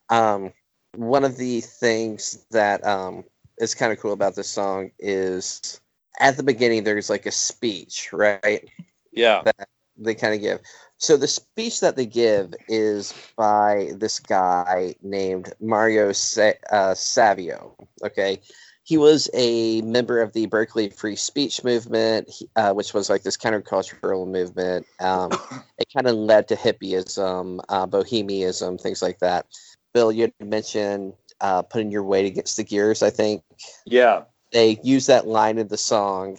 [0.09, 0.53] Um,
[0.95, 3.23] one of the things that um,
[3.57, 5.79] is kind of cool about this song is
[6.19, 8.67] at the beginning there's like a speech, right?
[9.11, 9.41] Yeah.
[9.43, 9.67] That
[9.97, 10.59] they kind of give.
[10.97, 17.75] So the speech that they give is by this guy named Mario Sa- uh, Savio.
[18.03, 18.39] Okay.
[18.83, 23.37] He was a member of the Berkeley Free Speech Movement, uh, which was like this
[23.37, 24.85] countercultural movement.
[24.99, 25.31] Um,
[25.77, 29.45] it kind of led to hippieism, uh, bohemianism, things like that.
[29.93, 33.43] Bill, you had mentioned uh, putting your weight against the gears, I think.
[33.85, 34.23] Yeah.
[34.51, 36.37] They use that line in the song.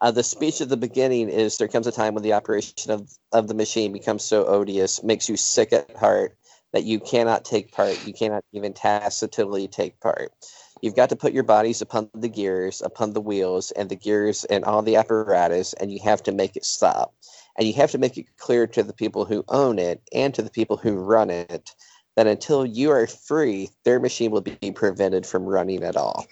[0.00, 3.10] Uh, the speech at the beginning is There comes a time when the operation of,
[3.32, 6.36] of the machine becomes so odious, makes you sick at heart,
[6.72, 8.06] that you cannot take part.
[8.06, 10.32] You cannot even tacitly take part.
[10.80, 14.44] You've got to put your bodies upon the gears, upon the wheels, and the gears
[14.44, 17.14] and all the apparatus, and you have to make it stop.
[17.56, 20.42] And you have to make it clear to the people who own it and to
[20.42, 21.74] the people who run it
[22.16, 26.26] that until you are free, their machine will be prevented from running at all.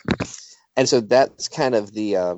[0.77, 2.35] And so that's kind of the uh,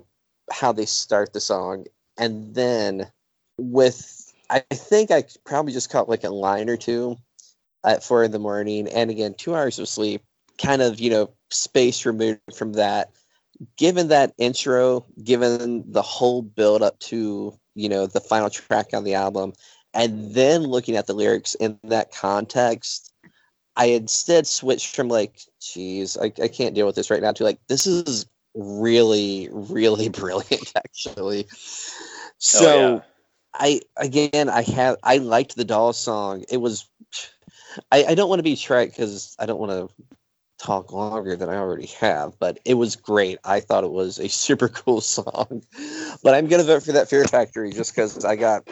[0.50, 1.84] how they start the song,
[2.18, 3.10] and then
[3.58, 7.16] with I think I probably just caught like a line or two
[7.84, 10.22] at four in the morning, and again two hours of sleep,
[10.58, 13.10] kind of you know space removed from that.
[13.76, 19.04] Given that intro, given the whole build up to you know the final track on
[19.04, 19.52] the album,
[19.94, 23.11] and then looking at the lyrics in that context,
[23.76, 27.44] I instead switched from like, geez, I, I can't deal with this right now to
[27.44, 31.46] like, this is really, really brilliant, actually.
[31.50, 31.56] Oh,
[32.38, 33.00] so yeah.
[33.54, 36.44] I again I have I liked the Dawes song.
[36.50, 36.88] It was
[37.90, 40.04] I, I don't want to be trite because I don't want to
[40.58, 43.38] talk longer than I already have, but it was great.
[43.44, 45.62] I thought it was a super cool song.
[46.22, 48.66] But I'm gonna vote for that Fear Factory just because I got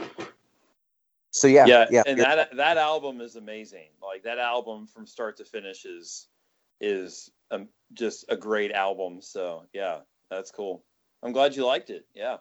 [1.31, 2.03] so yeah, yeah, yeah.
[2.07, 3.89] and Fear- that that album is amazing.
[4.03, 6.27] Like that album from start to finish is
[6.81, 9.21] is um, just a great album.
[9.21, 9.99] So yeah,
[10.31, 10.85] that's cool.
[11.23, 12.07] I'm glad you liked it.
[12.15, 12.39] Yeah.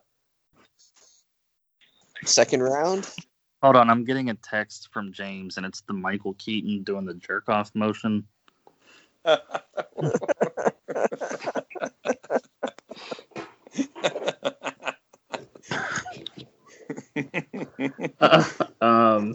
[2.26, 3.10] Second round.
[3.61, 7.14] Hold on, I'm getting a text from James, and it's the Michael Keaton doing the
[7.14, 8.26] jerk off motion.
[18.82, 19.34] um,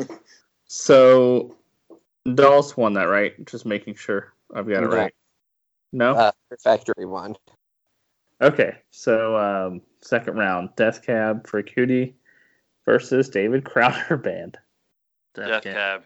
[0.66, 1.56] So
[2.34, 3.32] Dawes won that, right?
[3.46, 4.96] Just making sure I've got it Yeah.
[4.96, 5.14] right.
[5.92, 6.14] No?
[6.14, 6.32] Uh,
[6.62, 7.36] Factory won.
[8.40, 12.16] Okay, so um, second round, Death Cab for Cutie
[12.84, 14.58] versus David Crowder Band.
[15.34, 16.02] Death Cab.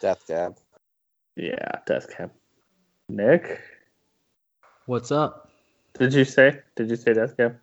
[0.00, 0.56] Death Cab.
[1.36, 2.30] Yeah, Death Cab.
[3.08, 3.60] Nick,
[4.86, 5.50] What's up?
[5.98, 6.60] did you say?
[6.76, 7.58] Did you say Death Cab?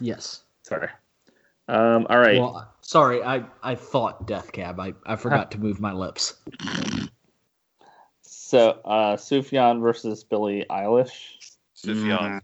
[0.00, 0.42] Yes.
[0.62, 0.88] Sorry.
[1.70, 2.36] Um, all right.
[2.36, 4.80] Well, sorry, I, I thought Death Cab.
[4.80, 6.34] I, I forgot to move my lips.
[8.22, 11.12] So uh, Sufjan versus Billie Eilish.
[11.76, 12.40] Sufjan.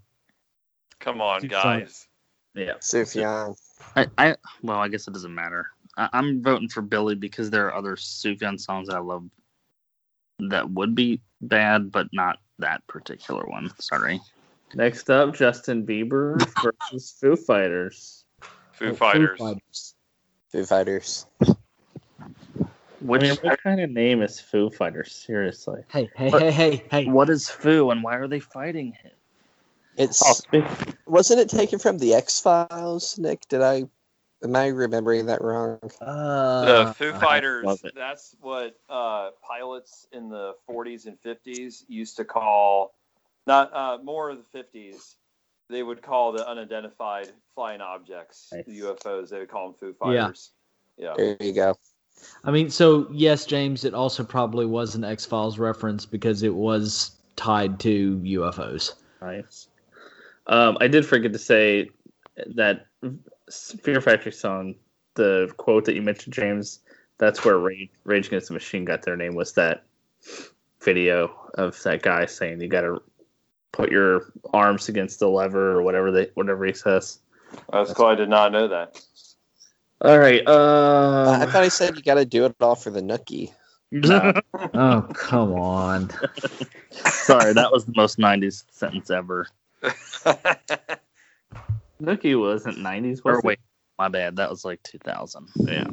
[1.01, 1.48] Come on, Sufjan.
[1.51, 2.07] guys.
[2.55, 2.74] Yeah.
[2.74, 3.57] Sufjan.
[3.97, 5.70] I, I well, I guess it doesn't matter.
[5.97, 9.24] I, I'm voting for Billie because there are other Sufjan songs that I love
[10.39, 13.73] that would be bad, but not that particular one.
[13.81, 14.20] Sorry.
[14.74, 16.39] Next up, Justin Bieber
[16.90, 18.26] versus Foo Fighters.
[18.77, 19.94] Foo Fighters.
[20.53, 21.27] Foo Fighters.
[23.01, 25.12] Which I mean, what kind of name is Foo Fighters?
[25.12, 25.82] Seriously.
[25.90, 27.05] Hey, hey, What- hey, hey, hey.
[27.07, 29.12] What is Foo and why are they fighting him?
[29.97, 30.62] It's Oh,
[31.07, 33.48] wasn't it taken from the X Files, Nick?
[33.48, 33.89] Did I
[34.43, 35.78] am I remembering that wrong?
[36.03, 37.82] Uh, The Foo Fighters.
[37.94, 42.93] That's what uh, pilots in the 40s and 50s used to call,
[43.47, 45.15] not uh, more of the 50s,
[45.69, 48.65] they would call the unidentified flying objects, Nice.
[48.67, 50.25] the UFOs, they would call them Foo Yeah.
[50.25, 50.53] Fighters.
[50.97, 51.15] Yeah.
[51.17, 51.77] There you go.
[52.45, 56.55] I mean, so yes, James, it also probably was an X Files reference because it
[56.55, 58.95] was tied to UFOs.
[59.21, 59.69] Nice.
[60.47, 61.91] Um, I did forget to say
[62.55, 62.87] that
[63.51, 64.77] Fear Factory song,
[65.15, 66.81] the quote that you mentioned, James,
[67.19, 69.85] that's where Rage, Rage Against the Machine got their name, was that
[70.81, 73.03] video of that guy saying you got to
[73.77, 77.19] put your arms against the lever or whatever they whatever he says.
[77.70, 78.07] That's cool.
[78.07, 78.98] I did not know that.
[80.01, 80.43] All right.
[80.47, 83.53] Uh, I thought I said you got to do it all for the nookie.
[83.93, 84.32] no.
[84.74, 86.11] Oh, come on.
[86.90, 89.47] Sorry, that was the most '90s sentence ever.
[92.03, 93.59] Nookie wasn't 90s, Or was wait,
[93.98, 94.36] my bad.
[94.36, 95.48] That was like 2000.
[95.57, 95.85] Yeah.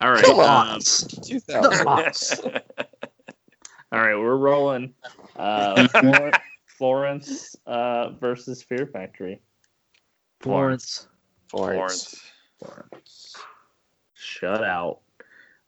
[0.00, 0.24] All right.
[0.24, 0.80] Come um, on.
[0.80, 1.86] 2000.
[3.90, 4.92] All right, we're rolling.
[5.36, 6.32] Uh, Flor-
[6.78, 9.40] Florence uh, versus Fear Factory.
[10.40, 11.08] Florence.
[11.48, 12.22] Florence.
[12.60, 13.36] Florence.
[14.14, 15.00] Shut out.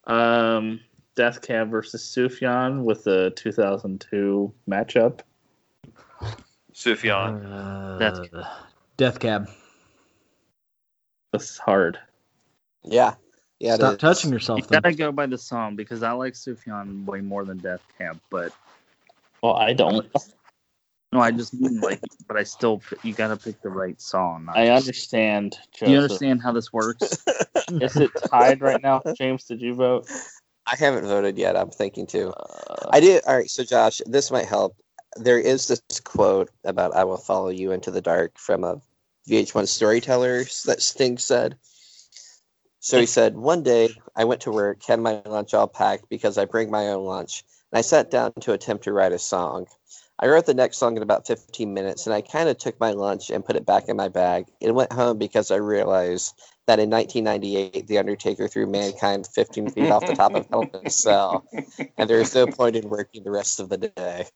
[0.06, 0.80] Um,
[1.16, 5.20] Death Cab versus Sufjan with the 2002 matchup.
[6.72, 7.44] Sufjan.
[7.44, 8.46] Uh, Death
[8.96, 9.50] Death Cab.
[11.32, 11.98] That's hard.
[12.84, 13.14] Yeah.
[13.58, 13.74] Yeah.
[13.74, 13.98] Stop is.
[13.98, 14.68] touching You yourself.
[14.68, 14.80] Then.
[14.80, 18.52] gotta go by the song because I like Sufjan way more than Death Cab, but
[19.42, 20.06] Well, I don't.
[21.12, 24.46] No, I just mean like, but I still you gotta pick the right song.
[24.46, 25.58] not I just- understand.
[25.72, 25.86] Joseph.
[25.86, 27.24] Do you understand how this works?
[27.80, 29.02] Is it tied right now?
[29.16, 30.08] James, did you vote?
[30.66, 31.56] I haven't voted yet.
[31.56, 32.30] I'm thinking too.
[32.30, 33.24] Uh, I did.
[33.26, 33.50] All right.
[33.50, 34.76] So, Josh, this might help.
[35.16, 38.80] There is this quote about "I will follow you into the dark" from a
[39.28, 41.56] VH1 storyteller that Sting said.
[42.80, 46.38] So he said, One day I went to work, had my lunch all packed because
[46.38, 49.66] I bring my own lunch, and I sat down to attempt to write a song.
[50.22, 52.92] I wrote the next song in about 15 minutes, and I kind of took my
[52.92, 56.34] lunch and put it back in my bag and went home because I realized
[56.66, 60.86] that in 1998, The Undertaker threw mankind 15 feet off the top of Hell in
[60.86, 61.46] a Cell,
[61.96, 64.26] and there is no point in working the rest of the day.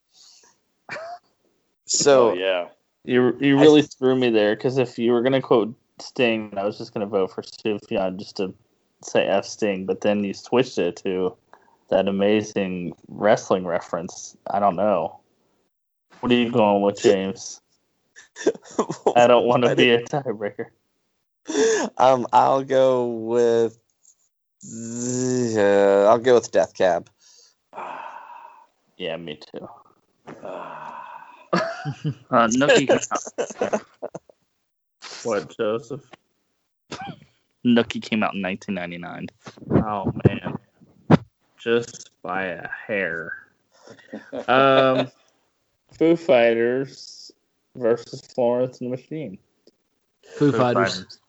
[1.85, 2.69] So, oh, yeah.
[3.03, 6.79] You you really threw me there because if you were gonna quote Sting, I was
[6.79, 8.55] just gonna vote for Sufjan just to
[9.03, 11.35] say F Sting, but then you switched it to
[11.89, 14.35] that amazing wrestling reference.
[14.49, 15.19] I don't know.
[16.19, 17.61] What are you going with, James?
[19.15, 20.67] I don't want to be a tiebreaker.
[21.97, 23.77] um, I'll go with.
[24.65, 27.09] Uh, I'll go with Death Cab.
[28.97, 29.67] Yeah, me too.
[32.31, 33.81] Uh, Nookie, came out,
[35.23, 36.01] What, Joseph?
[37.65, 39.27] Nookie came out in 1999.
[39.85, 40.57] Oh man,
[41.57, 43.33] just by a hair.
[44.47, 45.11] Um,
[45.91, 47.31] Foo Fighters
[47.75, 49.37] versus Florence and the Machine.
[50.37, 51.19] Foo Fighters.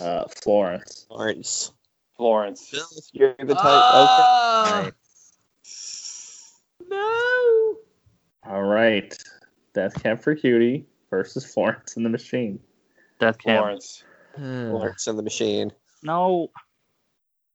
[0.00, 1.06] Uh, Florence.
[1.10, 1.72] Lawrence.
[2.16, 3.10] Florence.
[3.12, 3.64] You're the type.
[3.64, 4.90] Ah!
[6.88, 7.76] No.
[8.46, 9.16] All right,
[9.74, 12.60] Death Cab for Cutie versus Florence and the Machine.
[13.18, 13.58] Death Cab.
[13.58, 14.04] Florence.
[14.34, 14.44] Okay.
[14.44, 15.72] Lawrence and the Machine.
[16.02, 16.50] No.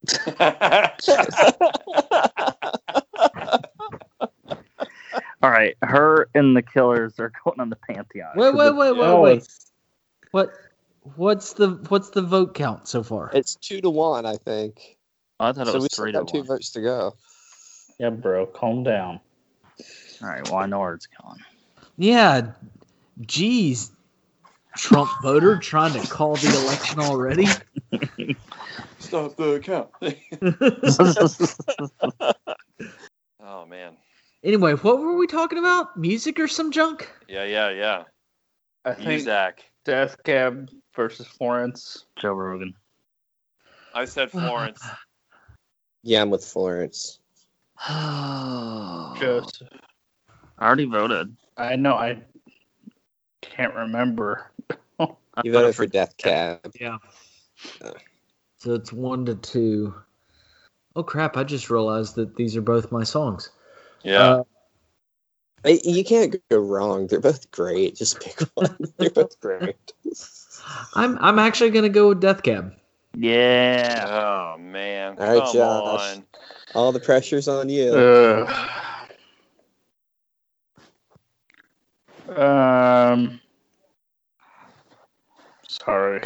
[5.43, 8.33] All right, her and the Killers are going on the Pantheon.
[8.35, 9.47] Wait, wait, wait, wait, No, wait.
[10.31, 10.51] What?
[11.15, 13.31] What's the what's the vote count so far?
[13.33, 14.97] It's two to one, I think.
[15.39, 17.15] Oh, I thought it so was we still three to got two votes to go.
[17.99, 19.19] Yeah, bro, calm down.
[20.21, 20.43] All right.
[20.43, 21.39] Well, I know where it's going.
[21.97, 22.51] Yeah,
[23.21, 23.91] geez,
[24.77, 27.47] Trump voter trying to call the election already.
[28.99, 29.89] Stop the count.
[33.43, 33.97] oh man.
[34.43, 35.95] Anyway, what were we talking about?
[35.97, 37.11] Music or some junk?
[37.27, 38.03] Yeah, yeah, yeah.
[38.83, 39.59] I think Muzak.
[39.85, 42.05] Death Cab versus Florence.
[42.17, 42.73] Joe Rogan.
[43.93, 44.83] I said Florence.
[46.03, 47.19] Yeah, I'm with Florence.
[47.87, 49.67] Joseph.
[50.57, 51.35] I already voted.
[51.57, 51.93] I know.
[51.93, 52.23] I
[53.41, 54.51] can't remember.
[55.43, 56.71] You voted for Death Cab.
[56.79, 56.97] Yeah.
[57.83, 57.91] Uh.
[58.57, 59.95] So it's one to two.
[60.95, 61.37] Oh crap!
[61.37, 63.49] I just realized that these are both my songs.
[64.03, 64.41] Yeah.
[65.63, 67.07] Uh, You can't go wrong.
[67.07, 67.95] They're both great.
[67.95, 68.75] Just pick one.
[68.97, 69.75] They're both great.
[70.95, 72.73] I'm I'm actually gonna go with Death Cab.
[73.15, 74.07] Yeah.
[74.55, 75.17] oh man.
[75.19, 76.17] All right, Come Josh.
[76.17, 76.23] on.
[76.73, 77.93] All the pressure's on you.
[77.93, 78.69] Ugh.
[82.37, 83.39] um.
[85.67, 86.21] Sorry.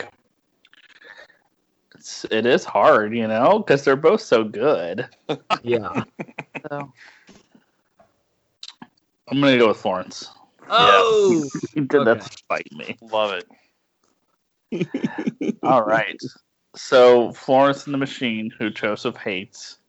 [1.95, 5.07] It's, it is hard, you know, because they're both so good.
[5.63, 6.03] Yeah.
[6.69, 6.91] So,
[9.27, 10.29] I'm gonna go with Florence.
[10.69, 11.49] Oh.
[11.73, 12.19] you did that Okay.
[12.19, 12.97] to spite me.
[13.01, 13.41] Love
[14.71, 15.57] it.
[15.63, 16.19] All right.
[16.75, 19.79] So Florence and the Machine, who Joseph hates,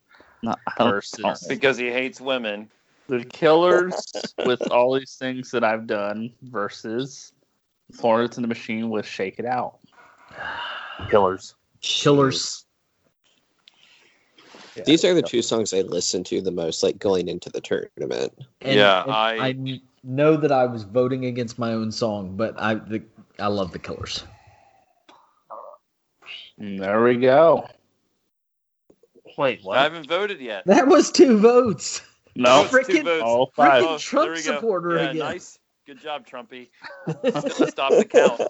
[0.43, 2.71] No, I don't, versus Because he hates women.
[3.09, 7.33] the Killers, with all these things that I've done, versus
[7.93, 9.79] Florence and the Machine with Shake It Out.
[11.11, 11.55] Killers.
[11.81, 12.66] Killers.
[14.85, 18.33] These are the two songs I listen to the most, like going into the tournament.
[18.61, 22.55] And- Yeah, and I- I know that I was voting against my own song, but
[22.59, 23.03] I the,
[23.39, 24.25] I love the Killers.
[26.59, 27.67] And there we go.
[29.37, 30.65] Wait, I haven't voted yet.
[30.67, 32.01] That was two votes.
[32.35, 33.23] No, That was votes.
[33.23, 34.01] all five.
[34.01, 34.55] Trump there we go.
[34.55, 35.19] supporter yeah, again.
[35.19, 35.59] Nice.
[35.87, 36.69] Good job, Trumpy.
[37.69, 38.41] Stop the count.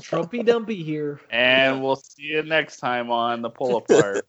[0.00, 1.20] Trumpy Dumpy here.
[1.30, 4.26] And we'll see you next time on the pull apart.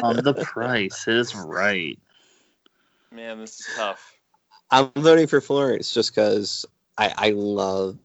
[0.00, 1.98] On the price is right.
[3.10, 4.14] Man, this is tough.
[4.70, 6.64] I'm voting for Florence just because
[6.98, 7.98] I, I love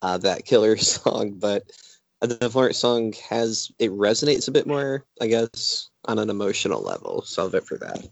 [0.00, 1.70] uh, that killer song, but
[2.22, 7.20] the Florence song has it resonates a bit more, I guess, on an emotional level.
[7.22, 8.08] So I'll vote for that.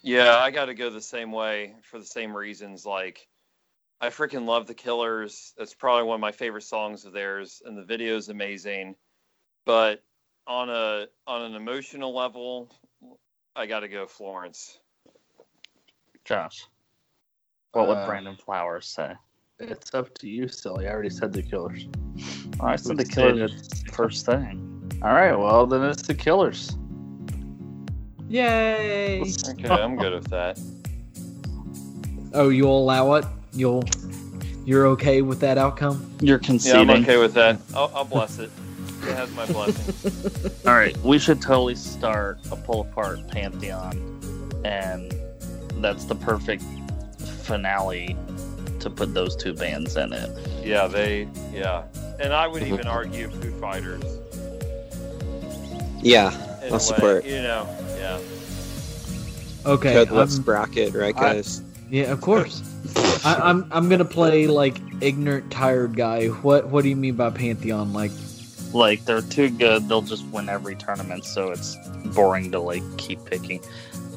[0.00, 2.86] Yeah, I got to go the same way for the same reasons.
[2.86, 3.28] Like,
[4.00, 5.54] I freaking love the Killers.
[5.58, 8.94] That's probably one of my favorite songs of theirs, and the video is amazing.
[9.66, 10.02] But
[10.46, 12.72] on a on an emotional level,
[13.56, 14.78] I got to go Florence.
[16.24, 16.66] Josh.
[17.72, 19.14] What would Uh, Brandon Flowers say?
[19.58, 20.86] It's up to you, silly.
[20.86, 21.88] I already said the Killers.
[22.60, 24.64] I said the Killers first thing.
[25.02, 26.76] All right, well then it's the Killers.
[28.28, 29.22] Yay!
[29.48, 30.60] Okay, I'm good with that.
[32.34, 33.24] Oh, you'll allow it?
[33.52, 33.84] You'll
[34.64, 36.14] you're okay with that outcome?
[36.20, 36.88] You're conceding.
[36.88, 36.94] Yeah.
[36.94, 37.58] I'm okay with that.
[37.74, 38.50] I'll, I'll bless it.
[39.02, 40.50] It has my blessing.
[40.66, 43.92] All right, we should totally start a pull apart pantheon,
[44.64, 45.14] and
[45.82, 46.62] that's the perfect
[47.44, 48.16] finale
[48.80, 50.30] to put those two bands in it.
[50.62, 51.28] Yeah, they.
[51.52, 51.84] Yeah,
[52.20, 52.74] and I would mhm.
[52.74, 54.04] even argue Foo Fighters.
[56.02, 57.24] Yeah, In I'll support.
[57.24, 57.66] Way, you know,
[57.96, 58.20] yeah.
[59.64, 59.94] Okay.
[59.94, 61.62] Code West I'm- bracket, right, I- guys?
[61.90, 62.62] yeah, of course.
[63.24, 66.26] I, I'm I'm gonna play like ignorant tired guy.
[66.28, 67.92] What what do you mean by pantheon?
[67.92, 68.12] Like
[68.72, 71.76] Like they're too good; they'll just win every tournament, so it's
[72.14, 73.60] boring to like keep picking.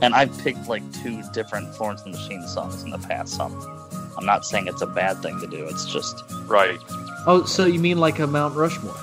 [0.01, 3.35] And I've picked like two different Florence and the Machine songs in the past.
[3.37, 5.65] So I'm, I'm not saying it's a bad thing to do.
[5.67, 6.79] It's just Right.
[7.27, 8.95] oh, so you mean like a Mount Rushmore?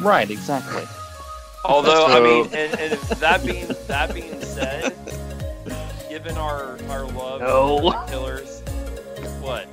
[0.00, 0.84] right, exactly.
[1.64, 4.96] Although I mean, and, and that being that being said,
[6.22, 7.78] given our our love No.
[7.78, 8.60] for the Killers,
[9.40, 9.68] what?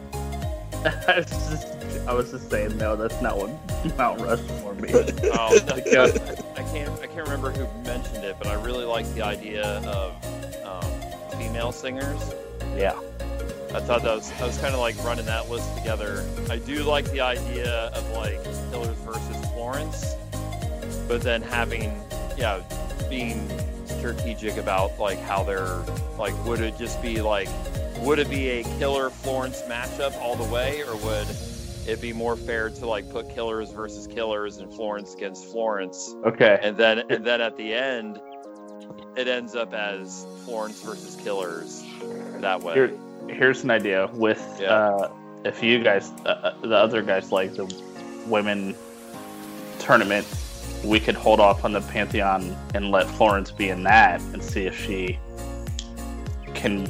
[1.07, 2.95] I was just, I was just saying no.
[2.95, 3.49] That's not what
[3.97, 5.11] Mount Rushmore means.
[5.33, 6.17] Oh, Because-
[6.57, 10.13] I can't I can't remember who mentioned it, but I really like the idea of
[10.65, 12.33] um, female singers.
[12.75, 12.99] Yeah.
[13.73, 16.25] I thought that was I was kind of like running that list together.
[16.49, 20.15] I do like the idea of like Killers versus Florence,
[21.07, 22.01] but then having
[22.37, 22.61] yeah,
[23.09, 23.47] being
[23.99, 25.83] strategic about like how they're
[26.17, 27.49] like would it just be like
[27.99, 31.27] would it be a Killer Florence matchup all the way, or would
[31.85, 36.57] it be more fair to like put Killers versus Killers and Florence against Florence, Okay.
[36.61, 38.19] and then and then at the end
[39.17, 41.83] it ends up as Florence versus Killers
[42.39, 42.73] that way.
[42.73, 42.91] Here,
[43.27, 44.73] here's an idea with Yeah.
[44.73, 45.11] uh,
[45.43, 47.65] if you guys, uh, uh, the other guys like the
[48.27, 48.75] women
[49.79, 50.25] tournament,
[50.83, 54.65] we could hold off on the Pantheon and let Florence be in that and see
[54.65, 55.19] if she
[56.53, 56.89] can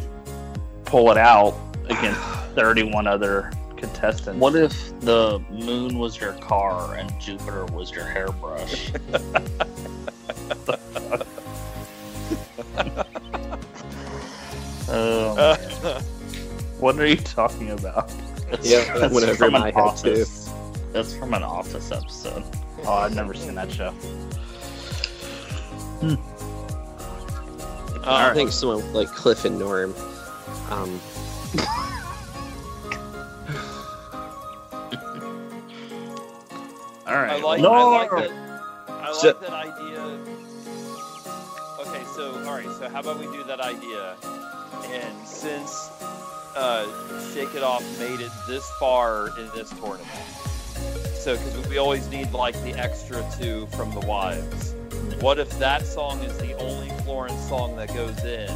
[0.85, 2.19] pull it out against
[2.55, 4.39] 31 other contestants.
[4.39, 8.91] What if the moon was your car and Jupiter was your hairbrush?
[14.87, 16.03] oh, uh, man.
[16.79, 18.11] what are you talking about?
[18.61, 20.49] Yeah, that That's went over from my an head, office.
[20.91, 22.43] That's from an office episode.
[22.89, 23.93] Oh, I've never seen that show.
[28.03, 29.93] I think someone like Cliff and Norm.
[30.71, 30.99] Um,
[37.07, 37.31] All right.
[37.31, 37.71] I like, No.
[37.73, 38.31] I like that.
[38.89, 39.99] I So- that idea.
[41.79, 44.15] Okay, so all right, so how about we do that idea?
[44.91, 45.89] And since
[46.55, 46.85] uh,
[47.33, 50.07] Shake It Off made it this far in this tournament,
[51.19, 54.73] so because we always need like the extra two from the wives.
[55.19, 58.49] What if that song is the only Florence song that goes in?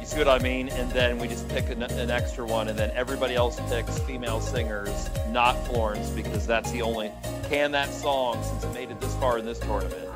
[0.00, 0.68] You see what I mean?
[0.70, 4.40] And then we just pick an, an extra one, and then everybody else picks female
[4.40, 7.12] singers, not Florence, because that's the only.
[7.44, 10.08] Can that song, since it made it this far in this tournament,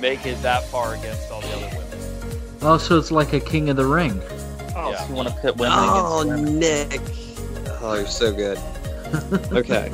[0.00, 2.58] make it that far against all the other women?
[2.60, 4.20] Oh, so it's like a King of the Ring.
[4.76, 4.98] Oh, Yeah.
[4.98, 6.58] so you want to pit women oh, against women?
[6.58, 7.00] Nick.
[7.80, 8.58] Oh, you're so good.
[9.52, 9.90] Okay.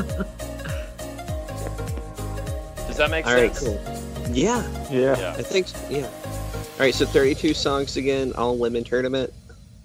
[2.86, 3.64] Does that make All right, sense?
[3.84, 4.34] cool.
[4.34, 5.18] Yeah, Yeah.
[5.18, 6.06] Yeah, I think so, yeah.
[6.06, 9.32] All right, so 32 songs again, all women tournament.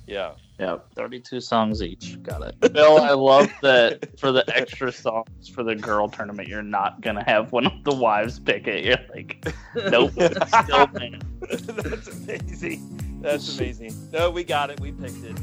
[0.07, 0.31] yeah.
[0.60, 2.22] Yeah, 32 songs each.
[2.22, 2.60] Got it.
[2.73, 7.23] Bill, I love that for the extra songs for the girl tournament, you're not gonna
[7.23, 8.84] have one of the wives pick it.
[8.84, 9.41] You're like,
[9.89, 10.11] nope,
[10.65, 11.22] still man.
[11.39, 13.19] That's amazing.
[13.22, 13.93] That's amazing.
[14.11, 14.81] No, we got it.
[14.81, 15.38] We picked it.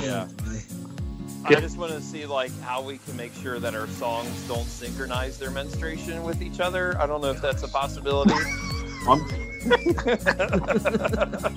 [0.00, 0.26] Yeah.
[1.44, 4.66] I just want to see like how we can make sure that our songs don't
[4.66, 6.96] synchronize their menstruation with each other.
[7.00, 8.34] I don't know if that's a possibility.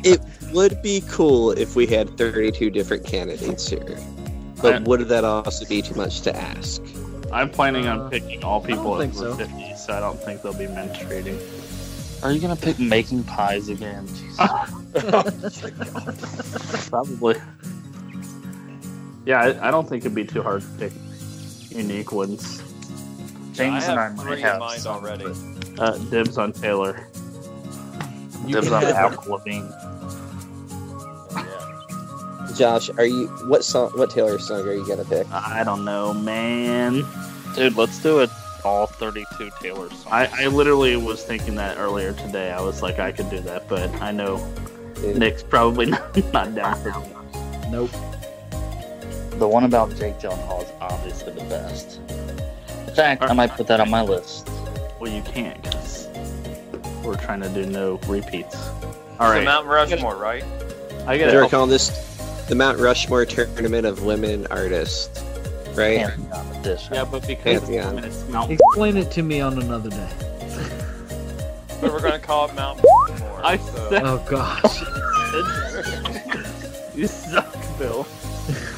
[0.04, 0.22] It
[0.54, 3.98] would be cool if we had 32 different candidates here.
[4.62, 6.82] But would that also be too much to ask?
[7.32, 9.48] I'm planning on Uh, picking all people I don't think over so.
[9.50, 11.40] 50, so I don't think they'll be menstruating.
[12.24, 14.08] Are you gonna pick making pies again?
[16.90, 17.36] Probably.
[19.26, 20.92] Yeah, I, I don't think it'd be too hard to pick
[21.70, 22.62] unique ones.
[23.54, 25.26] James I and I have might three in have mind some, already.
[25.80, 27.08] Uh, dibs on Taylor.
[28.46, 29.68] You dibs on have- Avril Lavigne.
[31.36, 32.48] Yeah.
[32.56, 33.92] Josh, are you what song?
[33.96, 35.28] What Taylor song are you gonna pick?
[35.32, 37.04] I don't know, man.
[37.56, 38.30] Dude, let's do it
[38.64, 40.06] all 32 Taylor songs.
[40.08, 42.52] I, I literally was thinking that earlier today.
[42.52, 44.38] I was like, I could do that, but I know
[44.96, 47.72] Dude, Nick's probably not, not down for that.
[47.72, 47.92] Nope.
[49.38, 52.00] The one about Jake Gyllenhaal is obviously the best.
[52.88, 54.50] In fact, I might put that on my list.
[55.00, 56.08] Well, you can't because
[57.04, 58.56] we're trying to do no repeats.
[59.20, 60.44] All right, So Mount Rushmore, right?
[60.44, 60.48] I
[61.06, 61.90] What do gotta you call this?
[62.48, 65.22] The Mount Rushmore tournament of women artists,
[65.76, 66.00] right?
[66.08, 66.94] Pantheon edition.
[66.94, 68.00] Yeah, but because Pantheon.
[68.04, 70.10] it's Mount, Explain it to me on another day.
[71.82, 72.80] But we're gonna call it Mount
[73.10, 73.42] Rushmore.
[73.44, 74.82] I so- said Oh gosh.
[76.96, 78.08] you suck, Bill.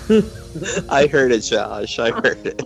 [0.90, 2.00] I heard it, Josh.
[2.00, 2.62] I heard it.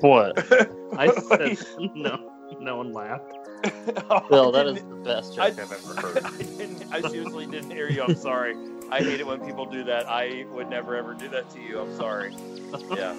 [0.00, 0.38] What?
[0.98, 1.58] I said
[1.94, 2.32] no.
[2.60, 3.32] No one laughed.
[4.30, 6.18] Bill, that is the best joke I- I've ever heard.
[6.24, 8.02] I, didn't, I seriously didn't hear you.
[8.02, 8.54] I'm sorry.
[8.90, 10.08] I hate it when people do that.
[10.08, 11.80] I would never ever do that to you.
[11.80, 12.34] I'm sorry.
[12.94, 13.14] Yeah.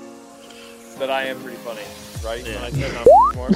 [0.98, 1.82] But I am pretty funny,
[2.26, 2.42] right?
[2.44, 3.50] When I said Mount Rushmore.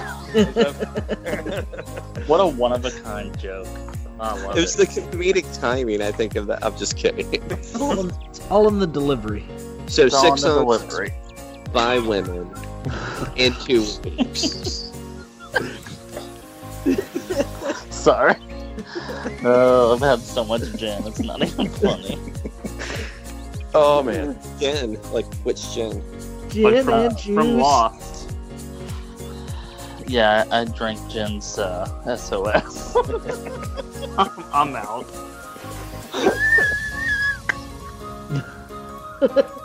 [2.27, 3.67] What a one of a kind joke.
[4.19, 4.89] I love It was it.
[4.93, 6.01] the comedic timing.
[6.01, 6.63] I think of that.
[6.63, 7.27] I'm just kidding.
[7.81, 8.11] all, in,
[8.51, 9.43] all in the delivery.
[9.91, 11.13] So It's six in the songs delivery.
[11.73, 12.49] by women
[13.35, 14.89] in two weeks.
[17.89, 18.35] Sorry.
[19.43, 21.05] Oh, I've had so much gin.
[21.05, 22.17] It's not even funny.
[23.73, 24.39] oh man.
[24.61, 24.97] gin.
[25.11, 26.01] like which gin?
[26.01, 27.61] Like Gin from, and from juice.
[27.61, 28.33] Lost.
[30.07, 31.85] Yeah, I, I drank gin's uh,
[32.15, 32.95] SOS.
[34.17, 35.05] I'm, I'm out.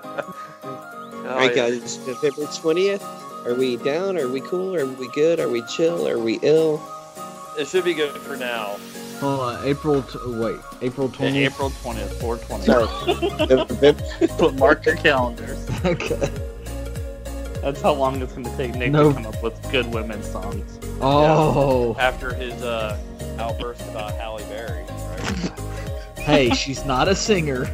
[0.00, 1.98] All right, guys.
[2.06, 3.02] November twentieth.
[3.46, 4.16] Are we down?
[4.18, 4.74] Are we cool?
[4.74, 5.40] Are we good?
[5.40, 6.06] Are we chill?
[6.06, 6.82] Are we ill?
[7.58, 8.76] It should be good for now.
[9.20, 10.02] Hold on, April.
[10.02, 11.52] T- wait, April Yeah, twentieth.
[11.54, 12.64] April 20th, 420.
[14.38, 14.52] Sorry.
[14.58, 15.66] Mark your calendars.
[15.84, 16.30] Okay.
[17.60, 19.08] That's how long it's going to take Nick No.
[19.10, 20.78] to come up with good women's songs.
[21.02, 22.98] Oh, After his uh,
[23.38, 24.88] outburst about Halle Berry, right?
[26.16, 27.68] Hey, she's not a singer.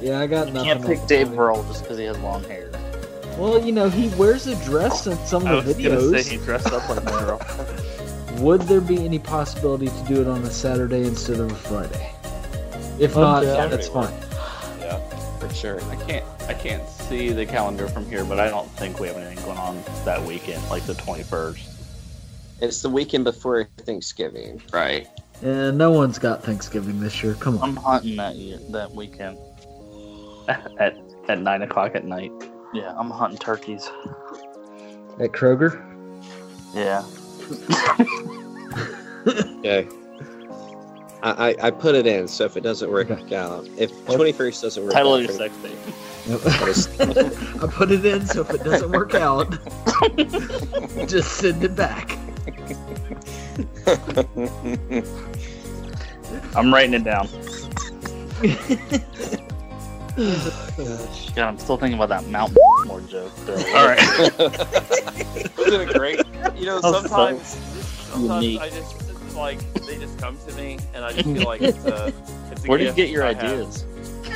[0.00, 0.68] Yeah, I got You nothing.
[0.68, 1.34] can't pick Dave say.
[1.34, 2.70] Grohl just because he has long hair.
[3.38, 6.22] Well, you know, he wears a dress in some I of was the gonna videos.
[6.22, 8.40] say he dressed up like Meryl.
[8.40, 12.12] Would there be any possibility to do it on a Saturday instead of a Friday?
[12.98, 13.66] If not, yeah.
[13.66, 14.12] that's fine.
[14.80, 14.98] Yeah,
[15.38, 15.80] for sure.
[15.84, 19.16] I can't I can't see the calendar from here, but I don't think we have
[19.16, 21.68] anything going on that weekend, like the twenty first.
[22.60, 24.60] It's the weekend before Thanksgiving.
[24.72, 25.08] Right.
[25.42, 27.34] And no one's got Thanksgiving this year.
[27.34, 27.70] Come on.
[27.70, 29.38] I'm hunting that year, that weekend
[30.48, 30.96] at
[31.28, 32.32] at nine o'clock at night.
[32.72, 33.90] Yeah, I'm hunting turkeys.
[35.20, 35.80] At Kroger?
[36.74, 37.04] Yeah.
[39.24, 39.86] Okay.
[41.22, 44.60] I, I, I put it in, so if it doesn't work out, if twenty first
[44.62, 45.78] doesn't work Title out, of your sex tape.
[47.62, 49.48] I put it in, so if it doesn't work out,
[51.08, 52.18] just send it back.
[56.56, 57.28] I'm writing it down.
[61.34, 62.56] God, I'm still thinking about that Mount
[62.86, 63.34] more joke.
[63.46, 63.54] Though.
[63.74, 63.98] All right.
[65.58, 66.20] Isn't it great?
[66.56, 68.60] You know, That so sometimes, sometimes unique.
[68.60, 71.84] I just it's like they just come to me, and I just feel like it's
[71.86, 72.12] a.
[72.50, 73.44] It's a Where do you get your I have.
[73.44, 73.86] ideas?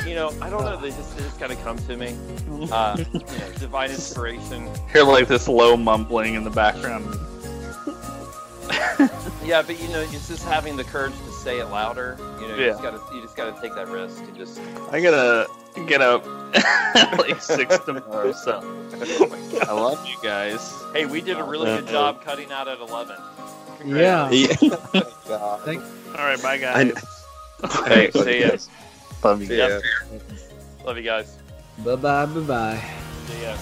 [0.05, 0.77] You know, I don't know.
[0.77, 2.17] They just they just kind of come to me.
[2.71, 4.69] Uh, you know, divine inspiration.
[4.91, 7.05] Hear like this low mumbling in the background.
[9.45, 12.17] Yeah, but you know, it's just having the courage to say it louder.
[12.41, 12.69] You know, you Yeah.
[12.71, 14.59] just gotta you just gotta take that risk and just.
[14.91, 15.47] I gotta
[15.87, 16.25] get up
[17.17, 18.59] like six tomorrow, so
[19.61, 20.59] I love you guys.
[20.91, 23.15] Hey, we did a really good job cutting out at eleven.
[23.85, 24.29] Yeah.
[25.27, 25.61] God.
[25.61, 26.93] Thank All right, bye I- guys.
[27.85, 28.57] Hey, see ya.
[29.23, 29.81] Love you See guys.
[30.11, 30.17] ya.
[30.85, 31.37] Love you guys.
[31.85, 32.83] Bye bye, bye bye.
[33.27, 33.55] See ya.